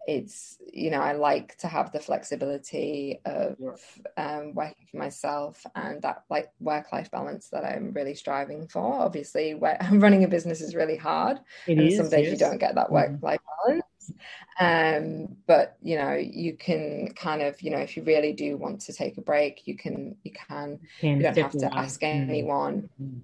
it's 0.08 0.58
you 0.72 0.90
know 0.90 1.00
I 1.00 1.12
like 1.12 1.56
to 1.58 1.68
have 1.68 1.92
the 1.92 2.00
flexibility 2.00 3.20
of 3.24 3.56
um, 4.16 4.54
working 4.54 4.86
for 4.90 4.96
myself 4.96 5.64
and 5.76 6.02
that 6.02 6.24
like 6.30 6.48
work 6.58 6.92
life 6.92 7.10
balance 7.12 7.48
that 7.50 7.64
I'm 7.64 7.92
really 7.92 8.14
striving 8.14 8.66
for. 8.66 9.00
Obviously, 9.00 9.54
running 9.92 10.24
a 10.24 10.28
business 10.28 10.60
is 10.60 10.74
really 10.74 10.96
hard, 10.96 11.38
it 11.68 11.78
and 11.78 11.88
is, 11.88 11.96
some 11.96 12.08
days 12.08 12.24
yes. 12.24 12.32
you 12.32 12.38
don't 12.38 12.58
get 12.58 12.74
that 12.74 12.90
work 12.90 13.12
life 13.22 13.40
balance. 13.66 13.84
Um, 14.58 15.36
but 15.46 15.76
you 15.82 15.96
know, 15.96 16.14
you 16.14 16.56
can 16.56 17.12
kind 17.14 17.42
of, 17.42 17.60
you 17.60 17.70
know, 17.70 17.78
if 17.78 17.96
you 17.96 18.02
really 18.02 18.32
do 18.32 18.56
want 18.56 18.80
to 18.82 18.92
take 18.92 19.18
a 19.18 19.20
break, 19.20 19.66
you 19.66 19.76
can, 19.76 20.16
you 20.22 20.32
can, 20.32 20.80
can 21.00 21.16
you 21.16 21.22
don't 21.22 21.36
have 21.36 21.52
to 21.52 21.76
ask 21.76 22.00
mm-hmm. 22.00 22.30
anyone. 22.30 22.88
Mm-hmm. 23.00 23.18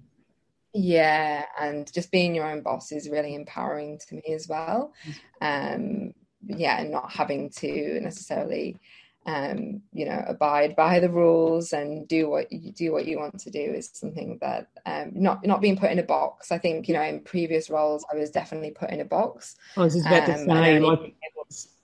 Yeah, 0.73 1.45
and 1.59 1.91
just 1.93 2.11
being 2.11 2.33
your 2.33 2.49
own 2.49 2.61
boss 2.61 2.91
is 2.91 3.09
really 3.09 3.35
empowering 3.35 3.99
to 4.07 4.15
me 4.15 4.23
as 4.33 4.47
well. 4.47 4.93
Um, 5.41 6.13
yeah, 6.45 6.81
and 6.81 6.91
not 6.91 7.11
having 7.11 7.51
to 7.57 7.99
necessarily 8.01 8.79
um, 9.25 9.81
you 9.93 10.05
know, 10.05 10.23
abide 10.27 10.75
by 10.75 10.99
the 10.99 11.09
rules 11.09 11.71
and 11.71 12.07
do 12.07 12.29
what 12.29 12.51
you 12.51 12.71
do 12.71 12.91
what 12.91 13.05
you 13.05 13.17
want 13.19 13.39
to 13.39 13.49
do 13.49 13.59
is 13.59 13.89
something 13.93 14.37
that 14.41 14.67
um, 14.85 15.11
not 15.13 15.45
not 15.45 15.61
being 15.61 15.77
put 15.77 15.91
in 15.91 15.99
a 15.99 16.03
box. 16.03 16.51
I 16.51 16.57
think 16.57 16.87
you 16.87 16.93
know 16.93 17.01
in 17.01 17.21
previous 17.21 17.69
roles 17.69 18.05
I 18.11 18.17
was 18.17 18.31
definitely 18.31 18.71
put 18.71 18.89
in 18.89 18.99
a 18.99 19.05
box. 19.05 19.55
I 19.77 19.81
was 19.81 19.93
just 19.93 20.05
about 20.05 20.29
um, 20.29 20.35
to 20.35 20.45
say, 20.45 20.79
like, 20.79 21.15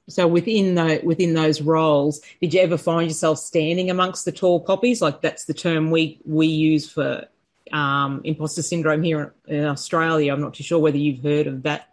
so 0.10 0.28
within 0.28 0.76
the 0.76 1.00
within 1.04 1.34
those 1.34 1.62
roles, 1.62 2.20
did 2.42 2.54
you 2.54 2.62
ever 2.62 2.78
find 2.78 3.08
yourself 3.08 3.40
standing 3.40 3.90
amongst 3.90 4.26
the 4.26 4.32
tall 4.34 4.60
poppies? 4.60 5.02
Like 5.02 5.22
that's 5.22 5.46
the 5.46 5.54
term 5.54 5.92
we 5.92 6.20
we 6.26 6.48
use 6.48 6.90
for 6.90 7.26
um, 7.72 8.22
imposter 8.24 8.62
syndrome 8.62 9.04
here 9.04 9.34
in 9.48 9.66
Australia. 9.66 10.34
I'm 10.34 10.42
not 10.42 10.54
too 10.54 10.64
sure 10.64 10.80
whether 10.80 10.98
you've 10.98 11.24
heard 11.24 11.48
of 11.48 11.64
that 11.64 11.90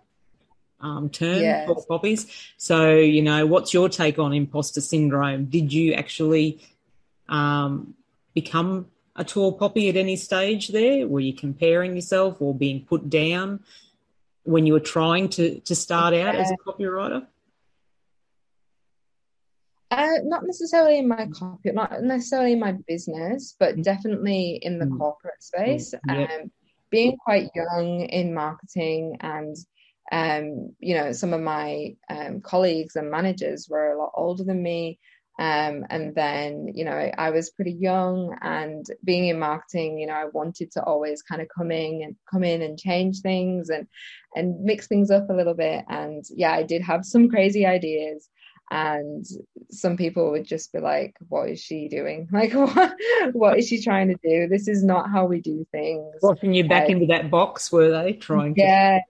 um, 0.80 1.08
term 1.08 1.40
yes. 1.40 1.66
for 1.66 1.84
poppies. 1.86 2.26
So, 2.56 2.94
you 2.94 3.22
know, 3.22 3.46
what's 3.46 3.72
your 3.72 3.88
take 3.88 4.18
on 4.18 4.32
imposter 4.32 4.80
syndrome? 4.80 5.46
Did 5.46 5.72
you 5.72 5.94
actually 5.94 6.60
um, 7.28 7.94
become 8.34 8.86
a 9.14 9.24
tall 9.24 9.52
poppy 9.52 9.88
at 9.88 9.96
any 9.96 10.16
stage 10.16 10.68
there? 10.68 11.06
Were 11.06 11.20
you 11.20 11.32
comparing 11.32 11.94
yourself 11.94 12.40
or 12.40 12.54
being 12.54 12.84
put 12.84 13.08
down 13.08 13.60
when 14.44 14.66
you 14.66 14.74
were 14.74 14.80
trying 14.80 15.28
to, 15.30 15.60
to 15.60 15.74
start 15.74 16.14
out 16.14 16.34
as 16.34 16.50
a 16.50 16.56
copywriter? 16.56 17.26
Uh, 19.96 20.18
not 20.24 20.44
necessarily 20.44 20.98
in 20.98 21.08
my 21.08 21.26
copy, 21.32 21.72
not 21.72 22.02
necessarily 22.02 22.52
in 22.52 22.60
my 22.60 22.72
business, 22.86 23.56
but 23.58 23.72
mm-hmm. 23.72 23.82
definitely 23.82 24.58
in 24.60 24.78
the 24.78 24.84
mm. 24.84 24.98
corporate 24.98 25.42
space. 25.42 25.94
Mm. 26.08 26.42
Um, 26.42 26.50
being 26.90 27.16
quite 27.16 27.48
young 27.54 28.02
in 28.02 28.34
marketing 28.34 29.16
and 29.20 29.56
um, 30.12 30.74
you 30.78 30.94
know, 30.94 31.12
some 31.12 31.32
of 31.32 31.40
my 31.40 31.96
um, 32.08 32.40
colleagues 32.40 32.96
and 32.96 33.10
managers 33.10 33.68
were 33.68 33.92
a 33.92 33.98
lot 33.98 34.12
older 34.14 34.44
than 34.44 34.62
me. 34.62 35.00
Um, 35.38 35.84
and 35.90 36.14
then, 36.14 36.68
you 36.74 36.84
know, 36.84 36.92
I, 36.92 37.12
I, 37.18 37.30
was 37.30 37.50
pretty 37.50 37.72
young 37.72 38.34
and 38.40 38.86
being 39.04 39.28
in 39.28 39.38
marketing, 39.38 39.98
you 39.98 40.06
know, 40.06 40.14
I 40.14 40.26
wanted 40.32 40.70
to 40.72 40.82
always 40.82 41.20
kind 41.20 41.42
of 41.42 41.48
come 41.54 41.70
in 41.70 42.02
and 42.02 42.16
come 42.30 42.42
in 42.42 42.62
and 42.62 42.78
change 42.78 43.20
things 43.20 43.68
and, 43.68 43.86
and 44.34 44.62
mix 44.62 44.86
things 44.86 45.10
up 45.10 45.28
a 45.28 45.34
little 45.34 45.52
bit. 45.52 45.84
And 45.90 46.24
yeah, 46.30 46.52
I 46.52 46.62
did 46.62 46.80
have 46.82 47.04
some 47.04 47.28
crazy 47.30 47.66
ideas 47.66 48.30
and 48.70 49.24
some 49.70 49.96
people 49.96 50.32
would 50.32 50.44
just 50.44 50.72
be 50.72 50.80
like 50.80 51.14
what 51.28 51.48
is 51.48 51.60
she 51.60 51.88
doing? 51.88 52.28
Like 52.32 52.52
what 52.52 52.94
what 53.32 53.58
is 53.58 53.68
she 53.68 53.82
trying 53.82 54.08
to 54.08 54.16
do? 54.22 54.48
This 54.48 54.68
is 54.68 54.82
not 54.82 55.10
how 55.10 55.26
we 55.26 55.40
do 55.40 55.66
things. 55.72 56.14
Watching 56.22 56.54
you 56.54 56.68
back 56.68 56.88
into 56.88 57.06
that 57.06 57.30
box 57.30 57.70
were 57.70 57.90
they? 57.90 58.14
Trying 58.14 58.54
to? 58.54 58.60
yeah 58.60 59.00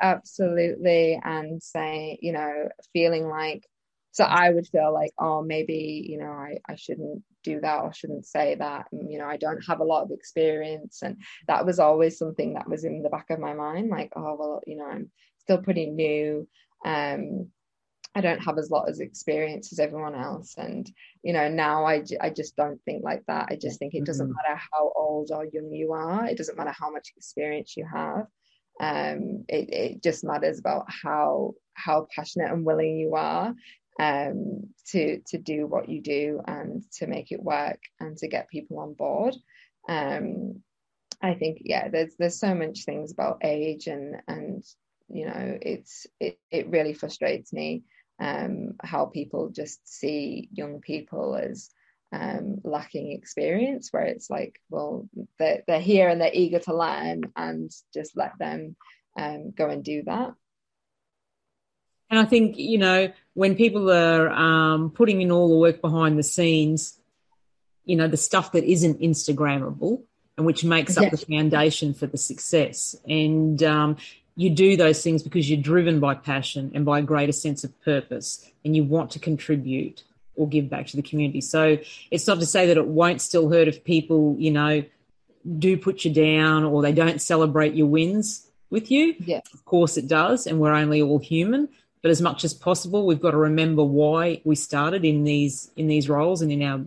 absolutely. 0.00 1.20
And 1.22 1.62
say 1.62 2.18
you 2.22 2.32
know 2.32 2.68
feeling 2.92 3.28
like 3.28 3.66
so 4.14 4.24
i 4.24 4.50
would 4.50 4.66
feel 4.68 4.92
like 4.92 5.10
oh 5.18 5.40
maybe 5.40 6.06
you 6.06 6.18
know 6.18 6.30
i, 6.30 6.58
I 6.68 6.74
shouldn't 6.74 7.22
do 7.42 7.60
that 7.60 7.80
or 7.80 7.94
shouldn't 7.94 8.26
say 8.26 8.54
that. 8.56 8.86
And, 8.92 9.10
you 9.10 9.18
know 9.18 9.26
i 9.26 9.36
don't 9.36 9.64
have 9.66 9.80
a 9.80 9.84
lot 9.84 10.04
of 10.04 10.10
experience. 10.10 11.00
And 11.02 11.18
that 11.48 11.66
was 11.66 11.78
always 11.78 12.18
something 12.18 12.54
that 12.54 12.68
was 12.68 12.84
in 12.84 13.02
the 13.02 13.10
back 13.10 13.30
of 13.30 13.38
my 13.38 13.52
mind 13.52 13.90
like 13.90 14.12
oh 14.16 14.36
well 14.38 14.62
you 14.66 14.76
know 14.76 14.86
i'm 14.86 15.10
still 15.38 15.58
pretty 15.58 15.86
new. 15.86 16.48
Um 16.84 17.50
I 18.14 18.20
don't 18.20 18.44
have 18.44 18.58
as 18.58 18.70
lot 18.70 18.88
as 18.88 19.00
experience 19.00 19.72
as 19.72 19.78
everyone 19.78 20.14
else. 20.14 20.54
And, 20.58 20.90
you 21.22 21.32
know, 21.32 21.48
now 21.48 21.86
I, 21.86 22.04
I 22.20 22.30
just 22.30 22.56
don't 22.56 22.78
think 22.84 23.02
like 23.02 23.22
that. 23.26 23.48
I 23.50 23.56
just 23.56 23.78
think 23.78 23.94
it 23.94 24.04
doesn't 24.04 24.26
mm-hmm. 24.26 24.34
matter 24.48 24.60
how 24.72 24.92
old 24.94 25.30
or 25.32 25.46
young 25.46 25.72
you 25.72 25.92
are. 25.92 26.26
It 26.26 26.36
doesn't 26.36 26.58
matter 26.58 26.74
how 26.78 26.90
much 26.90 27.12
experience 27.16 27.74
you 27.76 27.86
have 27.90 28.26
um, 28.80 29.44
it, 29.48 29.72
it 29.72 30.02
just 30.02 30.24
matters 30.24 30.58
about 30.58 30.86
how 30.88 31.54
how 31.74 32.06
passionate 32.14 32.50
and 32.50 32.64
willing 32.64 32.98
you 32.98 33.14
are 33.14 33.54
um, 34.00 34.68
to 34.88 35.20
to 35.28 35.38
do 35.38 35.66
what 35.66 35.88
you 35.88 36.00
do 36.00 36.40
and 36.46 36.82
to 36.98 37.06
make 37.06 37.32
it 37.32 37.42
work 37.42 37.78
and 38.00 38.16
to 38.18 38.28
get 38.28 38.50
people 38.50 38.80
on 38.80 38.94
board. 38.94 39.34
Um, 39.88 40.62
I 41.22 41.34
think 41.34 41.58
yeah, 41.64 41.88
there's 41.88 42.14
there's 42.18 42.40
so 42.40 42.54
much 42.54 42.84
things 42.84 43.12
about 43.12 43.42
age 43.44 43.86
and 43.86 44.16
and 44.26 44.64
you 45.08 45.26
know 45.26 45.58
it's 45.60 46.06
it 46.18 46.38
it 46.50 46.68
really 46.68 46.94
frustrates 46.94 47.52
me 47.52 47.84
um, 48.22 48.74
how 48.82 49.06
people 49.06 49.48
just 49.48 49.80
see 49.88 50.48
young 50.52 50.80
people 50.80 51.34
as 51.34 51.70
um, 52.12 52.60
lacking 52.62 53.12
experience 53.12 53.88
where 53.90 54.04
it's 54.04 54.30
like 54.30 54.60
well 54.70 55.08
they're, 55.38 55.62
they're 55.66 55.80
here 55.80 56.08
and 56.08 56.20
they're 56.20 56.30
eager 56.32 56.58
to 56.60 56.76
learn 56.76 57.32
and 57.34 57.70
just 57.92 58.16
let 58.16 58.38
them 58.38 58.76
um, 59.18 59.50
go 59.50 59.68
and 59.68 59.82
do 59.82 60.02
that. 60.04 60.34
And 62.10 62.20
i 62.20 62.24
think 62.24 62.58
you 62.58 62.78
know 62.78 63.12
when 63.34 63.56
people 63.56 63.90
are 63.90 64.30
um, 64.30 64.90
putting 64.90 65.20
in 65.20 65.32
all 65.32 65.48
the 65.48 65.56
work 65.56 65.80
behind 65.80 66.18
the 66.18 66.22
scenes 66.22 66.98
you 67.84 67.96
know 67.96 68.06
the 68.06 68.16
stuff 68.16 68.52
that 68.52 68.64
isn't 68.64 69.00
instagrammable 69.00 70.02
and 70.36 70.46
which 70.46 70.64
makes 70.64 70.96
up 70.96 71.10
the 71.10 71.16
foundation 71.16 71.94
for 71.94 72.06
the 72.06 72.16
success. 72.16 72.96
And 73.06 73.62
um, 73.62 73.96
you 74.36 74.50
do 74.50 74.76
those 74.76 75.02
things 75.02 75.22
because 75.22 75.50
you're 75.50 75.60
driven 75.60 76.00
by 76.00 76.14
passion 76.14 76.72
and 76.74 76.84
by 76.84 77.00
a 77.00 77.02
greater 77.02 77.32
sense 77.32 77.64
of 77.64 77.82
purpose 77.82 78.50
and 78.64 78.74
you 78.74 78.84
want 78.84 79.10
to 79.10 79.18
contribute 79.18 80.02
or 80.36 80.48
give 80.48 80.70
back 80.70 80.86
to 80.86 80.96
the 80.96 81.02
community. 81.02 81.40
So 81.40 81.78
it's 82.10 82.26
not 82.26 82.40
to 82.40 82.46
say 82.46 82.66
that 82.66 82.76
it 82.76 82.86
won't 82.86 83.20
still 83.20 83.50
hurt 83.50 83.68
if 83.68 83.84
people, 83.84 84.36
you 84.38 84.50
know, 84.50 84.84
do 85.58 85.76
put 85.76 86.04
you 86.04 86.12
down 86.12 86.64
or 86.64 86.82
they 86.82 86.92
don't 86.92 87.20
celebrate 87.20 87.74
your 87.74 87.88
wins 87.88 88.46
with 88.70 88.90
you. 88.90 89.14
Yeah. 89.18 89.40
Of 89.52 89.64
course 89.64 89.96
it 89.96 90.08
does, 90.08 90.46
and 90.46 90.58
we're 90.58 90.72
only 90.72 91.02
all 91.02 91.18
human. 91.18 91.68
But 92.00 92.10
as 92.10 92.20
much 92.20 92.42
as 92.42 92.52
possible, 92.52 93.06
we've 93.06 93.20
got 93.20 93.30
to 93.32 93.36
remember 93.36 93.84
why 93.84 94.40
we 94.44 94.56
started 94.56 95.04
in 95.04 95.22
these 95.22 95.70
in 95.76 95.86
these 95.86 96.08
roles 96.08 96.42
and 96.42 96.50
in 96.50 96.62
our 96.62 96.80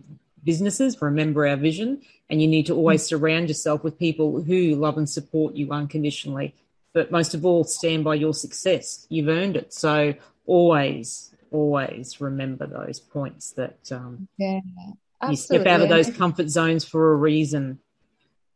businesses. 0.44 1.00
Remember 1.00 1.46
our 1.46 1.56
vision, 1.56 2.02
and 2.28 2.42
you 2.42 2.48
need 2.48 2.66
to 2.66 2.74
always 2.74 3.02
mm-hmm. 3.02 3.16
surround 3.16 3.48
yourself 3.48 3.82
with 3.82 3.98
people 3.98 4.42
who 4.42 4.74
love 4.74 4.98
and 4.98 5.08
support 5.08 5.54
you 5.54 5.72
unconditionally. 5.72 6.54
But 6.96 7.10
most 7.10 7.34
of 7.34 7.44
all, 7.44 7.62
stand 7.62 8.04
by 8.04 8.14
your 8.14 8.32
success. 8.32 9.06
You've 9.10 9.28
earned 9.28 9.54
it. 9.54 9.74
So 9.74 10.14
always 10.46 11.30
always 11.50 12.22
remember 12.22 12.66
those 12.66 13.00
points 13.00 13.50
that 13.52 13.76
um, 13.92 14.28
yeah, 14.38 14.60
you 15.28 15.36
step 15.36 15.66
out 15.66 15.82
of 15.82 15.90
those 15.90 16.08
comfort 16.08 16.48
zones 16.48 16.86
for 16.86 17.12
a 17.12 17.16
reason. 17.16 17.80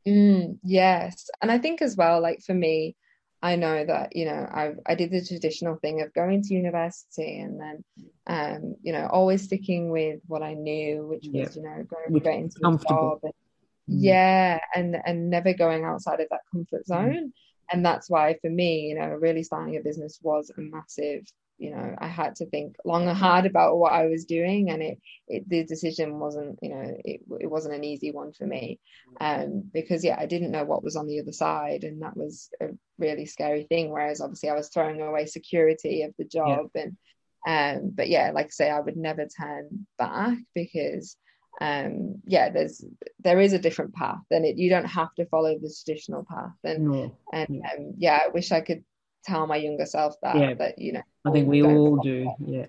Mm, 0.08 0.56
yes, 0.64 1.28
and 1.42 1.52
I 1.52 1.58
think 1.58 1.82
as 1.82 1.98
well, 1.98 2.22
like 2.22 2.40
for 2.40 2.54
me, 2.54 2.96
I 3.42 3.56
know 3.56 3.84
that 3.84 4.16
you 4.16 4.24
know 4.24 4.48
I 4.50 4.72
I 4.86 4.94
did 4.94 5.10
the 5.10 5.22
traditional 5.22 5.76
thing 5.76 6.00
of 6.00 6.14
going 6.14 6.40
to 6.44 6.54
university 6.54 7.40
and 7.40 7.60
then 7.60 7.84
um 8.26 8.74
you 8.82 8.94
know 8.94 9.06
always 9.06 9.42
sticking 9.42 9.90
with 9.90 10.20
what 10.28 10.42
I 10.42 10.54
knew, 10.54 11.06
which 11.06 11.26
was 11.30 11.56
you 11.56 11.62
know 11.62 11.84
going 11.84 12.20
straight 12.20 12.40
into 12.40 12.56
a 12.66 12.88
job. 12.88 13.18
And, 13.22 13.32
mm. 13.32 13.98
Yeah, 14.00 14.60
and 14.74 14.96
and 15.04 15.28
never 15.28 15.52
going 15.52 15.84
outside 15.84 16.20
of 16.20 16.28
that 16.30 16.40
comfort 16.50 16.84
mm. 16.84 16.86
zone. 16.86 17.26
Mm. 17.26 17.32
And 17.72 17.84
that's 17.84 18.10
why 18.10 18.36
for 18.40 18.50
me, 18.50 18.88
you 18.88 18.96
know, 18.96 19.06
really 19.06 19.42
starting 19.42 19.76
a 19.76 19.80
business 19.80 20.18
was 20.22 20.50
a 20.50 20.60
massive 20.60 21.24
you 21.60 21.70
know 21.70 21.94
i 21.98 22.08
had 22.08 22.34
to 22.34 22.46
think 22.46 22.74
long 22.84 23.06
and 23.06 23.16
hard 23.16 23.44
about 23.44 23.76
what 23.76 23.92
i 23.92 24.06
was 24.06 24.24
doing 24.24 24.70
and 24.70 24.82
it, 24.82 24.98
it 25.28 25.48
the 25.48 25.62
decision 25.64 26.18
wasn't 26.18 26.58
you 26.62 26.70
know 26.70 26.96
it, 27.04 27.20
it 27.38 27.46
wasn't 27.46 27.72
an 27.74 27.84
easy 27.84 28.10
one 28.10 28.32
for 28.32 28.46
me 28.46 28.80
um 29.20 29.62
because 29.72 30.02
yeah 30.02 30.16
i 30.18 30.24
didn't 30.24 30.50
know 30.50 30.64
what 30.64 30.82
was 30.82 30.96
on 30.96 31.06
the 31.06 31.20
other 31.20 31.32
side 31.32 31.84
and 31.84 32.00
that 32.02 32.16
was 32.16 32.48
a 32.62 32.68
really 32.98 33.26
scary 33.26 33.64
thing 33.64 33.90
whereas 33.90 34.22
obviously 34.22 34.48
i 34.48 34.54
was 34.54 34.70
throwing 34.70 35.00
away 35.02 35.26
security 35.26 36.02
of 36.02 36.14
the 36.18 36.24
job 36.24 36.70
yeah. 36.74 36.82
and 36.82 37.82
um 37.84 37.90
but 37.94 38.08
yeah 38.08 38.30
like 38.34 38.46
i 38.46 38.50
say 38.50 38.70
i 38.70 38.80
would 38.80 38.96
never 38.96 39.26
turn 39.26 39.86
back 39.98 40.38
because 40.54 41.16
um 41.60 42.14
yeah 42.26 42.48
there's 42.48 42.84
there 43.22 43.40
is 43.40 43.52
a 43.52 43.58
different 43.58 43.94
path 43.94 44.22
and 44.30 44.44
it 44.44 44.56
you 44.56 44.70
don't 44.70 44.86
have 44.86 45.14
to 45.14 45.26
follow 45.26 45.58
the 45.58 45.74
traditional 45.84 46.24
path 46.24 46.54
and 46.64 46.88
no. 46.88 47.16
and 47.32 47.62
um, 47.76 47.94
yeah 47.98 48.20
i 48.24 48.28
wish 48.28 48.50
i 48.52 48.60
could 48.60 48.82
tell 49.24 49.46
my 49.46 49.56
younger 49.56 49.84
self 49.84 50.14
that 50.22 50.36
yeah. 50.36 50.54
that 50.54 50.78
you 50.78 50.92
know 50.92 51.02
I 51.26 51.30
think 51.32 51.48
we 51.48 51.62
all 51.62 51.96
do 51.96 52.32
yeah 52.46 52.66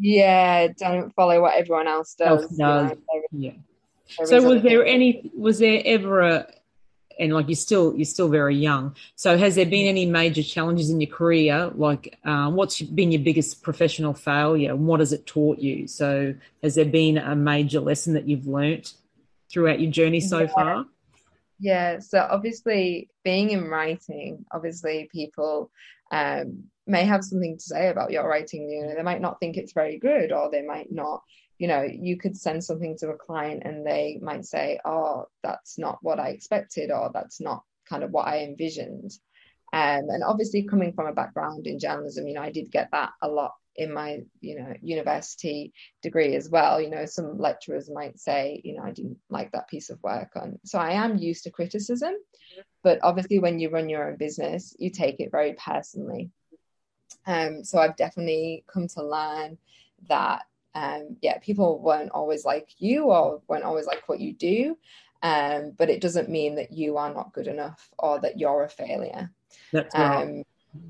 yeah 0.00 0.66
don't 0.76 1.14
follow 1.14 1.40
what 1.40 1.54
everyone 1.54 1.86
else 1.86 2.14
does, 2.14 2.42
else 2.42 2.56
does. 2.56 2.90
You 2.90 2.96
know? 2.96 3.30
yeah 3.32 3.52
so 4.24 4.42
was 4.42 4.62
there 4.62 4.84
any 4.84 5.30
was 5.36 5.58
there 5.58 5.80
ever 5.84 6.20
a 6.20 6.46
and 7.18 7.32
like 7.32 7.48
you're 7.48 7.54
still 7.56 7.94
you're 7.94 8.04
still 8.04 8.28
very 8.28 8.56
young 8.56 8.94
so 9.16 9.36
has 9.36 9.54
there 9.54 9.66
been 9.66 9.86
any 9.86 10.06
major 10.06 10.42
challenges 10.42 10.90
in 10.90 11.00
your 11.00 11.10
career 11.10 11.70
like 11.74 12.18
um, 12.24 12.54
what's 12.54 12.80
been 12.80 13.12
your 13.12 13.22
biggest 13.22 13.62
professional 13.62 14.14
failure 14.14 14.70
and 14.70 14.86
what 14.86 15.00
has 15.00 15.12
it 15.12 15.26
taught 15.26 15.58
you 15.58 15.86
so 15.86 16.34
has 16.62 16.74
there 16.74 16.84
been 16.84 17.18
a 17.18 17.36
major 17.36 17.80
lesson 17.80 18.14
that 18.14 18.28
you've 18.28 18.46
learnt 18.46 18.94
throughout 19.50 19.80
your 19.80 19.90
journey 19.90 20.20
so 20.20 20.40
yeah. 20.40 20.46
far 20.48 20.86
yeah, 21.60 22.00
so 22.00 22.26
obviously 22.30 23.08
being 23.24 23.50
in 23.50 23.68
writing, 23.68 24.44
obviously 24.52 25.08
people 25.12 25.70
um, 26.10 26.64
may 26.86 27.04
have 27.04 27.24
something 27.24 27.56
to 27.56 27.62
say 27.62 27.88
about 27.88 28.10
your 28.10 28.28
writing. 28.28 28.68
You 28.68 28.86
know, 28.86 28.94
they 28.94 29.02
might 29.02 29.20
not 29.20 29.40
think 29.40 29.56
it's 29.56 29.72
very 29.72 29.98
good, 29.98 30.32
or 30.32 30.50
they 30.50 30.62
might 30.62 30.92
not. 30.92 31.22
You 31.58 31.68
know, 31.68 31.82
you 31.82 32.16
could 32.18 32.36
send 32.36 32.64
something 32.64 32.96
to 32.98 33.10
a 33.10 33.16
client 33.16 33.62
and 33.64 33.86
they 33.86 34.18
might 34.22 34.44
say, 34.44 34.80
"Oh, 34.84 35.26
that's 35.42 35.78
not 35.78 35.98
what 36.02 36.18
I 36.18 36.28
expected," 36.28 36.90
or 36.90 37.10
"That's 37.12 37.40
not 37.40 37.64
kind 37.88 38.02
of 38.02 38.10
what 38.10 38.26
I 38.26 38.40
envisioned." 38.40 39.12
Um, 39.72 40.08
and 40.08 40.22
obviously, 40.22 40.64
coming 40.64 40.92
from 40.92 41.06
a 41.06 41.12
background 41.12 41.66
in 41.66 41.78
journalism, 41.78 42.26
you 42.28 42.34
know, 42.34 42.42
I 42.42 42.50
did 42.50 42.70
get 42.70 42.90
that 42.92 43.10
a 43.22 43.28
lot 43.28 43.52
in 43.76 43.92
my, 43.92 44.20
you 44.40 44.58
know, 44.58 44.72
university 44.82 45.72
degree 46.02 46.36
as 46.36 46.48
well. 46.48 46.80
You 46.80 46.90
know, 46.90 47.06
some 47.06 47.38
lecturers 47.38 47.90
might 47.90 48.18
say, 48.20 48.60
you 48.64 48.76
know, 48.76 48.84
I 48.84 48.92
didn't 48.92 49.18
like 49.30 49.50
that 49.52 49.68
piece 49.68 49.90
of 49.90 50.02
work. 50.02 50.30
On 50.36 50.58
so 50.64 50.78
I 50.78 50.92
am 50.92 51.18
used 51.18 51.44
to 51.44 51.50
criticism, 51.50 52.14
but 52.82 53.00
obviously, 53.02 53.38
when 53.38 53.58
you 53.58 53.70
run 53.70 53.88
your 53.88 54.08
own 54.08 54.16
business, 54.16 54.74
you 54.78 54.90
take 54.90 55.20
it 55.20 55.30
very 55.30 55.54
personally. 55.54 56.30
Um, 57.26 57.64
so 57.64 57.78
I've 57.78 57.96
definitely 57.96 58.64
come 58.72 58.88
to 58.88 59.04
learn 59.04 59.58
that, 60.08 60.42
um, 60.74 61.16
yeah, 61.22 61.38
people 61.38 61.80
weren't 61.80 62.10
always 62.10 62.44
like 62.44 62.68
you 62.78 63.04
or 63.04 63.42
weren't 63.48 63.64
always 63.64 63.86
like 63.86 64.08
what 64.08 64.20
you 64.20 64.32
do. 64.32 64.76
Um, 65.22 65.72
but 65.78 65.88
it 65.88 66.02
doesn't 66.02 66.28
mean 66.28 66.56
that 66.56 66.72
you 66.72 66.98
are 66.98 67.12
not 67.12 67.32
good 67.32 67.46
enough 67.46 67.88
or 67.98 68.20
that 68.20 68.38
you're 68.38 68.64
a 68.64 68.68
failure. 68.68 69.30
That's 69.72 69.94
right. 69.94 70.22
Um, 70.22 70.42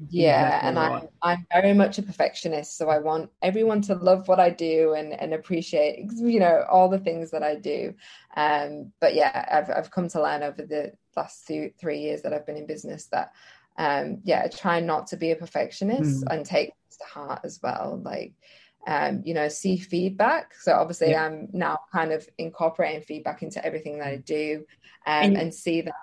yeah, 0.09 0.47
exactly 0.47 0.69
and 0.69 0.77
right. 0.77 1.11
I'm 1.23 1.39
I'm 1.39 1.47
very 1.53 1.75
much 1.75 1.99
a 1.99 2.03
perfectionist, 2.03 2.77
so 2.77 2.89
I 2.89 2.99
want 2.99 3.31
everyone 3.43 3.83
to 3.83 3.95
love 3.95 4.29
what 4.29 4.41
I 4.41 4.51
do 4.51 4.95
and 4.95 5.13
and 5.13 5.35
appreciate 5.35 6.11
you 6.17 6.41
know 6.41 6.65
all 6.71 6.89
the 6.89 6.99
things 6.99 7.31
that 7.33 7.43
I 7.43 7.57
do. 7.57 7.95
Um, 8.37 8.93
but 9.01 9.15
yeah, 9.15 9.47
I've 9.51 9.71
I've 9.71 9.91
come 9.91 10.09
to 10.09 10.23
learn 10.23 10.43
over 10.43 10.63
the 10.63 10.93
last 11.17 11.47
two, 11.47 11.71
three 11.79 11.99
years 11.99 12.23
that 12.23 12.33
I've 12.33 12.47
been 12.47 12.57
in 12.57 12.67
business 12.67 13.07
that 13.07 13.33
um, 13.77 14.21
yeah, 14.25 14.47
try 14.49 14.81
not 14.81 15.09
to 15.09 15.17
be 15.17 15.33
a 15.33 15.37
perfectionist 15.37 16.25
mm. 16.25 16.33
and 16.33 16.47
take 16.47 16.73
this 16.89 16.97
to 16.99 17.05
heart 17.05 17.41
as 17.45 17.61
well. 17.63 18.01
Like 18.03 18.33
um, 18.87 19.23
you 19.25 19.35
know, 19.35 19.49
see 19.49 19.77
feedback. 19.77 20.55
So 20.55 20.73
obviously, 20.73 21.11
yeah. 21.11 21.25
I'm 21.25 21.49
now 21.53 21.81
kind 21.93 22.13
of 22.13 22.29
incorporating 22.39 23.03
feedback 23.03 23.43
into 23.43 23.65
everything 23.65 23.99
that 23.99 24.09
I 24.09 24.17
do, 24.17 24.65
um, 25.07 25.25
and, 25.25 25.37
and 25.37 25.55
see 25.55 25.83
that 25.83 25.95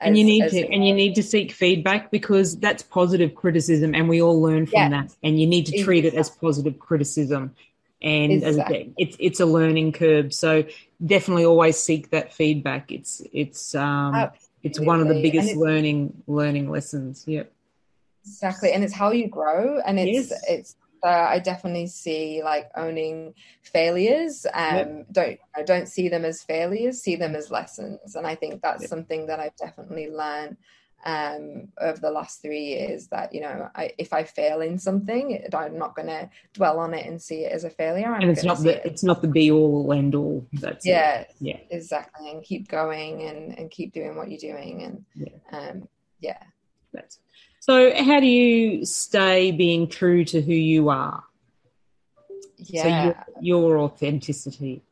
and 0.00 0.18
you 0.18 0.24
need 0.24 0.48
to 0.50 0.66
and 0.72 0.86
you 0.86 0.94
need 0.94 1.14
to 1.14 1.22
seek 1.22 1.52
feedback 1.52 2.10
because 2.10 2.58
that's 2.58 2.82
positive 2.82 3.34
criticism 3.34 3.94
and 3.94 4.08
we 4.08 4.22
all 4.22 4.40
learn 4.40 4.66
from 4.66 4.90
that 4.90 5.14
and 5.22 5.40
you 5.40 5.46
need 5.46 5.66
to 5.66 5.82
treat 5.82 6.04
exactly. 6.04 6.18
it 6.18 6.20
as 6.20 6.30
positive 6.30 6.78
criticism 6.78 7.54
and 8.00 8.32
exactly. 8.32 8.92
it's 8.96 9.16
it's 9.18 9.40
a 9.40 9.46
learning 9.46 9.92
curve 9.92 10.32
so 10.32 10.64
definitely 11.04 11.44
always 11.44 11.76
seek 11.76 12.10
that 12.10 12.32
feedback 12.32 12.92
it's 12.92 13.22
it's 13.32 13.74
um 13.74 14.14
Absolutely. 14.14 14.48
it's 14.62 14.80
one 14.80 15.00
of 15.00 15.08
the 15.08 15.20
biggest 15.20 15.56
learning 15.56 16.22
learning 16.26 16.70
lessons 16.70 17.24
yep 17.26 17.52
exactly 18.24 18.72
and 18.72 18.84
it's 18.84 18.94
how 18.94 19.10
you 19.10 19.28
grow 19.28 19.80
and 19.84 19.98
it's 19.98 20.30
yes. 20.30 20.42
it's 20.48 20.76
uh, 21.02 21.26
I 21.28 21.38
definitely 21.38 21.86
see 21.86 22.42
like 22.42 22.70
owning 22.76 23.34
failures. 23.62 24.46
Um, 24.52 24.74
yep. 24.74 25.06
Don't 25.12 25.38
I 25.56 25.62
don't 25.62 25.88
see 25.88 26.08
them 26.08 26.24
as 26.24 26.42
failures, 26.42 27.02
see 27.02 27.16
them 27.16 27.34
as 27.34 27.50
lessons. 27.50 28.14
And 28.14 28.26
I 28.26 28.34
think 28.34 28.62
that's 28.62 28.82
yep. 28.82 28.90
something 28.90 29.26
that 29.26 29.40
I've 29.40 29.56
definitely 29.56 30.10
learned 30.10 30.56
um, 31.04 31.68
over 31.80 31.98
the 32.00 32.10
last 32.10 32.42
three 32.42 32.64
years. 32.64 33.08
That 33.08 33.32
you 33.32 33.40
know, 33.40 33.68
I, 33.74 33.92
if 33.98 34.12
I 34.12 34.24
fail 34.24 34.60
in 34.60 34.78
something, 34.78 35.42
I'm 35.54 35.78
not 35.78 35.94
going 35.94 36.08
to 36.08 36.28
dwell 36.54 36.78
on 36.78 36.94
it 36.94 37.06
and 37.06 37.20
see 37.20 37.44
it 37.44 37.52
as 37.52 37.64
a 37.64 37.70
failure. 37.70 38.12
I'm 38.12 38.22
and 38.22 38.30
it's 38.30 38.44
not 38.44 38.58
the 38.58 38.76
it 38.76 38.82
it's 38.84 39.04
not 39.04 39.22
the 39.22 39.28
be 39.28 39.50
all 39.50 39.92
end 39.92 40.14
all. 40.14 40.46
That's 40.54 40.84
yeah, 40.84 41.20
it. 41.20 41.34
yeah, 41.40 41.60
exactly. 41.70 42.30
And 42.30 42.42
keep 42.42 42.68
going 42.68 43.22
and 43.22 43.58
and 43.58 43.70
keep 43.70 43.92
doing 43.92 44.16
what 44.16 44.30
you're 44.30 44.38
doing. 44.38 44.82
And 44.82 45.04
yeah, 45.14 45.58
um, 45.58 45.88
yeah, 46.20 46.42
that's 46.92 47.20
so, 47.68 47.92
how 48.02 48.18
do 48.18 48.26
you 48.26 48.86
stay 48.86 49.50
being 49.50 49.88
true 49.88 50.24
to 50.24 50.40
who 50.40 50.54
you 50.54 50.88
are? 50.88 51.22
Yeah. 52.56 52.82
So 52.82 53.04
your, 53.04 53.26
your 53.40 53.78
authenticity. 53.78 54.82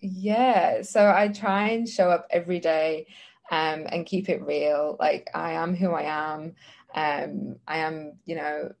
Yeah. 0.00 0.82
So 0.82 1.08
I 1.14 1.28
try 1.28 1.68
and 1.68 1.88
show 1.88 2.10
up 2.10 2.26
every 2.30 2.58
day 2.58 3.06
um, 3.52 3.86
and 3.88 4.04
keep 4.04 4.28
it 4.28 4.42
real. 4.42 4.96
Like 4.98 5.30
I 5.32 5.52
am 5.52 5.76
who 5.76 5.92
I 5.92 6.02
am. 6.02 6.54
Um, 6.92 7.56
I 7.68 7.78
am, 7.78 8.14
you 8.24 8.34
know, 8.34 8.72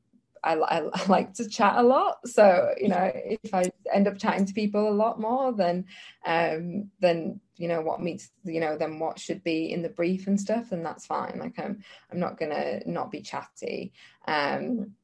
I, 0.42 0.54
I, 0.54 0.88
I, 0.94 1.06
like 1.06 1.34
to 1.34 1.48
chat 1.48 1.76
a 1.76 1.82
lot. 1.82 2.18
So, 2.26 2.74
you 2.80 2.88
know, 2.88 3.10
if 3.14 3.54
I 3.54 3.70
end 3.92 4.08
up 4.08 4.18
chatting 4.18 4.46
to 4.46 4.54
people 4.54 4.88
a 4.88 4.94
lot 4.94 5.20
more, 5.20 5.52
then, 5.52 5.86
um, 6.24 6.90
then, 7.00 7.40
you 7.56 7.68
know, 7.68 7.80
what 7.80 8.00
meets, 8.00 8.30
you 8.44 8.60
know, 8.60 8.76
then 8.76 8.98
what 8.98 9.18
should 9.18 9.44
be 9.44 9.72
in 9.72 9.82
the 9.82 9.88
brief 9.88 10.26
and 10.26 10.40
stuff, 10.40 10.70
then 10.70 10.82
that's 10.82 11.06
fine. 11.06 11.38
Like 11.38 11.58
I'm, 11.58 11.82
I'm 12.10 12.18
not 12.18 12.38
to 12.50 12.82
not 12.90 13.10
be 13.10 13.20
chatty. 13.20 13.92
Um, 14.26 14.94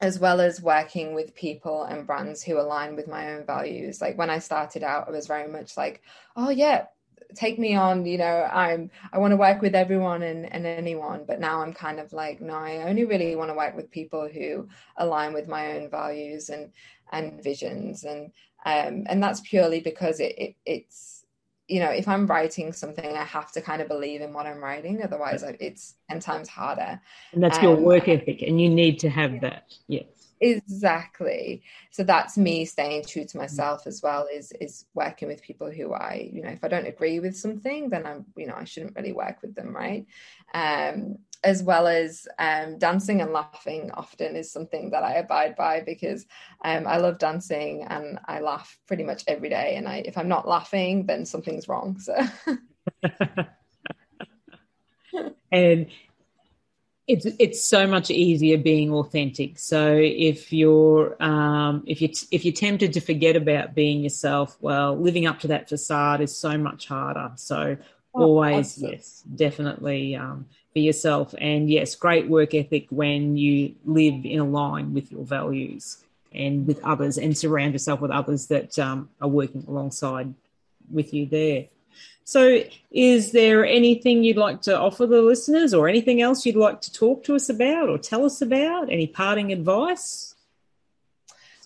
as 0.00 0.18
well 0.18 0.40
as 0.40 0.62
working 0.62 1.14
with 1.14 1.34
people 1.34 1.82
and 1.84 2.06
brands 2.06 2.42
who 2.42 2.58
align 2.58 2.96
with 2.96 3.06
my 3.06 3.34
own 3.34 3.44
values. 3.44 4.00
Like 4.00 4.16
when 4.16 4.30
I 4.30 4.38
started 4.38 4.82
out, 4.82 5.08
I 5.08 5.10
was 5.10 5.26
very 5.26 5.46
much 5.46 5.76
like, 5.76 6.02
oh 6.36 6.48
yeah, 6.48 6.86
take 7.34 7.58
me 7.58 7.74
on 7.74 8.04
you 8.06 8.18
know 8.18 8.48
i'm 8.52 8.90
i 9.12 9.18
want 9.18 9.32
to 9.32 9.36
work 9.36 9.60
with 9.60 9.74
everyone 9.74 10.22
and, 10.22 10.52
and 10.52 10.66
anyone 10.66 11.24
but 11.26 11.40
now 11.40 11.62
i'm 11.62 11.72
kind 11.72 11.98
of 11.98 12.12
like 12.12 12.40
no 12.40 12.54
i 12.54 12.78
only 12.88 13.04
really 13.04 13.36
want 13.36 13.50
to 13.50 13.54
work 13.54 13.76
with 13.76 13.90
people 13.90 14.28
who 14.28 14.68
align 14.96 15.32
with 15.32 15.48
my 15.48 15.72
own 15.72 15.90
values 15.90 16.48
and 16.48 16.70
and 17.12 17.42
visions. 17.42 18.04
And 18.04 18.32
um 18.66 19.04
and 19.08 19.22
that's 19.22 19.40
purely 19.40 19.80
because 19.80 20.20
it, 20.20 20.34
it 20.36 20.54
it's 20.66 21.24
you 21.66 21.80
know 21.80 21.90
if 21.90 22.06
i'm 22.08 22.26
writing 22.26 22.72
something 22.72 23.16
i 23.16 23.24
have 23.24 23.52
to 23.52 23.62
kind 23.62 23.80
of 23.80 23.88
believe 23.88 24.20
in 24.20 24.34
what 24.34 24.44
i'm 24.44 24.62
writing 24.62 25.00
otherwise 25.02 25.42
it's 25.60 25.94
10 26.10 26.20
times 26.20 26.48
harder. 26.48 27.00
And 27.32 27.42
that's 27.42 27.58
um, 27.58 27.64
your 27.64 27.76
work 27.76 28.08
ethic 28.08 28.42
and 28.42 28.60
you 28.60 28.68
need 28.68 28.98
to 29.00 29.08
have 29.08 29.40
that 29.40 29.72
yes 29.88 30.19
exactly 30.40 31.62
so 31.90 32.02
that's 32.02 32.38
me 32.38 32.64
staying 32.64 33.04
true 33.04 33.24
to 33.24 33.36
myself 33.36 33.86
as 33.86 34.02
well 34.02 34.26
is 34.32 34.52
is 34.60 34.86
working 34.94 35.28
with 35.28 35.42
people 35.42 35.70
who 35.70 35.92
i 35.92 36.30
you 36.32 36.42
know 36.42 36.48
if 36.48 36.64
i 36.64 36.68
don't 36.68 36.86
agree 36.86 37.20
with 37.20 37.36
something 37.36 37.90
then 37.90 38.06
i'm 38.06 38.24
you 38.36 38.46
know 38.46 38.54
i 38.56 38.64
shouldn't 38.64 38.96
really 38.96 39.12
work 39.12 39.42
with 39.42 39.54
them 39.54 39.76
right 39.76 40.06
um 40.54 41.18
as 41.42 41.62
well 41.62 41.86
as 41.86 42.28
um, 42.38 42.78
dancing 42.78 43.22
and 43.22 43.32
laughing 43.32 43.90
often 43.94 44.36
is 44.36 44.52
something 44.52 44.90
that 44.90 45.02
I 45.02 45.14
abide 45.14 45.56
by 45.56 45.80
because 45.80 46.26
um, 46.64 46.86
I 46.86 46.98
love 46.98 47.18
dancing 47.18 47.86
and 47.88 48.18
I 48.26 48.40
laugh 48.40 48.78
pretty 48.86 49.04
much 49.04 49.24
every 49.26 49.48
day. 49.48 49.76
And 49.76 49.88
I, 49.88 50.02
if 50.04 50.18
I'm 50.18 50.28
not 50.28 50.46
laughing, 50.46 51.06
then 51.06 51.24
something's 51.24 51.66
wrong. 51.66 51.98
So, 51.98 52.14
and 55.52 55.86
it's 57.10 57.26
it's 57.38 57.60
so 57.62 57.86
much 57.86 58.10
easier 58.10 58.56
being 58.56 58.92
authentic. 58.92 59.58
So 59.58 59.96
if 59.96 60.52
you're 60.52 61.20
um, 61.20 61.82
if 61.86 62.00
you 62.00 62.10
if 62.30 62.44
you're 62.44 62.54
tempted 62.54 62.92
to 62.92 63.00
forget 63.00 63.34
about 63.34 63.74
being 63.74 64.02
yourself, 64.02 64.56
well, 64.60 64.96
living 64.96 65.26
up 65.26 65.40
to 65.40 65.48
that 65.48 65.68
facade 65.68 66.20
is 66.20 66.36
so 66.36 66.56
much 66.56 66.86
harder. 66.86 67.32
So 67.34 67.76
oh, 68.14 68.22
always, 68.22 68.78
yes, 68.78 69.24
definitely 69.34 70.14
um, 70.14 70.46
be 70.72 70.82
yourself, 70.82 71.34
and 71.38 71.68
yes, 71.68 71.96
great 71.96 72.28
work 72.28 72.54
ethic 72.54 72.86
when 72.90 73.36
you 73.36 73.74
live 73.84 74.24
in 74.24 74.52
line 74.52 74.94
with 74.94 75.10
your 75.10 75.24
values 75.24 76.04
and 76.32 76.64
with 76.64 76.82
others, 76.84 77.18
and 77.18 77.36
surround 77.36 77.72
yourself 77.72 78.00
with 78.00 78.12
others 78.12 78.46
that 78.46 78.78
um, 78.78 79.08
are 79.20 79.28
working 79.28 79.64
alongside 79.66 80.32
with 80.90 81.12
you 81.12 81.26
there. 81.26 81.66
So, 82.24 82.62
is 82.92 83.32
there 83.32 83.66
anything 83.66 84.22
you'd 84.22 84.36
like 84.36 84.62
to 84.62 84.78
offer 84.78 85.06
the 85.06 85.20
listeners, 85.20 85.74
or 85.74 85.88
anything 85.88 86.22
else 86.22 86.46
you'd 86.46 86.56
like 86.56 86.80
to 86.82 86.92
talk 86.92 87.24
to 87.24 87.34
us 87.34 87.48
about 87.48 87.88
or 87.88 87.98
tell 87.98 88.24
us 88.24 88.40
about? 88.40 88.90
Any 88.90 89.08
parting 89.08 89.52
advice? 89.52 90.34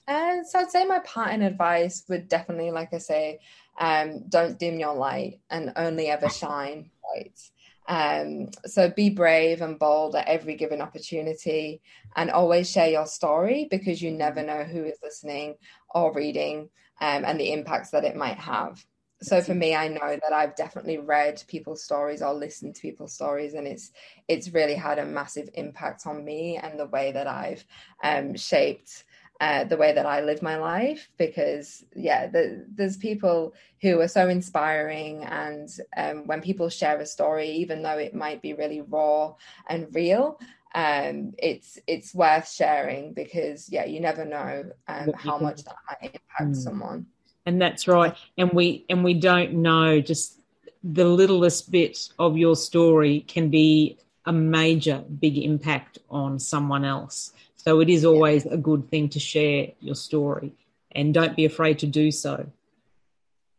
And 0.07 0.41
uh, 0.41 0.45
so, 0.45 0.61
I'd 0.61 0.71
say 0.71 0.87
my 0.87 1.01
parting 1.01 1.43
advice 1.43 2.05
would 2.09 2.29
definitely, 2.29 2.71
like 2.71 2.95
I 2.95 2.99
say, 2.99 3.41
um, 3.79 4.25
don't 4.29 4.59
dim 4.59 4.79
your 4.79 4.95
light 4.95 5.41
and 5.51 5.73
only 5.77 6.07
ever 6.07 6.29
shine 6.31 6.91
light. 7.15 7.39
Um, 7.87 8.49
so 8.65 8.89
be 8.89 9.11
brave 9.11 9.61
and 9.61 9.79
bold 9.79 10.17
at 10.17 10.27
every 10.27 10.55
given 10.57 10.81
opportunity 10.81 11.83
and 12.17 12.31
always 12.31 12.71
share 12.71 12.89
your 12.89 13.07
story 13.07 13.69
because 13.71 14.01
you 14.01 14.11
never 14.11 14.43
know 14.43 14.65
who 14.65 14.85
is 14.85 14.97
listening 15.03 15.57
or 15.95 16.15
reading 16.15 16.71
um, 17.03 17.25
and 17.27 17.39
the 17.39 17.53
impacts 17.53 17.91
that 17.91 18.05
it 18.05 18.17
might 18.17 18.39
have 18.39 18.83
so 19.25 19.41
for 19.41 19.55
me 19.55 19.75
i 19.75 19.89
know 19.89 20.19
that 20.23 20.33
i've 20.33 20.55
definitely 20.57 20.99
read 20.99 21.43
people's 21.49 21.83
stories 21.83 22.23
or 22.23 22.35
listened 22.35 22.75
to 22.75 22.83
people's 22.83 23.13
stories 23.13 23.55
and 23.55 23.67
it's 23.67 23.93
it's 24.29 24.51
really 24.51 24.75
had 24.75 24.99
a 24.99 25.05
massive 25.05 25.49
impact 25.55 26.07
on 26.07 26.25
me 26.25 26.57
and 26.57 26.79
the 26.79 26.87
way 26.87 27.13
that 27.13 27.27
i've 27.27 27.65
um, 28.03 28.37
shaped 28.37 29.05
uh, 29.41 29.65
the 29.65 29.77
way 29.77 29.93
that 29.93 30.07
I 30.07 30.21
live 30.21 30.43
my 30.43 30.57
life 30.57 31.11
because 31.19 31.85
yeah 31.95 32.29
the, 32.29 32.65
there's 32.73 32.97
people 32.97 33.53
who 33.83 34.01
are 34.01 34.09
so 34.09 34.29
inspiring 34.29 35.25
and 35.25 35.69
um, 35.97 36.27
when 36.27 36.41
people 36.41 36.69
share 36.69 36.99
a 37.01 37.07
story 37.07 37.51
even 37.51 37.83
though 37.83 37.99
it 37.99 38.15
might 38.15 38.43
be 38.43 38.55
really 38.55 38.81
raw 38.81 39.35
and 39.69 39.93
real 39.93 40.39
um, 40.75 41.35
it's 41.39 41.79
it's 41.87 42.15
worth 42.15 42.49
sharing 42.49 43.13
because 43.13 43.69
yeah 43.71 43.85
you 43.85 44.01
never 44.01 44.25
know 44.25 44.65
um, 44.89 45.13
how 45.17 45.39
much 45.39 45.65
that 45.65 45.77
might 45.89 46.15
impact 46.15 46.57
mm. 46.57 46.57
someone 46.57 47.07
and 47.47 47.61
that's 47.61 47.87
right 47.87 48.15
and 48.39 48.51
we 48.53 48.85
and 48.89 49.05
we 49.05 49.15
don't 49.15 49.53
know 49.53 50.01
just 50.01 50.41
the 50.83 51.05
littlest 51.05 51.71
bit 51.71 52.09
of 52.19 52.37
your 52.37 52.57
story 52.57 53.21
can 53.21 53.49
be 53.49 53.97
a 54.27 54.33
major 54.33 55.03
big 55.21 55.39
impact 55.39 55.99
on 56.11 56.39
someone 56.39 56.85
else 56.85 57.33
So 57.65 57.81
it 57.81 57.89
is 57.89 58.05
always 58.05 58.45
a 58.45 58.59
good 58.59 58.91
thing 58.91 59.09
to 59.11 59.19
share 59.19 59.69
your 59.81 59.95
story 59.95 60.53
and 60.93 61.15
don't 61.15 61.35
be 61.35 61.47
afraid 61.47 61.79
to 61.79 61.87
do 61.87 62.11
so. 62.11 62.47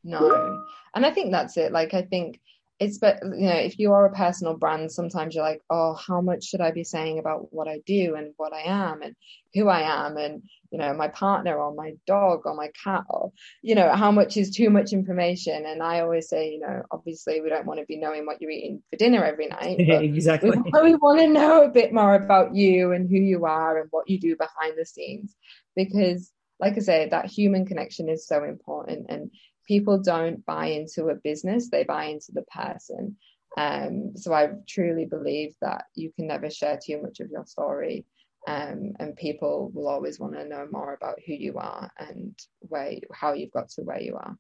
No. 0.04 0.64
And 0.94 1.06
I 1.06 1.10
think 1.10 1.32
that's 1.32 1.58
it. 1.58 1.72
Like, 1.72 1.96
I 1.96 2.04
think 2.04 2.40
it's 2.80 2.98
but 2.98 3.20
you 3.24 3.48
know 3.48 3.54
if 3.54 3.80
you 3.80 3.94
are 3.94 4.06
a 4.06 4.14
personal 4.14 4.58
brand 4.58 4.92
sometimes 4.92 5.34
you're 5.34 5.44
like 5.44 5.62
oh 5.70 5.94
how 5.94 6.20
much 6.20 6.44
should 6.44 6.62
i 6.62 6.72
be 6.72 6.84
saying 6.84 7.20
about 7.20 7.54
what 7.54 7.68
i 7.68 7.80
do 7.86 8.16
and 8.16 8.34
what 8.38 8.54
i 8.54 8.62
am 8.62 9.02
and 9.02 9.16
who 9.54 9.70
i 9.70 9.82
am 9.82 10.18
and 10.18 10.44
you 10.72 10.78
know 10.78 10.94
my 10.94 11.08
partner 11.08 11.56
or 11.56 11.74
my 11.74 11.94
dog 12.06 12.42
or 12.44 12.54
my 12.54 12.70
cat 12.84 13.04
or 13.10 13.32
you 13.62 13.76
know 13.76 13.90
how 13.94 14.12
much 14.12 14.36
is 14.36 14.50
too 14.50 14.70
much 14.70 14.92
information? 14.92 15.66
And 15.66 15.82
i 15.82 16.02
always 16.02 16.28
say 16.28 16.52
you 16.52 16.60
know 16.60 16.84
obviously 16.92 17.40
we 17.40 17.50
don't 17.50 17.66
want 17.66 17.80
to 17.80 17.86
be 17.86 17.98
knowing 17.98 18.26
what 18.26 18.42
you're 18.42 18.52
eating 18.52 18.84
for 18.90 18.98
dinner 18.98 19.24
every 19.24 19.48
night 19.48 19.78
exactly. 19.80 20.50
we, 20.50 20.82
we 20.82 20.96
want 20.96 21.20
to 21.20 21.28
know 21.28 21.64
a 21.64 21.70
bit 21.70 21.94
more 21.94 22.16
about 22.16 22.56
you 22.56 22.92
and 22.92 23.10
who 23.10 23.16
you 23.16 23.46
are 23.46 23.80
and 23.80 23.88
what 23.92 24.10
you 24.10 24.20
do 24.20 24.36
behind 24.36 24.74
the 24.78 24.86
scenes 24.86 25.34
because 25.78 26.32
like 26.60 26.76
i 26.76 26.80
say 26.80 27.08
that 27.10 27.26
human 27.26 27.66
connection 27.66 28.10
is 28.10 28.28
so 28.28 28.44
important 28.44 29.06
and 29.08 29.32
people 29.68 30.00
don't 30.00 30.46
buy 30.46 30.68
into 30.68 31.08
a 31.08 31.16
business, 31.16 31.70
they 31.70 31.84
buy 31.84 32.06
into 32.06 32.32
the 32.32 32.44
person. 32.44 33.18
Um, 33.58 34.18
so 34.18 34.34
I 34.34 34.50
truly 34.68 35.06
believe 35.06 35.56
that 35.62 35.86
you 35.96 36.12
can 36.12 36.28
never 36.28 36.50
share 36.50 36.80
too 36.84 37.02
much 37.02 37.20
of 37.20 37.30
your 37.30 37.46
story. 37.46 38.06
Um, 38.48 38.94
and 39.00 39.16
people 39.16 39.72
will 39.74 39.88
always 39.88 40.20
want 40.20 40.34
to 40.34 40.48
know 40.48 40.68
more 40.72 40.94
about 40.94 41.20
who 41.26 41.34
you 41.34 41.58
are 41.58 41.90
and 41.98 42.38
where 42.60 42.94
how 43.12 43.34
you've 43.34 43.52
got 43.52 43.70
to 43.70 43.82
where 43.82 44.00
you 44.02 44.16
are. 44.16 44.38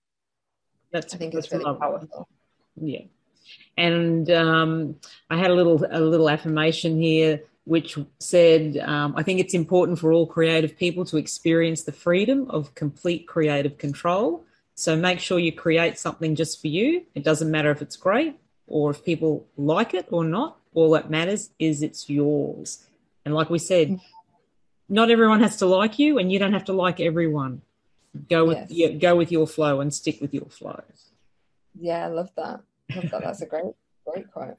That's 0.92 1.16
I 1.16 1.18
think 1.18 1.34
that's 1.34 1.48
it's 1.48 1.54
really 1.54 1.80
powerful. 1.80 2.28
Yeah, 2.76 3.06
and 3.78 4.30
um, 4.30 4.96
I 5.30 5.38
had 5.38 5.50
a 5.50 5.56
little 5.56 5.84
a 5.90 6.00
little 6.00 6.30
affirmation 6.30 7.02
here 7.02 7.42
which 7.66 7.98
said, 8.20 8.78
um, 8.78 9.16
I 9.18 9.24
think 9.24 9.40
it's 9.40 9.56
important 9.56 9.98
for 9.98 10.12
all 10.12 10.28
creative 10.28 10.78
people 10.78 11.04
to 11.06 11.18
experience 11.18 11.82
the 11.82 11.92
freedom 11.92 12.50
of 12.52 12.76
complete 12.76 13.28
creative 13.28 13.80
control 13.80 14.46
so 14.76 14.96
make 14.96 15.20
sure 15.20 15.40
you 15.40 15.54
create 15.54 15.98
something 15.98 16.36
just 16.36 16.62
for 16.62 16.68
you. 16.68 17.06
It 17.16 17.24
doesn't 17.24 17.50
matter 17.50 17.72
if 17.72 17.82
it's 17.82 17.96
great 17.96 18.38
or 18.68 18.92
if 18.92 19.04
people 19.04 19.48
like 19.56 19.94
it 19.94 20.08
or 20.12 20.24
not. 20.24 20.58
All 20.74 20.92
that 20.92 21.10
matters 21.10 21.52
is 21.58 21.82
it's 21.82 22.10
yours. 22.10 22.86
And 23.24 23.34
like 23.34 23.50
we 23.50 23.58
said, 23.58 24.00
not 24.90 25.10
everyone 25.10 25.42
has 25.42 25.58
to 25.58 25.66
like 25.66 25.98
you, 25.98 26.20
and 26.20 26.32
you 26.32 26.38
don't 26.38 26.54
have 26.54 26.66
to 26.66 26.74
like 26.74 27.00
everyone. 27.00 27.62
Go 28.30 28.46
with 28.46 28.58
yes. 28.70 28.72
yeah, 28.72 28.88
go 28.90 29.16
with 29.16 29.32
your 29.32 29.48
flow 29.48 29.80
and 29.80 29.94
stick 29.94 30.20
with 30.22 30.34
your 30.34 30.46
flow. 30.46 30.82
Yeah, 31.80 32.06
I 32.06 32.08
love 32.08 32.30
that. 32.36 32.62
Love 32.94 33.12
that. 33.12 33.22
That's 33.24 33.42
a 33.42 33.46
great, 33.46 33.74
great 34.06 34.32
quote. 34.32 34.58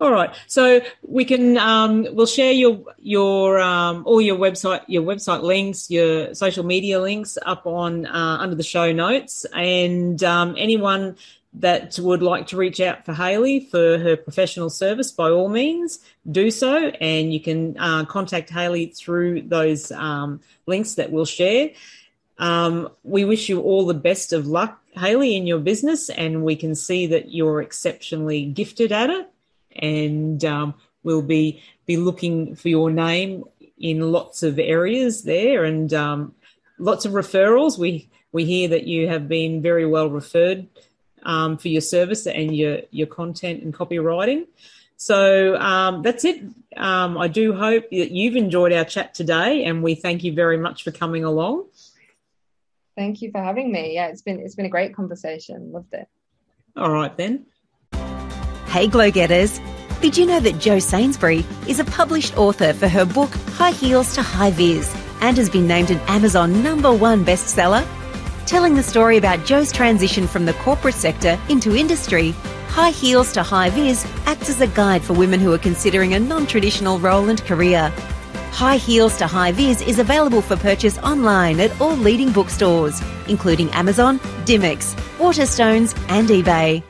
All 0.00 0.12
right, 0.12 0.32
so 0.46 0.80
we 1.02 1.24
can 1.24 1.58
um, 1.58 2.06
we'll 2.12 2.26
share 2.26 2.52
your 2.52 2.84
your 2.98 3.58
um, 3.58 4.04
all 4.06 4.20
your 4.20 4.36
website 4.36 4.82
your 4.86 5.02
website 5.02 5.42
links, 5.42 5.90
your 5.90 6.34
social 6.34 6.64
media 6.64 7.00
links 7.00 7.36
up 7.44 7.66
on 7.66 8.06
uh, 8.06 8.36
under 8.38 8.54
the 8.54 8.62
show 8.62 8.92
notes, 8.92 9.44
and 9.52 10.22
um, 10.22 10.54
anyone 10.56 11.16
that 11.54 11.98
would 11.98 12.22
like 12.22 12.46
to 12.48 12.56
reach 12.56 12.78
out 12.78 13.04
for 13.04 13.12
Hayley 13.12 13.58
for 13.58 13.98
her 13.98 14.16
professional 14.16 14.70
service, 14.70 15.10
by 15.10 15.30
all 15.30 15.48
means, 15.48 15.98
do 16.30 16.52
so, 16.52 16.92
and 17.00 17.32
you 17.32 17.40
can 17.40 17.76
uh, 17.76 18.04
contact 18.04 18.50
Hayley 18.50 18.86
through 18.86 19.42
those 19.42 19.90
um, 19.90 20.40
links 20.66 20.94
that 20.94 21.10
we'll 21.10 21.24
share. 21.24 21.70
Um, 22.38 22.88
we 23.02 23.24
wish 23.24 23.48
you 23.48 23.62
all 23.62 23.84
the 23.84 23.94
best 23.94 24.32
of 24.32 24.46
luck, 24.46 24.80
Hayley, 24.92 25.34
in 25.34 25.48
your 25.48 25.58
business, 25.58 26.08
and 26.08 26.44
we 26.44 26.54
can 26.54 26.76
see 26.76 27.08
that 27.08 27.32
you're 27.32 27.60
exceptionally 27.60 28.44
gifted 28.44 28.92
at 28.92 29.10
it 29.10 29.28
and 29.78 30.44
um, 30.44 30.74
we'll 31.02 31.22
be 31.22 31.62
be 31.86 31.96
looking 31.96 32.54
for 32.54 32.68
your 32.68 32.90
name 32.90 33.44
in 33.78 34.12
lots 34.12 34.42
of 34.42 34.58
areas 34.58 35.22
there 35.22 35.64
and 35.64 35.92
um, 35.94 36.34
lots 36.78 37.04
of 37.04 37.12
referrals. 37.12 37.78
We 37.78 38.08
we 38.32 38.44
hear 38.44 38.68
that 38.68 38.86
you 38.86 39.08
have 39.08 39.28
been 39.28 39.62
very 39.62 39.86
well 39.86 40.10
referred 40.10 40.66
um, 41.22 41.58
for 41.58 41.68
your 41.68 41.80
service 41.80 42.26
and 42.26 42.54
your 42.54 42.80
your 42.90 43.06
content 43.06 43.62
and 43.62 43.72
copywriting. 43.72 44.46
So 44.96 45.56
um, 45.56 46.02
that's 46.02 46.24
it. 46.24 46.42
Um, 46.76 47.16
I 47.16 47.28
do 47.28 47.52
hope 47.52 47.88
that 47.90 48.10
you've 48.10 48.34
enjoyed 48.34 48.72
our 48.72 48.84
chat 48.84 49.14
today, 49.14 49.64
and 49.64 49.82
we 49.82 49.94
thank 49.94 50.24
you 50.24 50.32
very 50.32 50.58
much 50.58 50.82
for 50.82 50.90
coming 50.90 51.24
along. 51.24 51.66
Thank 52.96 53.22
you 53.22 53.30
for 53.30 53.40
having 53.40 53.70
me. 53.70 53.94
Yeah, 53.94 54.08
it's 54.08 54.22
been 54.22 54.40
it's 54.40 54.56
been 54.56 54.66
a 54.66 54.70
great 54.70 54.94
conversation. 54.94 55.72
Loved 55.72 55.94
it. 55.94 56.08
All 56.76 56.90
right 56.90 57.16
then. 57.16 57.46
Hey, 58.68 58.86
Glow 58.86 59.10
Getters. 59.10 59.60
Did 60.02 60.18
you 60.18 60.26
know 60.26 60.40
that 60.40 60.58
Jo 60.58 60.78
Sainsbury 60.78 61.42
is 61.66 61.80
a 61.80 61.84
published 61.86 62.36
author 62.36 62.74
for 62.74 62.86
her 62.86 63.06
book 63.06 63.30
High 63.56 63.70
Heels 63.70 64.14
to 64.14 64.22
High 64.22 64.50
Vis 64.50 64.94
and 65.22 65.38
has 65.38 65.48
been 65.48 65.66
named 65.66 65.90
an 65.90 65.98
Amazon 66.00 66.62
number 66.62 66.92
one 66.92 67.24
bestseller? 67.24 67.82
Telling 68.46 68.74
the 68.74 68.82
story 68.82 69.16
about 69.16 69.46
Jo's 69.46 69.72
transition 69.72 70.26
from 70.26 70.44
the 70.44 70.52
corporate 70.52 70.96
sector 70.96 71.40
into 71.48 71.74
industry, 71.74 72.32
High 72.68 72.90
Heels 72.90 73.32
to 73.32 73.42
High 73.42 73.70
Vis 73.70 74.04
acts 74.26 74.50
as 74.50 74.60
a 74.60 74.66
guide 74.66 75.02
for 75.02 75.14
women 75.14 75.40
who 75.40 75.54
are 75.54 75.58
considering 75.58 76.12
a 76.12 76.20
non 76.20 76.46
traditional 76.46 76.98
role 76.98 77.30
and 77.30 77.42
career. 77.46 77.88
High 78.52 78.76
Heels 78.76 79.16
to 79.16 79.26
High 79.26 79.52
Vis 79.52 79.80
is 79.80 79.98
available 79.98 80.42
for 80.42 80.56
purchase 80.58 80.98
online 80.98 81.58
at 81.58 81.80
all 81.80 81.96
leading 81.96 82.32
bookstores, 82.32 83.00
including 83.28 83.70
Amazon, 83.70 84.18
Dymocks, 84.44 84.94
Waterstones, 85.16 85.98
and 86.10 86.28
eBay. 86.28 86.82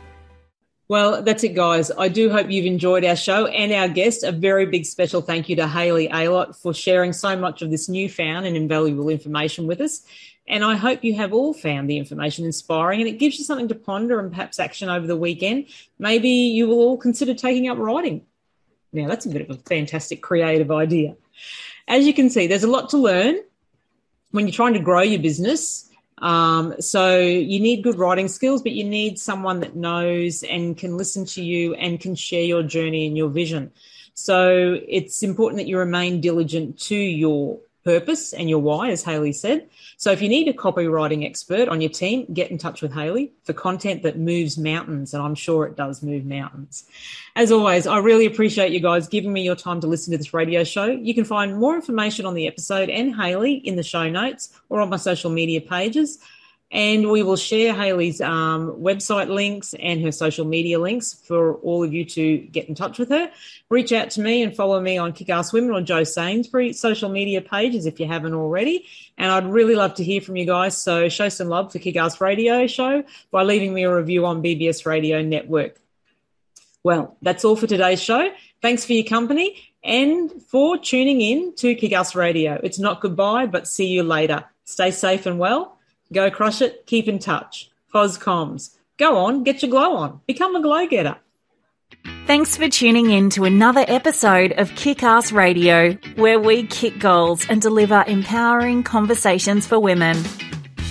Well, 0.88 1.22
that's 1.22 1.44
it, 1.44 1.54
guys. 1.54 1.90
I 1.90 2.08
do 2.08 2.30
hope 2.30 2.50
you've 2.50 2.64
enjoyed 2.64 3.04
our 3.04 3.14
show 3.14 3.46
and 3.46 3.70
our 3.72 3.88
guest. 3.88 4.22
A 4.22 4.32
very 4.32 4.64
big 4.64 4.86
special 4.86 5.20
thank 5.20 5.50
you 5.50 5.56
to 5.56 5.68
Hayley 5.68 6.08
Aylott 6.08 6.56
for 6.56 6.72
sharing 6.72 7.12
so 7.12 7.36
much 7.36 7.60
of 7.60 7.70
this 7.70 7.90
newfound 7.90 8.46
and 8.46 8.56
invaluable 8.56 9.10
information 9.10 9.66
with 9.66 9.82
us. 9.82 10.02
And 10.46 10.64
I 10.64 10.76
hope 10.76 11.04
you 11.04 11.14
have 11.16 11.34
all 11.34 11.52
found 11.52 11.90
the 11.90 11.98
information 11.98 12.46
inspiring 12.46 13.00
and 13.00 13.08
it 13.08 13.18
gives 13.18 13.38
you 13.38 13.44
something 13.44 13.68
to 13.68 13.74
ponder 13.74 14.18
and 14.18 14.30
perhaps 14.30 14.58
action 14.58 14.88
over 14.88 15.06
the 15.06 15.14
weekend. 15.16 15.66
Maybe 15.98 16.30
you 16.30 16.66
will 16.66 16.78
all 16.78 16.96
consider 16.96 17.34
taking 17.34 17.68
up 17.68 17.76
writing. 17.76 18.24
Now, 18.90 19.08
that's 19.08 19.26
a 19.26 19.28
bit 19.28 19.42
of 19.42 19.50
a 19.50 19.60
fantastic 19.60 20.22
creative 20.22 20.70
idea. 20.70 21.16
As 21.86 22.06
you 22.06 22.14
can 22.14 22.30
see, 22.30 22.46
there's 22.46 22.64
a 22.64 22.70
lot 22.70 22.88
to 22.90 22.96
learn 22.96 23.36
when 24.30 24.46
you're 24.46 24.54
trying 24.54 24.72
to 24.72 24.80
grow 24.80 25.02
your 25.02 25.20
business 25.20 25.87
um, 26.20 26.74
so 26.80 27.18
you 27.18 27.60
need 27.60 27.82
good 27.82 27.98
writing 27.98 28.28
skills, 28.28 28.62
but 28.62 28.72
you 28.72 28.84
need 28.84 29.18
someone 29.18 29.60
that 29.60 29.76
knows 29.76 30.42
and 30.42 30.76
can 30.76 30.96
listen 30.96 31.24
to 31.26 31.42
you 31.42 31.74
and 31.74 32.00
can 32.00 32.14
share 32.14 32.42
your 32.42 32.62
journey 32.62 33.06
and 33.06 33.16
your 33.16 33.28
vision. 33.28 33.72
So 34.14 34.78
it's 34.88 35.22
important 35.22 35.58
that 35.58 35.68
you 35.68 35.78
remain 35.78 36.20
diligent 36.20 36.78
to 36.80 36.96
your 36.96 37.60
purpose 37.88 38.34
and 38.34 38.50
your 38.50 38.58
why, 38.58 38.90
as 38.90 39.02
Hayley 39.02 39.32
said. 39.32 39.66
So 39.96 40.12
if 40.12 40.20
you 40.20 40.28
need 40.28 40.46
a 40.46 40.52
copywriting 40.52 41.24
expert 41.24 41.70
on 41.70 41.80
your 41.80 41.88
team, 41.88 42.26
get 42.34 42.50
in 42.50 42.58
touch 42.58 42.82
with 42.82 42.92
Hayley 42.92 43.32
for 43.44 43.54
content 43.54 44.02
that 44.02 44.18
moves 44.18 44.58
mountains, 44.58 45.14
and 45.14 45.22
I'm 45.22 45.34
sure 45.34 45.64
it 45.64 45.74
does 45.74 46.02
move 46.02 46.26
mountains. 46.26 46.84
As 47.34 47.50
always, 47.50 47.86
I 47.86 47.96
really 47.96 48.26
appreciate 48.26 48.72
you 48.72 48.80
guys 48.80 49.08
giving 49.08 49.32
me 49.32 49.42
your 49.42 49.56
time 49.56 49.80
to 49.80 49.86
listen 49.86 50.10
to 50.10 50.18
this 50.18 50.34
radio 50.34 50.64
show. 50.64 50.84
You 50.84 51.14
can 51.14 51.24
find 51.24 51.56
more 51.56 51.74
information 51.74 52.26
on 52.26 52.34
the 52.34 52.46
episode 52.46 52.90
and 52.90 53.16
Hayley 53.16 53.54
in 53.54 53.76
the 53.76 53.82
show 53.82 54.10
notes 54.10 54.52
or 54.68 54.82
on 54.82 54.90
my 54.90 54.98
social 54.98 55.30
media 55.30 55.62
pages. 55.62 56.18
And 56.70 57.10
we 57.10 57.22
will 57.22 57.36
share 57.36 57.72
Hayley's 57.72 58.20
um, 58.20 58.72
website 58.72 59.28
links 59.28 59.74
and 59.78 60.02
her 60.02 60.12
social 60.12 60.44
media 60.44 60.78
links 60.78 61.14
for 61.14 61.54
all 61.56 61.82
of 61.82 61.94
you 61.94 62.04
to 62.04 62.38
get 62.38 62.68
in 62.68 62.74
touch 62.74 62.98
with 62.98 63.08
her. 63.08 63.30
Reach 63.70 63.90
out 63.92 64.10
to 64.10 64.20
me 64.20 64.42
and 64.42 64.54
follow 64.54 64.78
me 64.78 64.98
on 64.98 65.14
Kick 65.14 65.30
Ass 65.30 65.50
Women 65.50 65.70
or 65.70 65.80
Jo 65.80 66.04
Sainsbury 66.04 66.74
social 66.74 67.08
media 67.08 67.40
pages 67.40 67.86
if 67.86 67.98
you 67.98 68.06
haven't 68.06 68.34
already. 68.34 68.84
And 69.16 69.32
I'd 69.32 69.46
really 69.46 69.76
love 69.76 69.94
to 69.94 70.04
hear 70.04 70.20
from 70.20 70.36
you 70.36 70.44
guys. 70.44 70.76
So 70.76 71.08
show 71.08 71.30
some 71.30 71.48
love 71.48 71.72
for 71.72 71.78
Kick 71.78 71.96
Ass 71.96 72.20
Radio 72.20 72.66
Show 72.66 73.02
by 73.30 73.44
leaving 73.44 73.72
me 73.72 73.84
a 73.84 73.94
review 73.94 74.26
on 74.26 74.42
BBS 74.42 74.84
Radio 74.84 75.22
Network. 75.22 75.80
Well, 76.84 77.16
that's 77.22 77.46
all 77.46 77.56
for 77.56 77.66
today's 77.66 78.02
show. 78.02 78.30
Thanks 78.60 78.84
for 78.84 78.92
your 78.92 79.04
company 79.04 79.56
and 79.82 80.30
for 80.50 80.76
tuning 80.76 81.22
in 81.22 81.54
to 81.56 81.74
Kick 81.74 81.92
Ass 81.92 82.14
Radio. 82.14 82.60
It's 82.62 82.78
not 82.78 83.00
goodbye, 83.00 83.46
but 83.46 83.66
see 83.66 83.86
you 83.86 84.02
later. 84.02 84.44
Stay 84.64 84.90
safe 84.90 85.24
and 85.24 85.38
well 85.38 85.77
Go 86.12 86.30
crush 86.30 86.62
it. 86.62 86.86
Keep 86.86 87.08
in 87.08 87.18
touch. 87.18 87.70
Foscoms. 87.92 88.76
Go 88.98 89.16
on, 89.18 89.44
get 89.44 89.62
your 89.62 89.70
glow 89.70 89.96
on. 89.96 90.20
Become 90.26 90.56
a 90.56 90.62
glow 90.62 90.86
getter. 90.86 91.16
Thanks 92.26 92.56
for 92.56 92.68
tuning 92.68 93.10
in 93.10 93.30
to 93.30 93.44
another 93.44 93.84
episode 93.88 94.52
of 94.52 94.74
Kick 94.74 95.02
Ass 95.02 95.32
Radio, 95.32 95.92
where 96.16 96.38
we 96.38 96.66
kick 96.66 96.98
goals 96.98 97.46
and 97.48 97.62
deliver 97.62 98.04
empowering 98.06 98.82
conversations 98.82 99.66
for 99.66 99.78
women. 99.78 100.22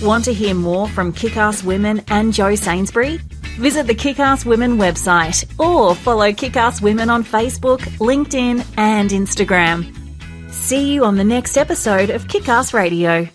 Want 0.02 0.24
to 0.24 0.32
hear 0.32 0.54
more 0.54 0.88
from 0.88 1.12
Kick 1.12 1.36
Ass 1.36 1.62
Women 1.62 2.02
and 2.08 2.32
Jo 2.32 2.54
Sainsbury? 2.54 3.18
Visit 3.58 3.86
the 3.86 3.94
Kick 3.94 4.18
Ass 4.18 4.44
Women 4.44 4.78
website 4.78 5.44
or 5.60 5.94
follow 5.94 6.32
Kick 6.32 6.56
Ass 6.56 6.80
Women 6.80 7.10
on 7.10 7.24
Facebook, 7.24 7.80
LinkedIn, 7.98 8.64
and 8.76 9.10
Instagram. 9.10 9.94
See 10.52 10.92
you 10.92 11.04
on 11.04 11.16
the 11.16 11.24
next 11.24 11.56
episode 11.56 12.10
of 12.10 12.26
Kick 12.28 12.48
Ass 12.48 12.72
Radio. 12.72 13.28